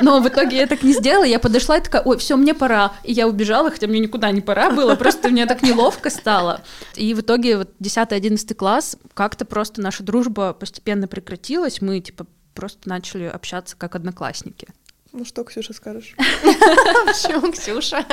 Но 0.00 0.20
в 0.20 0.28
итоге 0.28 0.56
я 0.56 0.66
так 0.66 0.82
не 0.82 0.94
сделала, 0.94 1.24
я 1.24 1.38
подошла 1.38 1.76
и 1.76 1.82
такая, 1.82 2.02
ой, 2.02 2.16
все, 2.16 2.36
мне 2.36 2.54
пора, 2.54 2.92
и 3.04 3.12
я 3.12 3.28
убежала, 3.28 3.70
хотя 3.70 3.86
мне 3.86 4.00
никуда 4.00 4.30
не 4.30 4.40
пора 4.40 4.70
было, 4.70 4.94
просто 4.94 5.28
мне 5.28 5.44
так 5.44 5.62
неловко 5.62 6.08
стало. 6.08 6.62
И 6.96 7.12
в 7.12 7.20
итоге 7.20 7.58
вот 7.58 7.68
10-11 7.82 8.54
класс 8.54 8.96
как-то 9.12 9.44
просто 9.44 9.82
наша 9.82 10.02
дружба 10.02 10.21
дружба 10.22 10.52
постепенно 10.52 11.08
прекратилась, 11.08 11.80
мы 11.80 12.00
типа 12.00 12.26
просто 12.54 12.88
начали 12.88 13.24
общаться 13.24 13.76
как 13.76 13.96
одноклассники. 13.96 14.68
Ну 15.12 15.24
что, 15.24 15.44
Ксюша, 15.44 15.74
скажешь? 15.74 16.14
Почему, 16.16 17.52
Ксюша? 17.52 18.06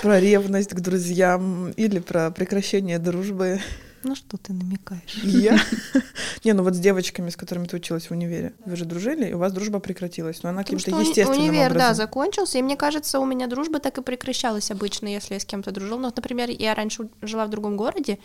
Про 0.00 0.20
ревность 0.20 0.70
к 0.70 0.80
друзьям 0.80 1.70
или 1.70 1.98
про 1.98 2.30
прекращение 2.30 2.98
дружбы. 2.98 3.60
Ну 4.02 4.14
что 4.14 4.38
ты 4.38 4.54
намекаешь? 4.54 5.20
Я? 5.22 5.58
Не, 6.44 6.54
ну 6.54 6.62
вот 6.62 6.74
с 6.74 6.78
девочками, 6.78 7.28
с 7.28 7.36
которыми 7.36 7.66
ты 7.66 7.76
училась 7.76 8.06
в 8.06 8.12
универе, 8.12 8.54
вы 8.64 8.76
же 8.76 8.86
дружили, 8.86 9.28
и 9.28 9.34
у 9.34 9.38
вас 9.38 9.52
дружба 9.52 9.78
прекратилась, 9.78 10.42
но 10.42 10.48
она 10.48 10.64
каким-то 10.64 10.90
естественным 10.90 11.40
универ, 11.40 11.70
образом. 11.70 11.78
да, 11.78 11.94
закончился, 11.94 12.58
и 12.58 12.62
мне 12.62 12.76
кажется, 12.76 13.20
у 13.20 13.26
меня 13.26 13.46
дружба 13.46 13.78
так 13.78 13.98
и 13.98 14.02
прекращалась 14.02 14.70
обычно, 14.70 15.08
если 15.08 15.34
я 15.34 15.40
с 15.40 15.44
кем-то 15.44 15.70
дружила. 15.70 15.98
Ну, 15.98 16.12
например, 16.14 16.48
я 16.48 16.74
раньше 16.74 17.10
жила 17.20 17.46
в 17.46 17.50
другом 17.50 17.76
городе, 17.76 18.18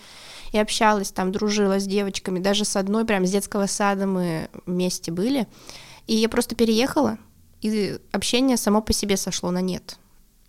и 0.54 0.58
общалась 0.58 1.12
там, 1.12 1.32
дружила 1.34 1.80
с 1.80 1.86
девочками, 1.86 2.40
даже 2.40 2.64
с 2.64 2.78
одной 2.78 3.06
прям 3.06 3.26
с 3.26 3.32
детского 3.32 3.66
сада 3.68 4.08
мы 4.08 4.50
вместе 4.66 5.12
были. 5.12 5.48
И 6.08 6.16
я 6.16 6.30
просто 6.30 6.56
переехала, 6.56 7.18
и 7.62 8.00
общение 8.12 8.56
само 8.56 8.82
по 8.82 8.94
себе 8.94 9.18
сошло 9.18 9.52
на 9.52 9.60
нет. 9.62 9.98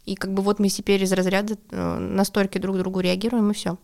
И 0.05 0.15
как 0.15 0.33
бы 0.33 0.43
вот 0.43 0.61
мы 0.61 0.69
теперь 0.69 1.03
из 1.03 1.13
разряда 1.13 1.57
э, 1.71 1.99
настолько 1.99 2.61
друг 2.61 2.79
другу 2.79 3.01
реагируем, 3.01 3.51
и 3.51 3.55
все. 3.55 3.77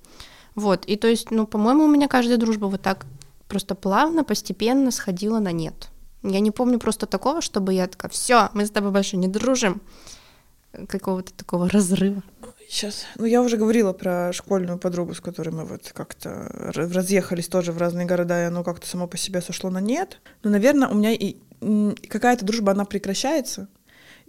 Вот, 0.55 0.85
и 0.85 0.97
то 0.97 1.09
есть, 1.09 1.31
ну, 1.31 1.47
по-моему, 1.47 1.85
у 1.85 1.88
меня 1.88 2.09
каждая 2.09 2.37
дружба 2.37 2.67
вот 2.67 2.83
так 2.83 3.07
просто 3.49 3.75
плавно, 3.75 4.25
постепенно 4.25 4.91
сходила 4.91 5.38
на 5.38 5.53
нет. 5.53 5.88
Я 6.23 6.41
не 6.41 6.51
помню 6.51 6.79
просто 6.79 7.07
такого, 7.07 7.41
чтобы 7.41 7.75
я 7.75 7.87
такая, 7.87 8.11
все, 8.11 8.51
мы 8.55 8.67
с 8.67 8.71
тобой 8.71 8.91
больше 8.91 9.17
не 9.17 9.29
дружим. 9.29 9.81
Какого-то 10.88 11.35
такого 11.35 11.69
разрыва. 11.69 12.23
Сейчас. 12.69 13.05
Ну, 13.17 13.27
я 13.27 13.43
уже 13.43 13.59
говорила 13.59 13.93
про 13.93 14.33
школьную 14.33 14.79
подругу, 14.79 15.15
с 15.15 15.21
которой 15.21 15.51
мы 15.51 15.67
вот 15.67 15.93
как-то 15.93 16.49
разъехались 16.75 17.49
тоже 17.49 17.73
в 17.73 17.79
разные 17.79 18.07
города, 18.07 18.41
и 18.43 18.47
оно 18.47 18.65
как-то 18.65 18.87
само 18.87 19.07
по 19.07 19.19
себе 19.19 19.43
сошло 19.43 19.69
на 19.69 19.81
нет. 19.81 20.21
Но, 20.43 20.51
наверное, 20.51 20.88
у 20.88 20.95
меня 20.95 21.12
и 21.12 21.37
какая-то 22.09 22.47
дружба, 22.47 22.73
она 22.73 22.87
прекращается. 22.87 23.69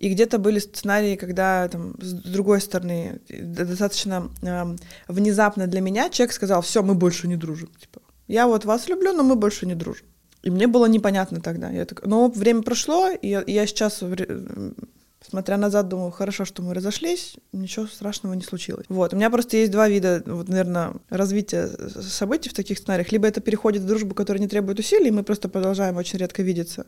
И 0.03 0.09
где-то 0.09 0.37
были 0.37 0.59
сценарии, 0.59 1.15
когда 1.15 1.69
там, 1.69 1.95
с 2.01 2.11
другой 2.11 2.59
стороны, 2.59 3.21
достаточно 3.29 4.29
э, 4.41 4.75
внезапно 5.07 5.67
для 5.67 5.79
меня 5.79 6.09
человек 6.09 6.33
сказал, 6.33 6.61
все, 6.61 6.83
мы 6.83 6.93
больше 6.93 7.27
не 7.29 7.37
дружим. 7.37 7.69
Типа, 7.79 8.01
я 8.27 8.47
вот 8.47 8.65
вас 8.65 8.89
люблю, 8.89 9.13
но 9.13 9.23
мы 9.23 9.35
больше 9.35 9.65
не 9.65 9.75
дружим. 9.75 10.05
И 10.41 10.49
мне 10.49 10.67
было 10.67 10.87
непонятно 10.87 11.39
тогда. 11.39 11.69
Я 11.69 11.85
так, 11.85 12.05
но 12.05 12.27
время 12.27 12.63
прошло, 12.63 13.11
и 13.11 13.29
я, 13.29 13.43
я 13.47 13.65
сейчас 13.65 14.03
Смотря 15.27 15.57
назад, 15.57 15.87
думаю, 15.87 16.11
хорошо, 16.11 16.45
что 16.45 16.61
мы 16.61 16.73
разошлись, 16.73 17.35
ничего 17.53 17.87
страшного 17.87 18.33
не 18.33 18.41
случилось. 18.41 18.85
Вот, 18.89 19.13
у 19.13 19.15
меня 19.15 19.29
просто 19.29 19.57
есть 19.57 19.71
два 19.71 19.87
вида, 19.87 20.21
вот, 20.25 20.49
наверное, 20.49 20.95
развития 21.09 21.69
событий 22.01 22.49
в 22.49 22.53
таких 22.53 22.77
сценариях. 22.77 23.11
Либо 23.11 23.27
это 23.27 23.41
переходит 23.41 23.83
в 23.83 23.85
дружбу, 23.85 24.15
которая 24.15 24.41
не 24.41 24.47
требует 24.47 24.79
усилий, 24.79 25.07
и 25.07 25.11
мы 25.11 25.23
просто 25.23 25.49
продолжаем 25.49 25.97
очень 25.97 26.19
редко 26.19 26.43
видеться, 26.43 26.85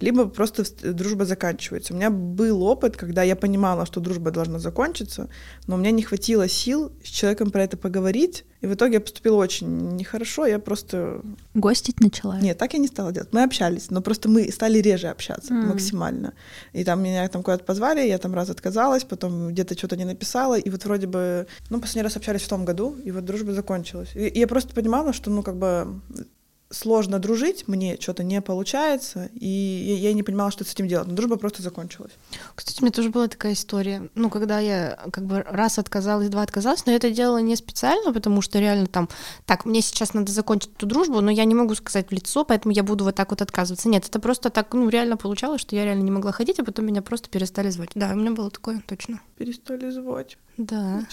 либо 0.00 0.26
просто 0.26 0.64
дружба 0.92 1.24
заканчивается. 1.24 1.92
У 1.92 1.96
меня 1.96 2.10
был 2.10 2.62
опыт, 2.62 2.96
когда 2.96 3.22
я 3.22 3.36
понимала, 3.36 3.86
что 3.86 4.00
дружба 4.00 4.30
должна 4.30 4.58
закончиться, 4.58 5.28
но 5.66 5.76
у 5.76 5.78
меня 5.78 5.90
не 5.90 6.02
хватило 6.02 6.48
сил 6.48 6.92
с 7.04 7.08
человеком 7.08 7.50
про 7.50 7.64
это 7.64 7.76
поговорить, 7.76 8.44
и 8.64 8.66
в 8.66 8.74
итоге 8.74 8.94
я 8.94 9.00
поступила 9.00 9.36
очень 9.36 9.96
нехорошо, 9.96 10.46
я 10.46 10.58
просто... 10.58 11.20
Гостить 11.52 12.00
начала? 12.00 12.40
Нет, 12.40 12.56
так 12.56 12.72
я 12.72 12.78
не 12.78 12.86
стала 12.86 13.12
делать. 13.12 13.28
Мы 13.32 13.42
общались, 13.42 13.90
но 13.90 14.00
просто 14.00 14.30
мы 14.30 14.50
стали 14.50 14.78
реже 14.78 15.08
общаться 15.08 15.52
mm. 15.52 15.66
максимально. 15.66 16.32
И 16.72 16.82
там 16.82 17.02
меня 17.02 17.28
там 17.28 17.42
куда-то 17.42 17.64
позвали, 17.64 18.00
я 18.06 18.16
там 18.16 18.34
раз 18.34 18.48
отказалась, 18.48 19.04
потом 19.04 19.48
где-то 19.48 19.76
что-то 19.76 19.96
не 19.96 20.06
написала, 20.06 20.58
и 20.58 20.70
вот 20.70 20.82
вроде 20.86 21.06
бы... 21.06 21.46
Ну, 21.68 21.78
последний 21.78 22.04
раз 22.04 22.16
общались 22.16 22.40
в 22.40 22.48
том 22.48 22.64
году, 22.64 22.96
и 23.04 23.10
вот 23.10 23.26
дружба 23.26 23.52
закончилась. 23.52 24.08
И, 24.14 24.28
и 24.28 24.38
я 24.38 24.46
просто 24.46 24.74
понимала, 24.74 25.12
что, 25.12 25.30
ну, 25.30 25.42
как 25.42 25.56
бы 25.56 26.00
сложно 26.70 27.18
дружить, 27.18 27.68
мне 27.68 27.96
что-то 28.00 28.24
не 28.24 28.40
получается, 28.40 29.30
и 29.34 29.48
я, 29.48 30.12
не 30.12 30.22
понимала, 30.22 30.50
что 30.50 30.64
с 30.64 30.72
этим 30.72 30.88
делать. 30.88 31.08
Но 31.08 31.14
дружба 31.14 31.36
просто 31.36 31.62
закончилась. 31.62 32.12
Кстати, 32.54 32.80
у 32.80 32.84
меня 32.84 32.92
тоже 32.92 33.10
была 33.10 33.28
такая 33.28 33.52
история. 33.52 34.08
Ну, 34.14 34.30
когда 34.30 34.58
я 34.58 34.98
как 35.12 35.24
бы 35.26 35.42
раз 35.42 35.78
отказалась, 35.78 36.28
два 36.28 36.42
отказалась, 36.42 36.84
но 36.86 36.92
я 36.92 36.96
это 36.96 37.10
делала 37.10 37.38
не 37.38 37.56
специально, 37.56 38.12
потому 38.12 38.42
что 38.42 38.58
реально 38.58 38.86
там, 38.86 39.08
так, 39.46 39.64
мне 39.64 39.82
сейчас 39.82 40.14
надо 40.14 40.32
закончить 40.32 40.72
эту 40.76 40.86
дружбу, 40.86 41.20
но 41.20 41.30
я 41.30 41.44
не 41.44 41.54
могу 41.54 41.74
сказать 41.74 42.08
в 42.08 42.12
лицо, 42.12 42.44
поэтому 42.44 42.74
я 42.74 42.82
буду 42.82 43.04
вот 43.04 43.14
так 43.14 43.30
вот 43.30 43.42
отказываться. 43.42 43.88
Нет, 43.88 44.06
это 44.08 44.18
просто 44.18 44.50
так, 44.50 44.72
ну, 44.74 44.88
реально 44.88 45.16
получалось, 45.16 45.60
что 45.60 45.76
я 45.76 45.84
реально 45.84 46.02
не 46.02 46.10
могла 46.10 46.32
ходить, 46.32 46.58
а 46.58 46.64
потом 46.64 46.86
меня 46.86 47.02
просто 47.02 47.28
перестали 47.28 47.70
звать. 47.70 47.90
Да, 47.94 48.10
у 48.12 48.16
меня 48.16 48.32
было 48.32 48.50
такое, 48.50 48.82
точно. 48.86 49.20
Перестали 49.36 49.90
звать. 49.90 50.38
Да. 50.56 51.04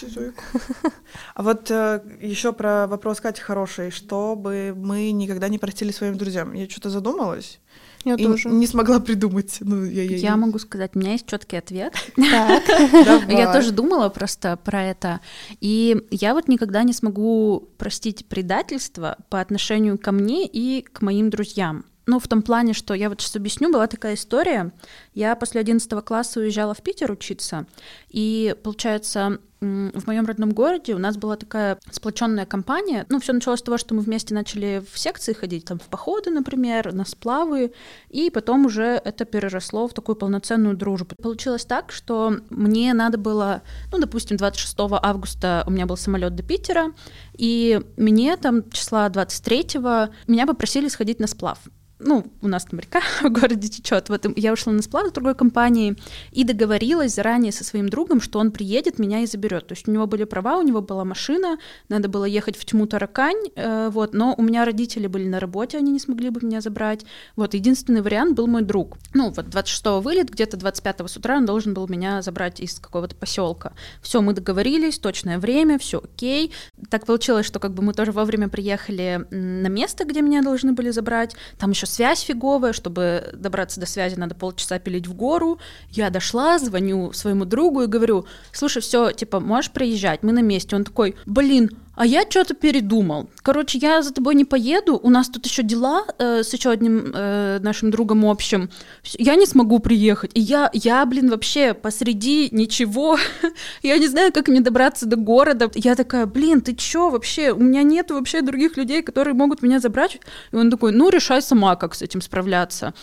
А 1.34 1.42
вот 1.42 1.70
э, 1.70 2.00
еще 2.20 2.52
про 2.52 2.86
вопрос 2.86 3.20
Кати 3.20 3.40
хороший, 3.40 3.90
чтобы 3.90 4.74
мы 4.76 5.10
никогда 5.10 5.48
не 5.48 5.58
простили 5.58 5.90
своим 5.90 6.16
друзьям. 6.16 6.52
Я 6.52 6.68
что-то 6.68 6.90
задумалась. 6.90 7.58
Я 8.04 8.14
и 8.14 8.24
тоже. 8.24 8.48
не 8.48 8.66
смогла 8.66 9.00
придумать. 9.00 9.58
Ну, 9.60 9.84
я, 9.84 10.02
я, 10.02 10.16
я 10.16 10.36
могу 10.36 10.58
сказать, 10.58 10.92
у 10.94 10.98
меня 10.98 11.12
есть 11.12 11.26
четкий 11.26 11.56
ответ. 11.56 11.94
Я 12.16 13.52
тоже 13.52 13.70
думала 13.70 14.08
просто 14.08 14.56
про 14.56 14.82
это. 14.82 15.20
И 15.60 15.96
я 16.10 16.34
вот 16.34 16.48
никогда 16.48 16.82
не 16.82 16.92
смогу 16.92 17.68
простить 17.78 18.26
предательство 18.26 19.16
по 19.28 19.40
отношению 19.40 19.98
ко 19.98 20.12
мне 20.12 20.46
и 20.46 20.82
к 20.82 21.02
моим 21.02 21.30
друзьям. 21.30 21.84
Ну, 22.06 22.18
в 22.18 22.26
том 22.26 22.42
плане, 22.42 22.72
что 22.72 22.94
я 22.94 23.08
вот 23.08 23.20
сейчас 23.20 23.36
объясню, 23.36 23.70
была 23.72 23.86
такая 23.86 24.14
история. 24.14 24.72
Я 25.14 25.36
после 25.36 25.60
11 25.60 26.04
класса 26.04 26.40
уезжала 26.40 26.74
в 26.74 26.82
Питер 26.82 27.12
учиться, 27.12 27.66
и, 28.08 28.56
получается, 28.62 29.38
в 29.60 30.06
моем 30.08 30.26
родном 30.26 30.50
городе 30.50 30.94
у 30.94 30.98
нас 30.98 31.16
была 31.16 31.36
такая 31.36 31.78
сплоченная 31.92 32.46
компания. 32.46 33.06
Ну, 33.08 33.20
все 33.20 33.32
началось 33.32 33.60
с 33.60 33.62
того, 33.62 33.78
что 33.78 33.94
мы 33.94 34.00
вместе 34.00 34.34
начали 34.34 34.82
в 34.92 34.98
секции 34.98 35.32
ходить, 35.32 35.64
там, 35.64 35.78
в 35.78 35.84
походы, 35.84 36.30
например, 36.30 36.92
на 36.92 37.04
сплавы, 37.04 37.72
и 38.08 38.30
потом 38.30 38.66
уже 38.66 39.00
это 39.04 39.24
переросло 39.24 39.86
в 39.86 39.94
такую 39.94 40.16
полноценную 40.16 40.76
дружбу. 40.76 41.14
Получилось 41.22 41.64
так, 41.64 41.92
что 41.92 42.38
мне 42.50 42.92
надо 42.92 43.18
было, 43.18 43.62
ну, 43.92 43.98
допустим, 43.98 44.36
26 44.36 44.74
августа 44.78 45.62
у 45.66 45.70
меня 45.70 45.86
был 45.86 45.96
самолет 45.96 46.34
до 46.34 46.42
Питера, 46.42 46.92
и 47.34 47.80
мне 47.96 48.36
там 48.36 48.68
числа 48.70 49.08
23-го 49.08 50.12
меня 50.26 50.46
попросили 50.46 50.88
сходить 50.88 51.20
на 51.20 51.28
сплав 51.28 51.58
ну, 52.04 52.24
у 52.40 52.48
нас 52.48 52.64
там 52.64 52.80
река 52.80 53.00
в 53.22 53.30
городе 53.30 53.68
течет. 53.68 54.08
Вот 54.08 54.26
я 54.36 54.52
ушла 54.52 54.72
на 54.72 54.82
сплав 54.82 55.08
в 55.08 55.12
другой 55.12 55.34
компании 55.34 55.96
и 56.30 56.44
договорилась 56.44 57.14
заранее 57.14 57.52
со 57.52 57.64
своим 57.64 57.88
другом, 57.88 58.20
что 58.20 58.38
он 58.38 58.50
приедет, 58.50 58.98
меня 58.98 59.20
и 59.20 59.26
заберет. 59.26 59.66
То 59.66 59.72
есть 59.74 59.88
у 59.88 59.92
него 59.92 60.06
были 60.06 60.24
права, 60.24 60.58
у 60.58 60.62
него 60.62 60.80
была 60.80 61.04
машина, 61.04 61.58
надо 61.88 62.08
было 62.08 62.24
ехать 62.24 62.56
в 62.56 62.64
тьму 62.64 62.86
таракань, 62.86 63.50
э, 63.54 63.90
вот, 63.90 64.14
но 64.14 64.34
у 64.36 64.42
меня 64.42 64.64
родители 64.64 65.06
были 65.06 65.28
на 65.28 65.40
работе, 65.40 65.78
они 65.78 65.92
не 65.92 65.98
смогли 65.98 66.30
бы 66.30 66.40
меня 66.42 66.60
забрать. 66.60 67.04
Вот, 67.36 67.54
единственный 67.54 68.02
вариант 68.02 68.36
был 68.36 68.46
мой 68.46 68.62
друг. 68.62 68.96
Ну, 69.14 69.30
вот 69.30 69.46
26-го 69.46 70.00
вылет, 70.00 70.30
где-то 70.30 70.56
25-го 70.56 71.08
с 71.08 71.16
утра 71.16 71.36
он 71.36 71.46
должен 71.46 71.74
был 71.74 71.88
меня 71.88 72.22
забрать 72.22 72.60
из 72.60 72.78
какого-то 72.78 73.14
поселка. 73.14 73.72
Все, 74.02 74.20
мы 74.20 74.32
договорились, 74.32 74.98
точное 74.98 75.38
время, 75.38 75.78
все 75.78 76.00
окей. 76.02 76.52
Так 76.90 77.06
получилось, 77.06 77.46
что 77.46 77.60
как 77.60 77.74
бы 77.74 77.82
мы 77.82 77.92
тоже 77.94 78.12
вовремя 78.12 78.48
приехали 78.48 79.26
на 79.30 79.68
место, 79.68 80.04
где 80.04 80.22
меня 80.22 80.42
должны 80.42 80.72
были 80.72 80.90
забрать. 80.90 81.34
Там 81.58 81.70
еще 81.70 81.86
связь 81.92 82.22
фиговая, 82.22 82.72
чтобы 82.72 83.30
добраться 83.34 83.78
до 83.78 83.86
связи, 83.86 84.14
надо 84.16 84.34
полчаса 84.34 84.78
пилить 84.78 85.06
в 85.06 85.14
гору. 85.14 85.58
Я 85.90 86.10
дошла, 86.10 86.58
звоню 86.58 87.12
своему 87.12 87.44
другу 87.44 87.82
и 87.82 87.86
говорю, 87.86 88.26
слушай, 88.50 88.80
все, 88.80 89.12
типа, 89.12 89.40
можешь 89.40 89.70
приезжать, 89.70 90.22
мы 90.22 90.32
на 90.32 90.40
месте. 90.40 90.74
Он 90.74 90.84
такой, 90.84 91.16
блин, 91.26 91.70
а 91.94 92.06
я 92.06 92.22
что-то 92.28 92.54
передумал. 92.54 93.28
Короче, 93.42 93.78
я 93.78 94.02
за 94.02 94.12
тобой 94.12 94.34
не 94.34 94.44
поеду. 94.44 94.98
У 95.02 95.10
нас 95.10 95.28
тут 95.28 95.46
еще 95.46 95.62
дела 95.62 96.04
э, 96.18 96.42
с 96.42 96.52
еще 96.52 96.70
одним 96.70 97.12
э, 97.14 97.58
нашим 97.60 97.90
другом 97.90 98.24
общим. 98.24 98.70
Я 99.18 99.36
не 99.36 99.46
смогу 99.46 99.78
приехать. 99.78 100.30
И 100.34 100.40
я, 100.40 100.70
я, 100.72 101.04
блин, 101.04 101.28
вообще 101.30 101.74
посреди 101.74 102.48
ничего. 102.50 103.18
я 103.82 103.98
не 103.98 104.08
знаю, 104.08 104.32
как 104.32 104.48
мне 104.48 104.60
добраться 104.60 105.06
до 105.06 105.16
города. 105.16 105.70
Я 105.74 105.94
такая, 105.94 106.26
блин, 106.26 106.62
ты 106.62 106.74
чё 106.74 107.10
вообще? 107.10 107.52
У 107.52 107.60
меня 107.60 107.82
нет 107.82 108.10
вообще 108.10 108.40
других 108.40 108.76
людей, 108.76 109.02
которые 109.02 109.34
могут 109.34 109.62
меня 109.62 109.78
забрать. 109.78 110.18
И 110.50 110.56
он 110.56 110.70
такой, 110.70 110.92
ну, 110.92 111.10
решай 111.10 111.42
сама, 111.42 111.76
как 111.76 111.94
с 111.94 112.02
этим 112.02 112.22
справляться. 112.22 112.94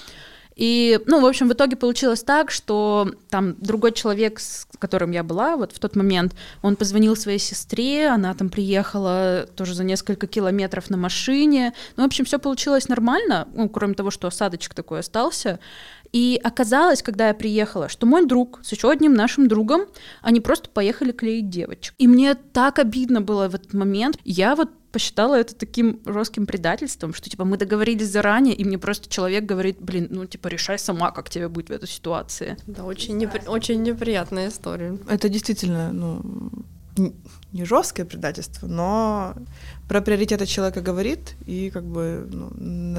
И, 0.60 1.00
ну, 1.06 1.22
в 1.22 1.26
общем, 1.26 1.48
в 1.48 1.54
итоге 1.54 1.78
получилось 1.78 2.22
так, 2.22 2.52
что 2.52 3.14
там 3.30 3.56
другой 3.62 3.94
человек, 3.94 4.42
с 4.42 4.68
которым 4.80 5.12
я 5.12 5.24
была 5.24 5.58
вот 5.58 5.72
в 5.72 5.80
тот 5.80 5.96
момент, 5.96 6.36
он 6.62 6.76
позвонил 6.76 7.16
своей 7.16 7.40
сестре, 7.40 8.08
она 8.08 8.34
там 8.34 8.50
приехала 8.50 9.48
тоже 9.56 9.76
за 9.76 9.84
несколько 9.84 10.28
километров 10.28 10.90
на 10.90 10.98
машине. 10.98 11.74
Ну, 11.96 12.04
в 12.04 12.06
общем, 12.08 12.26
все 12.26 12.40
получилось 12.40 12.90
нормально, 12.90 13.48
ну, 13.54 13.70
кроме 13.70 13.94
того, 13.94 14.12
что 14.12 14.28
осадочек 14.28 14.74
такой 14.74 15.00
остался. 15.00 15.60
И 16.12 16.40
оказалось, 16.44 17.04
когда 17.04 17.28
я 17.28 17.34
приехала, 17.34 17.88
что 17.88 18.08
мой 18.08 18.26
друг 18.26 18.60
с 18.64 18.72
еще 18.72 18.90
одним 18.90 19.14
нашим 19.14 19.48
другом, 19.48 19.84
они 20.22 20.40
просто 20.42 20.70
поехали 20.70 21.12
клеить 21.12 21.50
девочек. 21.50 21.94
И 21.98 22.08
мне 22.08 22.34
так 22.34 22.80
обидно 22.80 23.22
было 23.22 23.48
в 23.48 23.56
этот 23.56 23.74
момент. 23.74 24.18
Я 24.24 24.56
вот 24.56 24.70
посчитала 24.92 25.36
это 25.36 25.56
таким 25.56 26.02
жестким 26.06 26.46
предательством, 26.46 27.14
что 27.14 27.30
типа 27.30 27.46
мы 27.46 27.58
договорились 27.58 28.08
заранее, 28.08 28.56
и 28.56 28.64
мне 28.64 28.78
просто 28.78 29.10
человек 29.10 29.46
говорит, 29.46 29.78
блин, 29.80 30.08
ну 30.10 30.26
типа 30.26 30.48
решай 30.48 30.80
сама, 30.80 31.12
как 31.12 31.30
тебе 31.30 31.48
быть 31.48 31.70
в 31.70 31.72
этой 31.72 31.88
ситуации. 31.88 32.58
Да, 32.66 32.84
очень, 32.84 33.18
непри... 33.18 33.42
очень 33.48 33.84
неприятная 33.84 34.50
история. 34.50 34.68
Это 35.07 35.30
действительно, 35.30 35.91
ну, 35.91 36.22
не 37.53 37.65
жесткое 37.65 38.05
предательство, 38.05 38.67
но 38.67 39.36
про 39.88 40.01
приоритеты 40.01 40.45
человека 40.45 40.82
говорит, 40.82 41.36
и 41.45 41.70
как 41.70 41.86
бы 41.86 42.28
ну, 42.32 42.51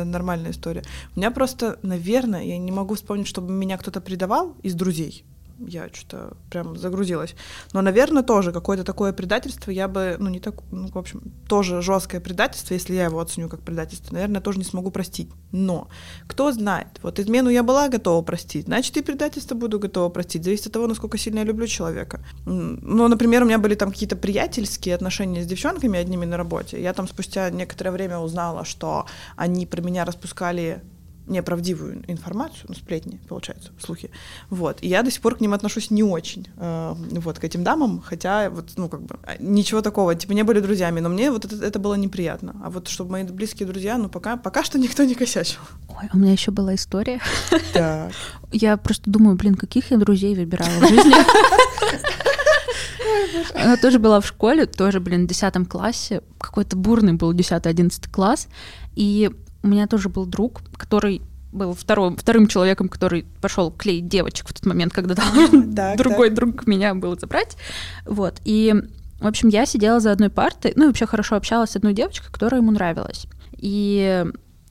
нормальная 0.05 0.51
история. 0.53 0.83
У 1.15 1.21
меня 1.21 1.31
просто, 1.31 1.79
наверное, 1.83 2.43
я 2.43 2.59
не 2.59 2.73
могу 2.73 2.95
вспомнить, 2.95 3.27
чтобы 3.27 3.53
меня 3.53 3.77
кто-то 3.77 4.01
предавал 4.01 4.57
из 4.63 4.75
друзей 4.75 5.25
я 5.67 5.89
что-то 5.93 6.37
прям 6.51 6.77
загрузилась. 6.77 7.35
Но, 7.73 7.83
наверное, 7.83 8.23
тоже 8.23 8.53
какое-то 8.53 8.85
такое 8.85 9.13
предательство 9.13 9.71
я 9.71 9.89
бы, 9.89 10.17
ну, 10.19 10.29
не 10.29 10.41
так, 10.41 10.55
ну, 10.71 10.89
в 10.89 10.97
общем, 10.97 11.23
тоже 11.49 11.83
жесткое 11.83 12.21
предательство, 12.21 12.75
если 12.75 12.95
я 12.95 13.05
его 13.05 13.21
оценю 13.21 13.49
как 13.49 13.61
предательство, 13.61 14.15
наверное, 14.15 14.41
тоже 14.41 14.59
не 14.59 14.65
смогу 14.65 14.91
простить. 14.91 15.31
Но 15.53 15.89
кто 16.27 16.53
знает, 16.53 16.89
вот 17.03 17.19
измену 17.19 17.51
я 17.51 17.63
была 17.63 17.89
готова 17.89 18.23
простить, 18.23 18.67
значит, 18.67 18.97
и 18.97 19.03
предательство 19.03 19.55
буду 19.55 19.79
готова 19.79 20.09
простить. 20.09 20.45
Зависит 20.45 20.69
от 20.69 20.73
того, 20.73 20.87
насколько 20.87 21.19
сильно 21.19 21.41
я 21.41 21.45
люблю 21.45 21.67
человека. 21.67 22.21
Ну, 22.47 23.09
например, 23.09 23.43
у 23.43 23.47
меня 23.47 23.59
были 23.59 23.75
там 23.75 23.91
какие-то 23.91 24.17
приятельские 24.17 24.95
отношения 24.95 25.43
с 25.43 25.47
девчонками 25.47 25.99
одними 25.99 26.25
на 26.25 26.37
работе. 26.37 26.83
Я 26.83 26.93
там 26.93 27.09
спустя 27.09 27.51
некоторое 27.51 27.91
время 27.91 28.19
узнала, 28.19 28.65
что 28.65 29.07
они 29.37 29.67
про 29.67 29.81
меня 29.81 30.05
распускали 30.05 30.83
неправдивую 31.31 32.05
информацию, 32.09 32.67
ну, 32.69 32.75
сплетни, 32.75 33.21
получается, 33.29 33.71
слухи. 33.81 34.11
Вот. 34.51 34.79
И 34.83 34.89
я 34.89 35.03
до 35.03 35.11
сих 35.11 35.23
пор 35.23 35.37
к 35.37 35.41
ним 35.41 35.55
отношусь 35.55 35.91
не 35.91 36.03
очень, 36.03 36.49
э, 36.57 36.95
вот, 36.97 37.39
к 37.39 37.45
этим 37.45 37.65
дамам, 37.65 38.03
хотя, 38.05 38.51
вот, 38.51 38.71
ну, 38.77 38.89
как 38.89 39.03
бы, 39.03 39.19
а, 39.23 39.37
ничего 39.39 39.81
такого, 39.81 40.15
типа, 40.15 40.33
не 40.33 40.43
были 40.43 40.61
друзьями, 40.61 41.01
но 41.01 41.09
мне 41.09 41.31
вот 41.31 41.45
это, 41.45 41.65
это 41.65 41.79
было 41.79 41.95
неприятно. 41.95 42.57
А 42.65 42.71
вот, 42.71 42.89
чтобы 42.89 43.13
мои 43.13 43.25
близкие 43.25 43.67
друзья, 43.69 43.97
ну, 43.97 44.09
пока, 44.09 44.37
пока 44.37 44.65
что 44.65 44.79
никто 44.79 45.05
не 45.05 45.15
косячил. 45.15 45.61
Ой, 45.89 46.09
у 46.13 46.19
меня 46.19 46.33
еще 46.33 46.51
была 46.51 46.75
история. 46.75 47.21
Так. 47.73 48.13
Я 48.53 48.77
просто 48.77 49.11
думаю, 49.11 49.37
блин, 49.37 49.55
каких 49.55 49.91
я 49.93 49.97
друзей 49.97 50.35
выбирала 50.35 50.69
в 50.71 50.89
жизни. 50.89 51.15
Она 53.55 53.77
тоже 53.77 53.99
была 53.99 54.21
в 54.21 54.27
школе, 54.27 54.67
тоже, 54.67 55.01
блин, 55.01 55.27
в 55.27 55.29
10 55.29 55.69
классе. 55.69 56.23
Какой-то 56.39 56.77
бурный 56.77 57.13
был 57.13 57.33
10-11 57.33 58.11
класс. 58.11 58.49
И 58.97 59.31
у 59.63 59.69
меня 59.69 59.87
тоже 59.87 60.09
был 60.09 60.27
друг, 60.27 60.63
который 60.77 61.23
был 61.53 61.75
вторым, 61.75 62.17
вторым 62.17 62.47
человеком, 62.47 62.89
который 62.89 63.25
пошел 63.41 63.71
клеить 63.71 64.09
девочек 64.09 64.49
в 64.49 64.53
тот 64.53 64.67
момент, 64.67 64.93
когда 64.93 65.15
так, 65.77 65.99
другой 65.99 66.29
так. 66.29 66.35
друг 66.37 66.67
меня 66.67 66.95
был 66.95 67.19
забрать. 67.19 67.57
Вот. 68.07 68.41
И, 68.45 68.75
в 69.21 69.27
общем, 69.27 69.49
я 69.49 69.67
сидела 69.67 70.01
за 70.01 70.13
одной 70.13 70.31
партой, 70.31 70.73
ну 70.77 70.85
и 70.85 70.87
вообще 70.89 71.07
хорошо 71.07 71.37
общалась 71.37 71.71
с 71.71 71.77
одной 71.77 71.93
девочкой, 71.93 72.33
которая 72.33 72.61
ему 72.61 72.71
нравилась. 72.71 73.27
И 73.57 74.25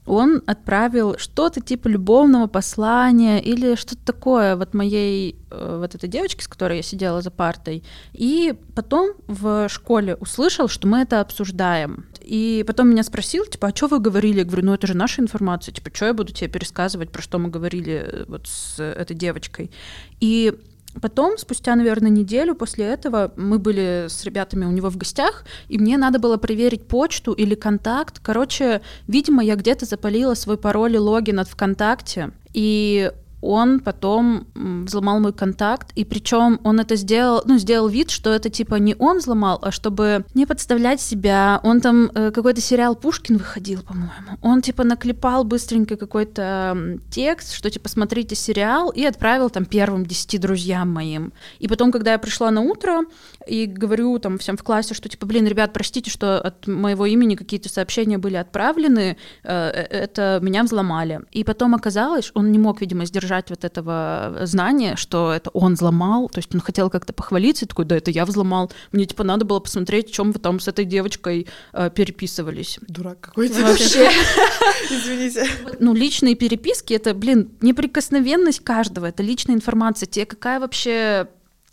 он 0.06 0.42
отправил 0.48 1.18
что-то 1.18 1.62
типа 1.62 1.88
любовного 1.88 2.48
послания 2.48 3.40
или 3.40 3.76
что-то 3.76 4.04
такое 4.04 4.56
вот 4.56 4.74
моей 4.74 5.36
э, 5.52 5.78
вот 5.80 5.94
этой 5.94 6.10
девочке, 6.10 6.44
с 6.44 6.48
которой 6.48 6.78
я 6.78 6.84
сидела 6.84 7.22
за 7.22 7.32
партой. 7.32 7.84
И 8.14 8.56
потом 8.76 9.14
в 9.28 9.70
школе 9.70 10.16
услышал, 10.16 10.68
что 10.68 10.88
мы 10.88 11.02
это 11.02 11.22
обсуждаем. 11.22 12.06
И 12.22 12.64
потом 12.66 12.90
меня 12.90 13.04
спросил, 13.04 13.46
типа, 13.46 13.68
а 13.68 13.76
что 13.76 13.88
вы 13.88 14.00
говорили? 14.00 14.40
Я 14.40 14.46
говорю, 14.46 14.66
ну 14.66 14.74
это 14.74 14.88
же 14.88 14.96
наша 14.96 15.22
информация, 15.22 15.74
типа, 15.74 15.92
что 15.94 16.06
я 16.06 16.14
буду 16.14 16.34
тебе 16.34 16.50
пересказывать, 16.50 17.12
про 17.12 17.22
что 17.22 17.38
мы 17.38 17.50
говорили 17.50 17.94
э, 17.94 18.26
вот 18.28 18.48
с 18.48 18.82
этой 18.82 19.16
девочкой. 19.16 19.72
И 20.20 20.54
Потом, 21.02 21.38
спустя, 21.38 21.76
наверное, 21.76 22.10
неделю 22.10 22.56
после 22.56 22.86
этого, 22.86 23.32
мы 23.36 23.60
были 23.60 24.08
с 24.10 24.24
ребятами 24.24 24.66
у 24.66 24.72
него 24.72 24.90
в 24.90 24.98
гостях, 24.98 25.46
и 25.68 25.78
мне 25.78 25.98
надо 25.98 26.20
было 26.20 26.38
проверить 26.38 26.88
почту 26.88 27.32
или 27.34 27.56
контакт. 27.56 28.20
Короче, 28.20 28.82
видимо, 29.08 29.44
я 29.44 29.56
где-то 29.56 29.86
запалила 29.86 30.34
свой 30.34 30.58
пароль 30.58 30.96
и 30.96 31.00
логин 31.00 31.40
от 31.40 31.48
ВКонтакте, 31.48 32.32
и 32.54 33.12
он 33.42 33.80
потом 33.80 34.48
взломал 34.56 35.20
мой 35.20 35.34
контакт, 35.34 35.92
и 35.96 36.04
причем 36.04 36.60
он 36.64 36.80
это 36.80 36.96
сделал, 36.96 37.42
ну, 37.46 37.58
сделал 37.58 37.88
вид, 37.88 38.10
что 38.10 38.32
это 38.32 38.50
типа 38.50 38.76
не 38.76 38.96
он 39.00 39.20
взломал, 39.20 39.60
а 39.62 39.72
чтобы 39.72 40.26
не 40.34 40.46
подставлять 40.46 41.02
себя. 41.02 41.60
Он 41.64 41.82
там 41.82 42.12
э, 42.14 42.32
какой-то 42.32 42.62
сериал 42.62 42.96
Пушкин 42.96 43.38
выходил, 43.38 43.82
по-моему. 43.82 44.38
Он 44.42 44.62
типа 44.62 44.84
наклепал 44.84 45.44
быстренько 45.44 45.96
какой-то 45.96 47.00
текст, 47.10 47.54
что 47.54 47.70
типа 47.70 47.90
смотрите 47.90 48.36
сериал, 48.36 48.90
и 48.90 49.04
отправил 49.06 49.50
там 49.50 49.66
первым 49.66 50.06
десяти 50.06 50.38
друзьям 50.38 50.92
моим. 50.92 51.32
И 51.60 51.68
потом, 51.68 51.92
когда 51.92 52.14
я 52.14 52.20
пришла 52.20 52.52
на 52.52 52.62
утро 52.62 53.02
и 53.48 53.66
говорю 53.66 54.20
там 54.20 54.38
всем 54.38 54.58
в 54.58 54.64
классе, 54.64 54.94
что 54.94 55.08
типа, 55.08 55.26
блин, 55.26 55.48
ребят, 55.48 55.72
простите, 55.74 56.12
что 56.12 56.40
от 56.40 56.68
моего 56.68 57.06
имени 57.06 57.36
какие-то 57.36 57.70
сообщения 57.70 58.18
были 58.18 58.36
отправлены, 58.36 59.18
э, 59.44 59.70
э 59.70 60.00
это 60.00 60.40
меня 60.42 60.64
взломали. 60.64 61.22
И 61.32 61.44
потом 61.44 61.76
оказалось, 61.76 62.32
он 62.34 62.52
не 62.52 62.60
мог, 62.60 62.82
видимо, 62.82 63.06
сдержать 63.06 63.29
держать 63.30 63.50
вот 63.52 63.64
этого 63.64 64.40
знания, 64.44 64.96
что 64.96 65.32
это 65.32 65.52
он 65.52 65.76
взломал, 65.76 66.30
то 66.30 66.40
есть 66.40 66.54
он 66.56 66.62
хотел 66.62 66.90
как-то 66.90 67.14
похвалиться, 67.14 67.66
и 67.66 67.68
такой, 67.68 67.86
да, 67.86 67.96
это 67.96 68.10
я 68.10 68.26
взломал. 68.26 68.72
Мне, 68.92 69.06
типа, 69.06 69.24
надо 69.24 69.46
было 69.46 69.60
посмотреть, 69.60 70.12
чем 70.12 70.32
вы 70.32 70.40
там 70.40 70.60
с 70.60 70.68
этой 70.68 70.86
девочкой 70.86 71.48
э, 71.74 71.92
переписывались. 71.92 72.80
Дурак 72.88 73.20
какой-то. 73.20 73.62
Вообще. 73.62 74.10
Извините. 74.90 75.48
Ну, 75.80 75.94
личные 75.94 76.36
переписки— 76.36 76.94
это, 76.96 77.14
блин, 77.14 77.50
неприкосновенность 77.62 78.64
каждого, 78.64 79.06
это 79.06 79.22
личная 79.22 79.56
информация. 79.56 80.08
Тебе 80.08 80.26
какая 80.26 80.60
вообще 80.60 81.28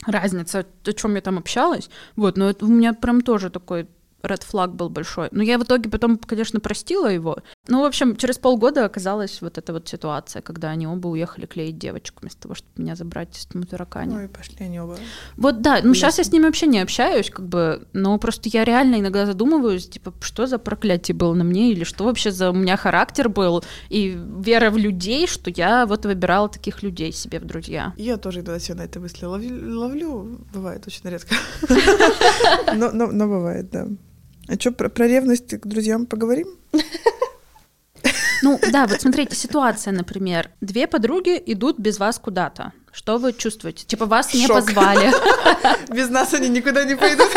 разница, 0.04 0.66
о 0.84 0.92
чем 0.92 1.14
я 1.14 1.20
там 1.22 1.38
общалась? 1.38 1.88
Вот, 2.16 2.36
но 2.36 2.50
это 2.50 2.66
у 2.66 2.68
меня 2.68 2.92
прям 2.92 3.22
тоже 3.22 3.48
такой 3.48 3.86
red 4.22 4.44
флаг 4.44 4.74
был 4.74 4.88
большой. 4.88 5.28
Но 5.30 5.42
я 5.42 5.58
в 5.58 5.64
итоге 5.64 5.90
потом, 5.90 6.18
конечно, 6.18 6.60
простила 6.60 7.06
его. 7.06 7.38
Ну, 7.68 7.82
в 7.82 7.84
общем, 7.84 8.16
через 8.16 8.38
полгода 8.38 8.84
оказалась 8.84 9.40
вот 9.40 9.58
эта 9.58 9.72
вот 9.72 9.88
ситуация, 9.88 10.42
когда 10.42 10.70
они 10.70 10.86
оба 10.86 11.08
уехали 11.08 11.46
клеить 11.46 11.78
девочку 11.78 12.20
вместо 12.20 12.42
того, 12.42 12.54
чтобы 12.54 12.70
меня 12.76 12.96
забрать 12.96 13.36
из 13.36 13.54
Мутаракани. 13.54 14.14
Ну 14.14 14.24
и 14.24 14.28
пошли 14.28 14.66
они 14.66 14.80
оба. 14.80 14.96
Вот 15.36 15.60
да, 15.60 15.80
ну 15.82 15.94
сейчас 15.94 16.18
я 16.18 16.24
с 16.24 16.32
ними 16.32 16.44
вообще 16.44 16.66
не 16.66 16.80
общаюсь, 16.80 17.30
как 17.30 17.46
бы, 17.46 17.86
но 17.92 18.18
просто 18.18 18.48
я 18.48 18.64
реально 18.64 19.00
иногда 19.00 19.26
задумываюсь, 19.26 19.88
типа, 19.88 20.14
что 20.20 20.46
за 20.46 20.58
проклятие 20.58 21.14
было 21.14 21.34
на 21.34 21.44
мне, 21.44 21.72
или 21.72 21.84
что 21.84 22.04
вообще 22.04 22.30
за 22.30 22.50
у 22.50 22.54
меня 22.54 22.76
характер 22.76 23.28
был, 23.28 23.64
и 23.88 24.18
вера 24.38 24.70
в 24.70 24.76
людей, 24.76 25.26
что 25.26 25.50
я 25.50 25.86
вот 25.86 26.06
выбирала 26.06 26.48
таких 26.48 26.82
людей 26.82 27.12
себе 27.12 27.40
в 27.40 27.44
друзья. 27.44 27.92
Я 27.96 28.16
тоже 28.16 28.40
иногда 28.40 28.58
себя 28.58 28.76
на 28.76 28.82
это 28.82 29.00
мысли 29.00 29.24
ловлю, 29.24 29.78
ловлю 29.78 30.40
бывает 30.52 30.86
очень 30.86 31.08
редко, 31.08 31.34
но 32.74 33.26
бывает, 33.26 33.70
да. 33.70 33.86
А 34.48 34.54
что, 34.54 34.72
про, 34.72 34.88
про 34.88 35.06
ревность 35.06 35.60
к 35.60 35.66
друзьям 35.66 36.06
поговорим? 36.06 36.48
Ну 38.42 38.60
да, 38.70 38.86
вот 38.86 39.00
смотрите, 39.00 39.34
ситуация, 39.34 39.92
например. 39.92 40.50
Две 40.60 40.86
подруги 40.86 41.42
идут 41.46 41.78
без 41.78 41.98
вас 41.98 42.18
куда-то. 42.18 42.72
Что 42.92 43.16
вы 43.16 43.32
чувствуете? 43.32 43.86
Типа 43.86 44.04
вас 44.04 44.34
не 44.34 44.46
Шок. 44.46 44.56
позвали. 44.56 45.10
Без 45.92 46.10
нас 46.10 46.34
они 46.34 46.50
никуда 46.50 46.84
не 46.84 46.96
пойдут. 46.96 47.28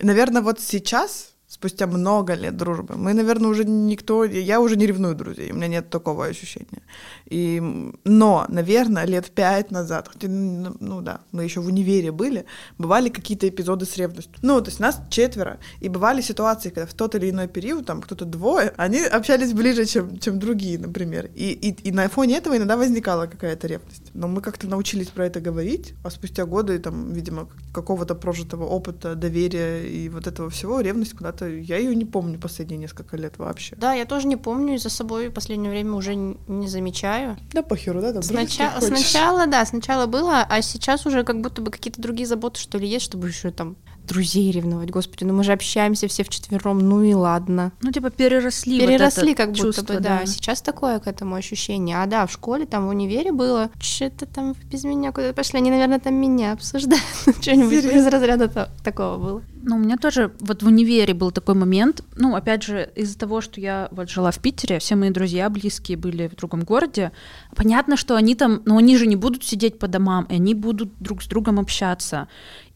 Наверное, 0.00 0.42
вот 0.42 0.58
сейчас 0.58 1.34
спустя 1.56 1.86
много 1.86 2.34
лет 2.34 2.56
дружбы. 2.56 2.96
Мы, 2.96 3.14
наверное, 3.14 3.48
уже 3.48 3.64
никто, 3.64 4.24
я 4.24 4.60
уже 4.60 4.76
не 4.76 4.86
ревную 4.86 5.14
друзей, 5.14 5.52
у 5.52 5.54
меня 5.54 5.68
нет 5.68 5.88
такого 5.88 6.26
ощущения. 6.26 6.82
И, 7.24 7.62
но, 8.04 8.44
наверное, 8.48 9.06
лет 9.06 9.30
пять 9.30 9.70
назад, 9.70 10.08
хотя, 10.12 10.28
ну, 10.28 10.76
ну 10.80 11.00
да, 11.00 11.20
мы 11.32 11.44
еще 11.44 11.60
в 11.60 11.66
универе 11.66 12.12
были, 12.12 12.44
бывали 12.76 13.08
какие-то 13.08 13.48
эпизоды 13.48 13.86
с 13.86 13.96
ревностью. 13.96 14.34
Ну, 14.42 14.60
то 14.60 14.68
есть 14.68 14.80
нас 14.80 15.00
четверо, 15.08 15.58
и 15.80 15.88
бывали 15.88 16.20
ситуации, 16.20 16.68
когда 16.68 16.86
в 16.86 16.92
тот 16.92 17.14
или 17.14 17.30
иной 17.30 17.48
период, 17.48 17.86
там 17.86 18.02
кто-то 18.02 18.26
двое, 18.26 18.74
они 18.76 19.00
общались 19.00 19.54
ближе, 19.54 19.86
чем, 19.86 20.18
чем 20.18 20.38
другие, 20.38 20.78
например. 20.78 21.30
И, 21.34 21.52
и, 21.52 21.88
и 21.88 21.90
на 21.90 22.06
фоне 22.10 22.36
этого 22.36 22.56
иногда 22.56 22.76
возникала 22.76 23.26
какая-то 23.26 23.66
ревность. 23.66 24.10
Но 24.12 24.28
мы 24.28 24.42
как-то 24.42 24.66
научились 24.68 25.08
про 25.08 25.24
это 25.24 25.40
говорить, 25.40 25.94
а 26.04 26.10
спустя 26.10 26.44
годы, 26.44 26.78
там, 26.78 27.14
видимо, 27.14 27.48
какого-то 27.76 28.14
прожитого 28.14 28.64
опыта, 28.64 29.14
доверия 29.14 29.86
и 29.86 30.08
вот 30.08 30.26
этого 30.26 30.48
всего, 30.48 30.80
ревность 30.80 31.12
куда-то 31.12 31.46
я 31.46 31.76
ее 31.76 31.94
не 31.94 32.06
помню 32.06 32.38
последние 32.38 32.78
несколько 32.78 33.18
лет 33.18 33.34
вообще. 33.36 33.76
Да, 33.76 33.92
я 33.92 34.06
тоже 34.06 34.26
не 34.26 34.36
помню, 34.36 34.74
и 34.74 34.78
за 34.78 34.88
собой 34.88 35.28
в 35.28 35.32
последнее 35.32 35.70
время 35.70 35.92
уже 35.92 36.14
не 36.14 36.68
замечаю. 36.68 37.36
Да 37.52 37.62
похеру, 37.62 38.00
да, 38.00 38.14
там 38.14 38.22
Сначала, 38.22 38.80
сначала, 38.80 39.46
да, 39.46 39.66
сначала 39.66 40.06
было, 40.06 40.46
а 40.48 40.62
сейчас 40.62 41.04
уже 41.04 41.22
как 41.22 41.42
будто 41.42 41.60
бы 41.60 41.70
какие-то 41.70 42.00
другие 42.00 42.26
заботы, 42.26 42.58
что 42.58 42.78
ли, 42.78 42.88
есть, 42.88 43.04
чтобы 43.04 43.28
еще 43.28 43.50
там 43.50 43.76
друзей 44.06 44.50
ревновать, 44.50 44.90
господи, 44.90 45.24
ну 45.24 45.34
мы 45.34 45.44
же 45.44 45.52
общаемся 45.52 46.08
все 46.08 46.22
вчетвером, 46.24 46.78
ну 46.78 47.02
и 47.02 47.14
ладно. 47.14 47.72
Ну, 47.82 47.92
типа, 47.92 48.10
переросли 48.10 48.78
Переросли 48.80 49.28
вот 49.28 49.36
как 49.36 49.48
будто 49.50 49.62
чувство, 49.62 49.94
бы, 49.94 50.00
да. 50.00 50.26
Сейчас 50.26 50.62
такое 50.62 50.98
к 50.98 51.06
этому 51.06 51.34
ощущение. 51.34 51.96
А 52.02 52.06
да, 52.06 52.26
в 52.26 52.32
школе, 52.32 52.66
там, 52.66 52.86
в 52.86 52.90
универе 52.90 53.32
было, 53.32 53.70
что-то 53.80 54.26
там 54.26 54.54
без 54.70 54.84
меня 54.84 55.12
куда-то 55.12 55.34
пошли, 55.34 55.58
они, 55.58 55.70
наверное, 55.70 55.98
там 55.98 56.14
меня 56.14 56.52
обсуждают, 56.52 57.02
что-нибудь 57.40 57.84
из 57.84 58.06
разряда 58.06 58.48
та- 58.48 58.68
такого 58.82 59.18
было. 59.18 59.42
Ну, 59.68 59.76
у 59.76 59.78
меня 59.80 59.96
тоже 59.96 60.32
вот 60.38 60.62
в 60.62 60.66
универе 60.66 61.12
был 61.12 61.32
такой 61.32 61.56
момент. 61.56 62.02
Ну, 62.14 62.36
опять 62.36 62.62
же, 62.62 62.88
из-за 62.94 63.18
того, 63.18 63.40
что 63.40 63.60
я 63.60 63.88
вот 63.90 64.08
жила 64.08 64.30
в 64.30 64.38
Питере, 64.38 64.78
все 64.78 64.94
мои 64.94 65.10
друзья 65.10 65.50
близкие 65.50 65.98
были 65.98 66.28
в 66.28 66.36
другом 66.36 66.60
городе. 66.62 67.10
Понятно, 67.56 67.96
что 67.96 68.14
они 68.14 68.36
там, 68.36 68.62
но 68.64 68.76
они 68.76 68.96
же 68.96 69.08
не 69.08 69.16
будут 69.16 69.42
сидеть 69.42 69.80
по 69.80 69.88
домам, 69.88 70.26
и 70.30 70.34
они 70.34 70.54
будут 70.54 70.92
друг 71.00 71.20
с 71.20 71.26
другом 71.26 71.58
общаться. 71.58 72.28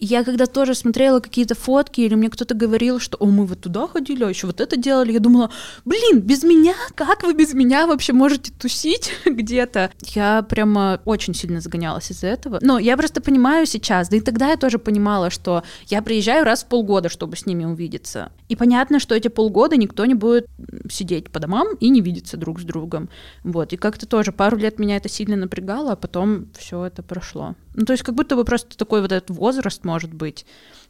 Я 0.03 0.25
когда 0.25 0.47
тоже 0.47 0.75
смотрела 0.75 1.21
какие-то 1.21 1.55
фотки, 1.55 2.01
или 2.01 2.15
мне 2.15 2.31
кто-то 2.31 2.55
говорил, 2.55 2.99
что 2.99 3.19
«О, 3.19 3.27
мы 3.27 3.45
вот 3.45 3.61
туда 3.61 3.87
ходили, 3.87 4.25
а 4.25 4.31
еще 4.31 4.47
вот 4.47 4.61
это 4.63 4.79
делали», 4.79 5.13
я 5.13 5.21
думала, 5.21 5.51
блин, 5.85 6.21
без 6.21 6.43
меня? 6.43 6.75
Как 6.95 7.23
вы 7.23 7.35
без 7.35 7.53
меня 7.53 7.87
вообще 7.87 8.15
можете 8.15 8.51
тусить 8.51 9.13
где-то? 9.27 9.91
Я 10.15 10.43
прямо 10.43 11.01
очень 11.05 11.35
сильно 11.35 11.61
загонялась 11.61 12.11
из-за 12.11 12.29
этого. 12.29 12.59
Но 12.63 12.79
я 12.79 12.97
просто 12.97 13.21
понимаю 13.21 13.67
сейчас, 13.67 14.09
да 14.09 14.17
и 14.17 14.21
тогда 14.21 14.49
я 14.49 14.57
тоже 14.57 14.79
понимала, 14.79 15.29
что 15.29 15.65
я 15.89 16.01
приезжаю 16.01 16.45
раз 16.45 16.65
в 16.65 16.67
полгода, 16.69 17.11
чтобы 17.11 17.37
с 17.37 17.45
ними 17.45 17.67
увидеться. 17.67 18.33
И 18.49 18.57
понятно, 18.57 19.01
что 19.01 19.15
эти 19.15 19.29
полгода 19.29 19.77
никто 19.77 20.07
не 20.07 20.15
будет 20.15 20.47
сидеть 20.91 21.31
по 21.31 21.41
домам 21.41 21.69
и 21.79 21.91
не 21.91 22.01
видеться 22.01 22.39
друг 22.39 22.59
с 22.61 22.65
другом. 22.65 23.11
Вот. 23.45 23.75
И 23.75 23.77
как-то 23.77 24.07
тоже 24.07 24.33
пару 24.33 24.57
лет 24.57 24.79
меня 24.79 24.97
это 24.97 25.11
сильно 25.11 25.37
напрягало, 25.37 25.93
а 25.93 25.97
потом 25.97 26.47
все 26.59 26.87
это 26.87 27.03
прошло. 27.03 27.55
Ну, 27.81 27.87
то 27.87 27.95
есть 27.95 28.03
как 28.03 28.15
будто 28.15 28.37
бы 28.37 28.45
просто 28.45 28.77
такой 28.77 29.01
вот 29.01 29.11
этот 29.11 29.31
возраст, 29.31 29.87
может 29.87 30.13
быть, 30.13 30.45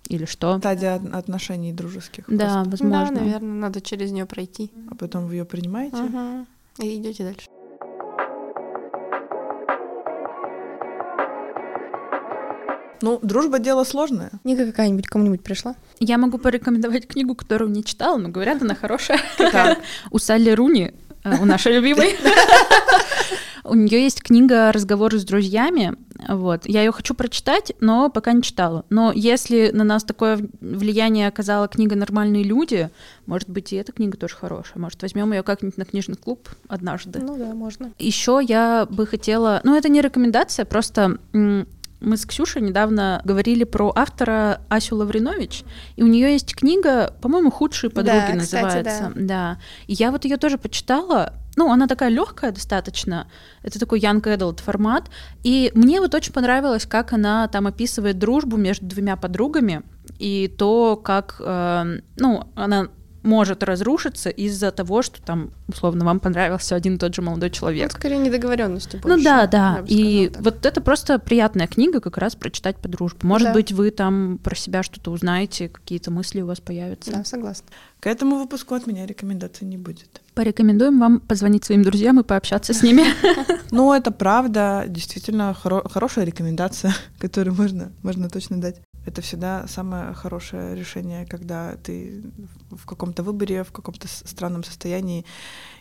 или 0.09 0.24
что. 0.24 0.59
Стадия 0.59 0.97
от- 0.97 1.14
отношений 1.14 1.72
дружеских. 1.72 2.24
Да, 2.26 2.64
просто. 2.64 2.70
возможно. 2.70 3.14
Да, 3.14 3.20
наверное, 3.20 3.61
надо 3.61 3.80
через 3.80 4.11
нее 4.11 4.26
пройти. 4.26 4.72
А 4.91 4.97
потом 4.97 5.28
вы 5.28 5.36
ее 5.36 5.45
принимаете. 5.45 5.97
Ага. 5.97 6.47
И 6.80 6.97
идете 6.97 7.22
дальше. 7.22 7.47
Ну, 13.03 13.18
дружба 13.22 13.59
дело 13.61 13.84
сложное. 13.84 14.30
Книга 14.43 14.66
какая-нибудь 14.66 15.07
кому-нибудь 15.07 15.43
пришла? 15.43 15.74
Я 16.01 16.18
могу 16.18 16.38
порекомендовать 16.38 17.07
книгу, 17.07 17.34
которую 17.34 17.70
не 17.70 17.82
читала, 17.82 18.18
но 18.18 18.28
говорят, 18.28 18.61
она 18.62 18.74
хорошая. 18.74 19.20
У 20.11 20.18
Салли 20.18 20.51
Руни, 20.51 20.93
у 21.25 21.45
нашей 21.45 21.75
любимой. 21.75 22.16
У 23.64 23.75
нее 23.75 24.03
есть 24.03 24.23
книга 24.23 24.73
«Разговоры 24.73 25.18
с 25.18 25.25
друзьями». 25.25 25.95
Вот. 26.29 26.62
Я 26.66 26.83
ее 26.83 26.93
хочу 26.93 27.14
прочитать, 27.14 27.73
но 27.81 28.11
пока 28.11 28.33
не 28.33 28.43
читала. 28.43 28.85
Но 28.91 29.12
если 29.14 29.71
на 29.73 29.85
нас 29.85 30.03
такое 30.03 30.41
влияние 30.61 31.29
оказала 31.29 31.68
книга 31.68 31.95
«Нормальные 31.95 32.43
люди», 32.43 32.91
может 33.27 33.49
быть, 33.49 33.73
и 33.73 33.77
эта 33.77 33.93
книга 33.93 34.16
тоже 34.16 34.35
хорошая. 34.35 34.79
Может, 34.79 35.03
возьмем 35.03 35.33
ее 35.33 35.43
как-нибудь 35.43 35.77
на 35.77 35.85
книжный 35.85 36.16
клуб 36.16 36.49
однажды. 36.68 37.21
Ну 37.21 37.37
да, 37.37 37.55
можно. 37.55 37.93
Еще 37.99 38.41
я 38.43 38.87
бы 38.91 39.07
хотела, 39.07 39.61
ну 39.62 39.77
это 39.77 39.89
не 39.89 40.01
рекомендация, 40.01 40.64
просто 40.64 41.18
мы 42.01 42.16
с 42.16 42.24
Ксюшей 42.26 42.62
недавно 42.62 43.20
говорили 43.24 43.64
про 43.64 43.92
автора 43.94 44.61
Асю 44.68 44.96
Лавринович, 44.96 45.64
и 45.96 46.03
у 46.03 46.07
нее 46.07 46.32
есть 46.32 46.55
книга, 46.55 47.14
по-моему, 47.20 47.51
«Худшие 47.51 47.90
подруги» 47.90 48.32
Да, 48.32 48.38
кстати, 48.38 48.64
называется. 48.64 49.12
да. 49.14 49.59
И 49.86 49.94
я 49.94 50.11
вот 50.11 50.24
ее 50.24 50.36
тоже 50.36 50.59
почитала. 50.59 51.34
Ну, 51.57 51.70
она 51.70 51.86
такая 51.86 52.09
легкая 52.09 52.53
достаточно. 52.53 53.26
Это 53.62 53.78
такой 53.78 54.01
young 54.01 54.22
adult 54.22 54.62
формат. 54.62 55.11
И 55.42 55.70
мне 55.74 56.01
вот 56.01 56.14
очень 56.14 56.32
понравилось, 56.32 56.86
как 56.86 57.12
она 57.12 57.48
там 57.48 57.66
описывает 57.66 58.18
дружбу 58.18 58.57
между 58.57 58.86
двумя 58.86 59.16
подругами 59.16 59.82
и 60.18 60.48
то, 60.48 60.96
как, 60.96 61.36
э, 61.40 62.01
ну, 62.16 62.44
она 62.55 62.88
может 63.23 63.62
разрушиться 63.62 64.31
из-за 64.31 64.71
того, 64.71 65.03
что 65.03 65.21
там, 65.23 65.51
условно, 65.68 66.05
вам 66.05 66.21
понравился 66.21 66.75
один 66.75 66.95
и 66.97 66.99
тот 66.99 67.14
же 67.14 67.23
молодой 67.23 67.49
Ну, 67.51 67.55
человек. 67.55 67.93
скорее 67.93 68.18
недоговоренности 68.18 68.97
Ну 69.03 69.11
больше, 69.11 69.25
да, 69.25 69.41
я 69.43 69.47
да. 69.47 69.79
бы 69.83 69.89
И 69.89 70.29
так. 70.29 70.43
вот 70.43 70.66
это 70.66 70.81
просто 70.81 71.18
приятная 71.18 71.66
книга, 71.66 72.01
как 72.01 72.18
раз 72.18 72.35
прочитать 72.37 72.77
по 72.77 72.89
дружбе. 72.89 73.21
Может 73.23 73.49
Да. 73.49 73.55
быть, 73.55 73.73
вы 73.73 73.91
там 73.91 74.39
про 74.43 74.55
себя 74.55 74.83
что-то 74.83 75.11
узнаете, 75.11 75.68
какие-то 75.68 76.11
мысли 76.11 76.41
у 76.41 76.47
вас 76.47 76.61
появятся. 76.61 77.11
Да, 77.12 77.25
согласна. 77.25 77.66
К 78.01 78.07
этому 78.07 78.37
выпуску 78.39 78.75
от 78.75 78.87
меня 78.87 79.05
рекомендаций 79.07 79.66
не 79.66 79.77
будет. 79.77 80.23
Порекомендуем 80.35 80.99
вам 80.99 81.21
позвонить 81.21 81.64
своим 81.64 81.83
друзьям 81.83 82.18
и 82.21 82.23
пообщаться 82.23 82.73
с 82.73 82.83
ними. 82.83 83.05
Но 83.71 83.95
это 83.95 84.11
правда, 84.11 84.85
действительно 84.89 85.55
хоро- 85.62 85.87
хорошая 85.91 86.25
рекомендация, 86.25 86.95
которую 87.18 87.55
можно, 87.55 87.93
можно 88.03 88.31
точно 88.31 88.61
дать. 88.61 88.81
Это 89.07 89.22
всегда 89.22 89.66
самое 89.66 90.12
хорошее 90.14 90.76
решение, 90.76 91.26
когда 91.26 91.76
ты 91.82 92.22
в 92.70 92.86
каком-то 92.86 93.22
выборе, 93.22 93.64
в 93.64 93.72
каком-то 93.72 94.09
странном 94.09 94.64
состоянии, 94.64 95.24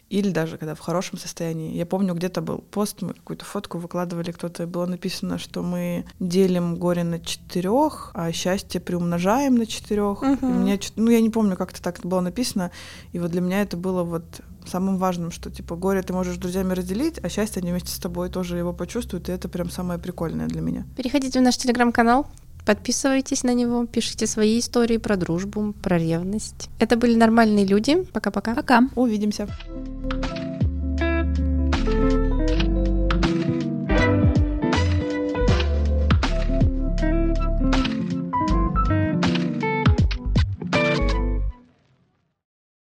или 0.09 0.31
даже 0.31 0.57
когда 0.57 0.73
в 0.73 0.79
хорошем 0.79 1.19
состоянии. 1.19 1.75
Я 1.75 1.85
помню, 1.85 2.15
где-то 2.15 2.41
был 2.41 2.59
пост, 2.59 3.01
мы 3.01 3.13
какую-то 3.13 3.45
фотку 3.45 3.77
выкладывали, 3.77 4.31
кто-то 4.31 4.65
было 4.65 4.85
написано, 4.85 5.37
что 5.37 5.61
мы 5.61 6.05
делим 6.19 6.77
горе 6.77 7.03
на 7.03 7.19
четырех, 7.19 8.11
а 8.13 8.31
счастье 8.31 8.81
приумножаем 8.81 9.55
на 9.55 9.65
четырех. 9.65 10.21
Мгм. 10.21 10.61
мне, 10.61 10.79
ну 10.95 11.11
я 11.11 11.21
не 11.21 11.29
помню, 11.29 11.55
как 11.55 11.71
это 11.71 11.81
так 11.81 11.99
было 12.01 12.21
написано, 12.21 12.71
и 13.11 13.19
вот 13.19 13.31
для 13.31 13.41
меня 13.41 13.61
это 13.61 13.77
было 13.77 14.03
вот 14.03 14.41
самым 14.65 14.97
важным, 14.97 15.31
что 15.31 15.51
типа 15.51 15.75
горе 15.75 16.01
ты 16.01 16.13
можешь 16.13 16.35
с 16.35 16.39
друзьями 16.39 16.73
разделить, 16.73 17.19
а 17.23 17.29
счастье 17.29 17.61
они 17.61 17.71
вместе 17.71 17.91
с 17.91 17.99
тобой 17.99 18.29
тоже 18.29 18.57
его 18.57 18.73
почувствуют, 18.73 19.29
и 19.29 19.31
это 19.31 19.47
прям 19.47 19.69
самое 19.69 19.99
прикольное 19.99 20.47
для 20.47 20.61
меня. 20.61 20.85
Переходите 20.97 21.39
в 21.39 21.43
наш 21.43 21.57
телеграм-канал, 21.57 22.27
подписывайтесь 22.69 23.41
на 23.43 23.55
него, 23.55 23.87
пишите 23.87 24.27
свои 24.27 24.59
истории 24.59 24.97
про 24.97 25.15
дружбу, 25.17 25.73
про 25.81 25.97
ревность. 25.97 26.69
Это 26.77 26.97
были 26.97 27.15
нормальные 27.15 27.65
люди. 27.65 28.03
Пока-пока. 28.13 28.53
Пока. 28.53 28.83
Увидимся. 28.95 29.47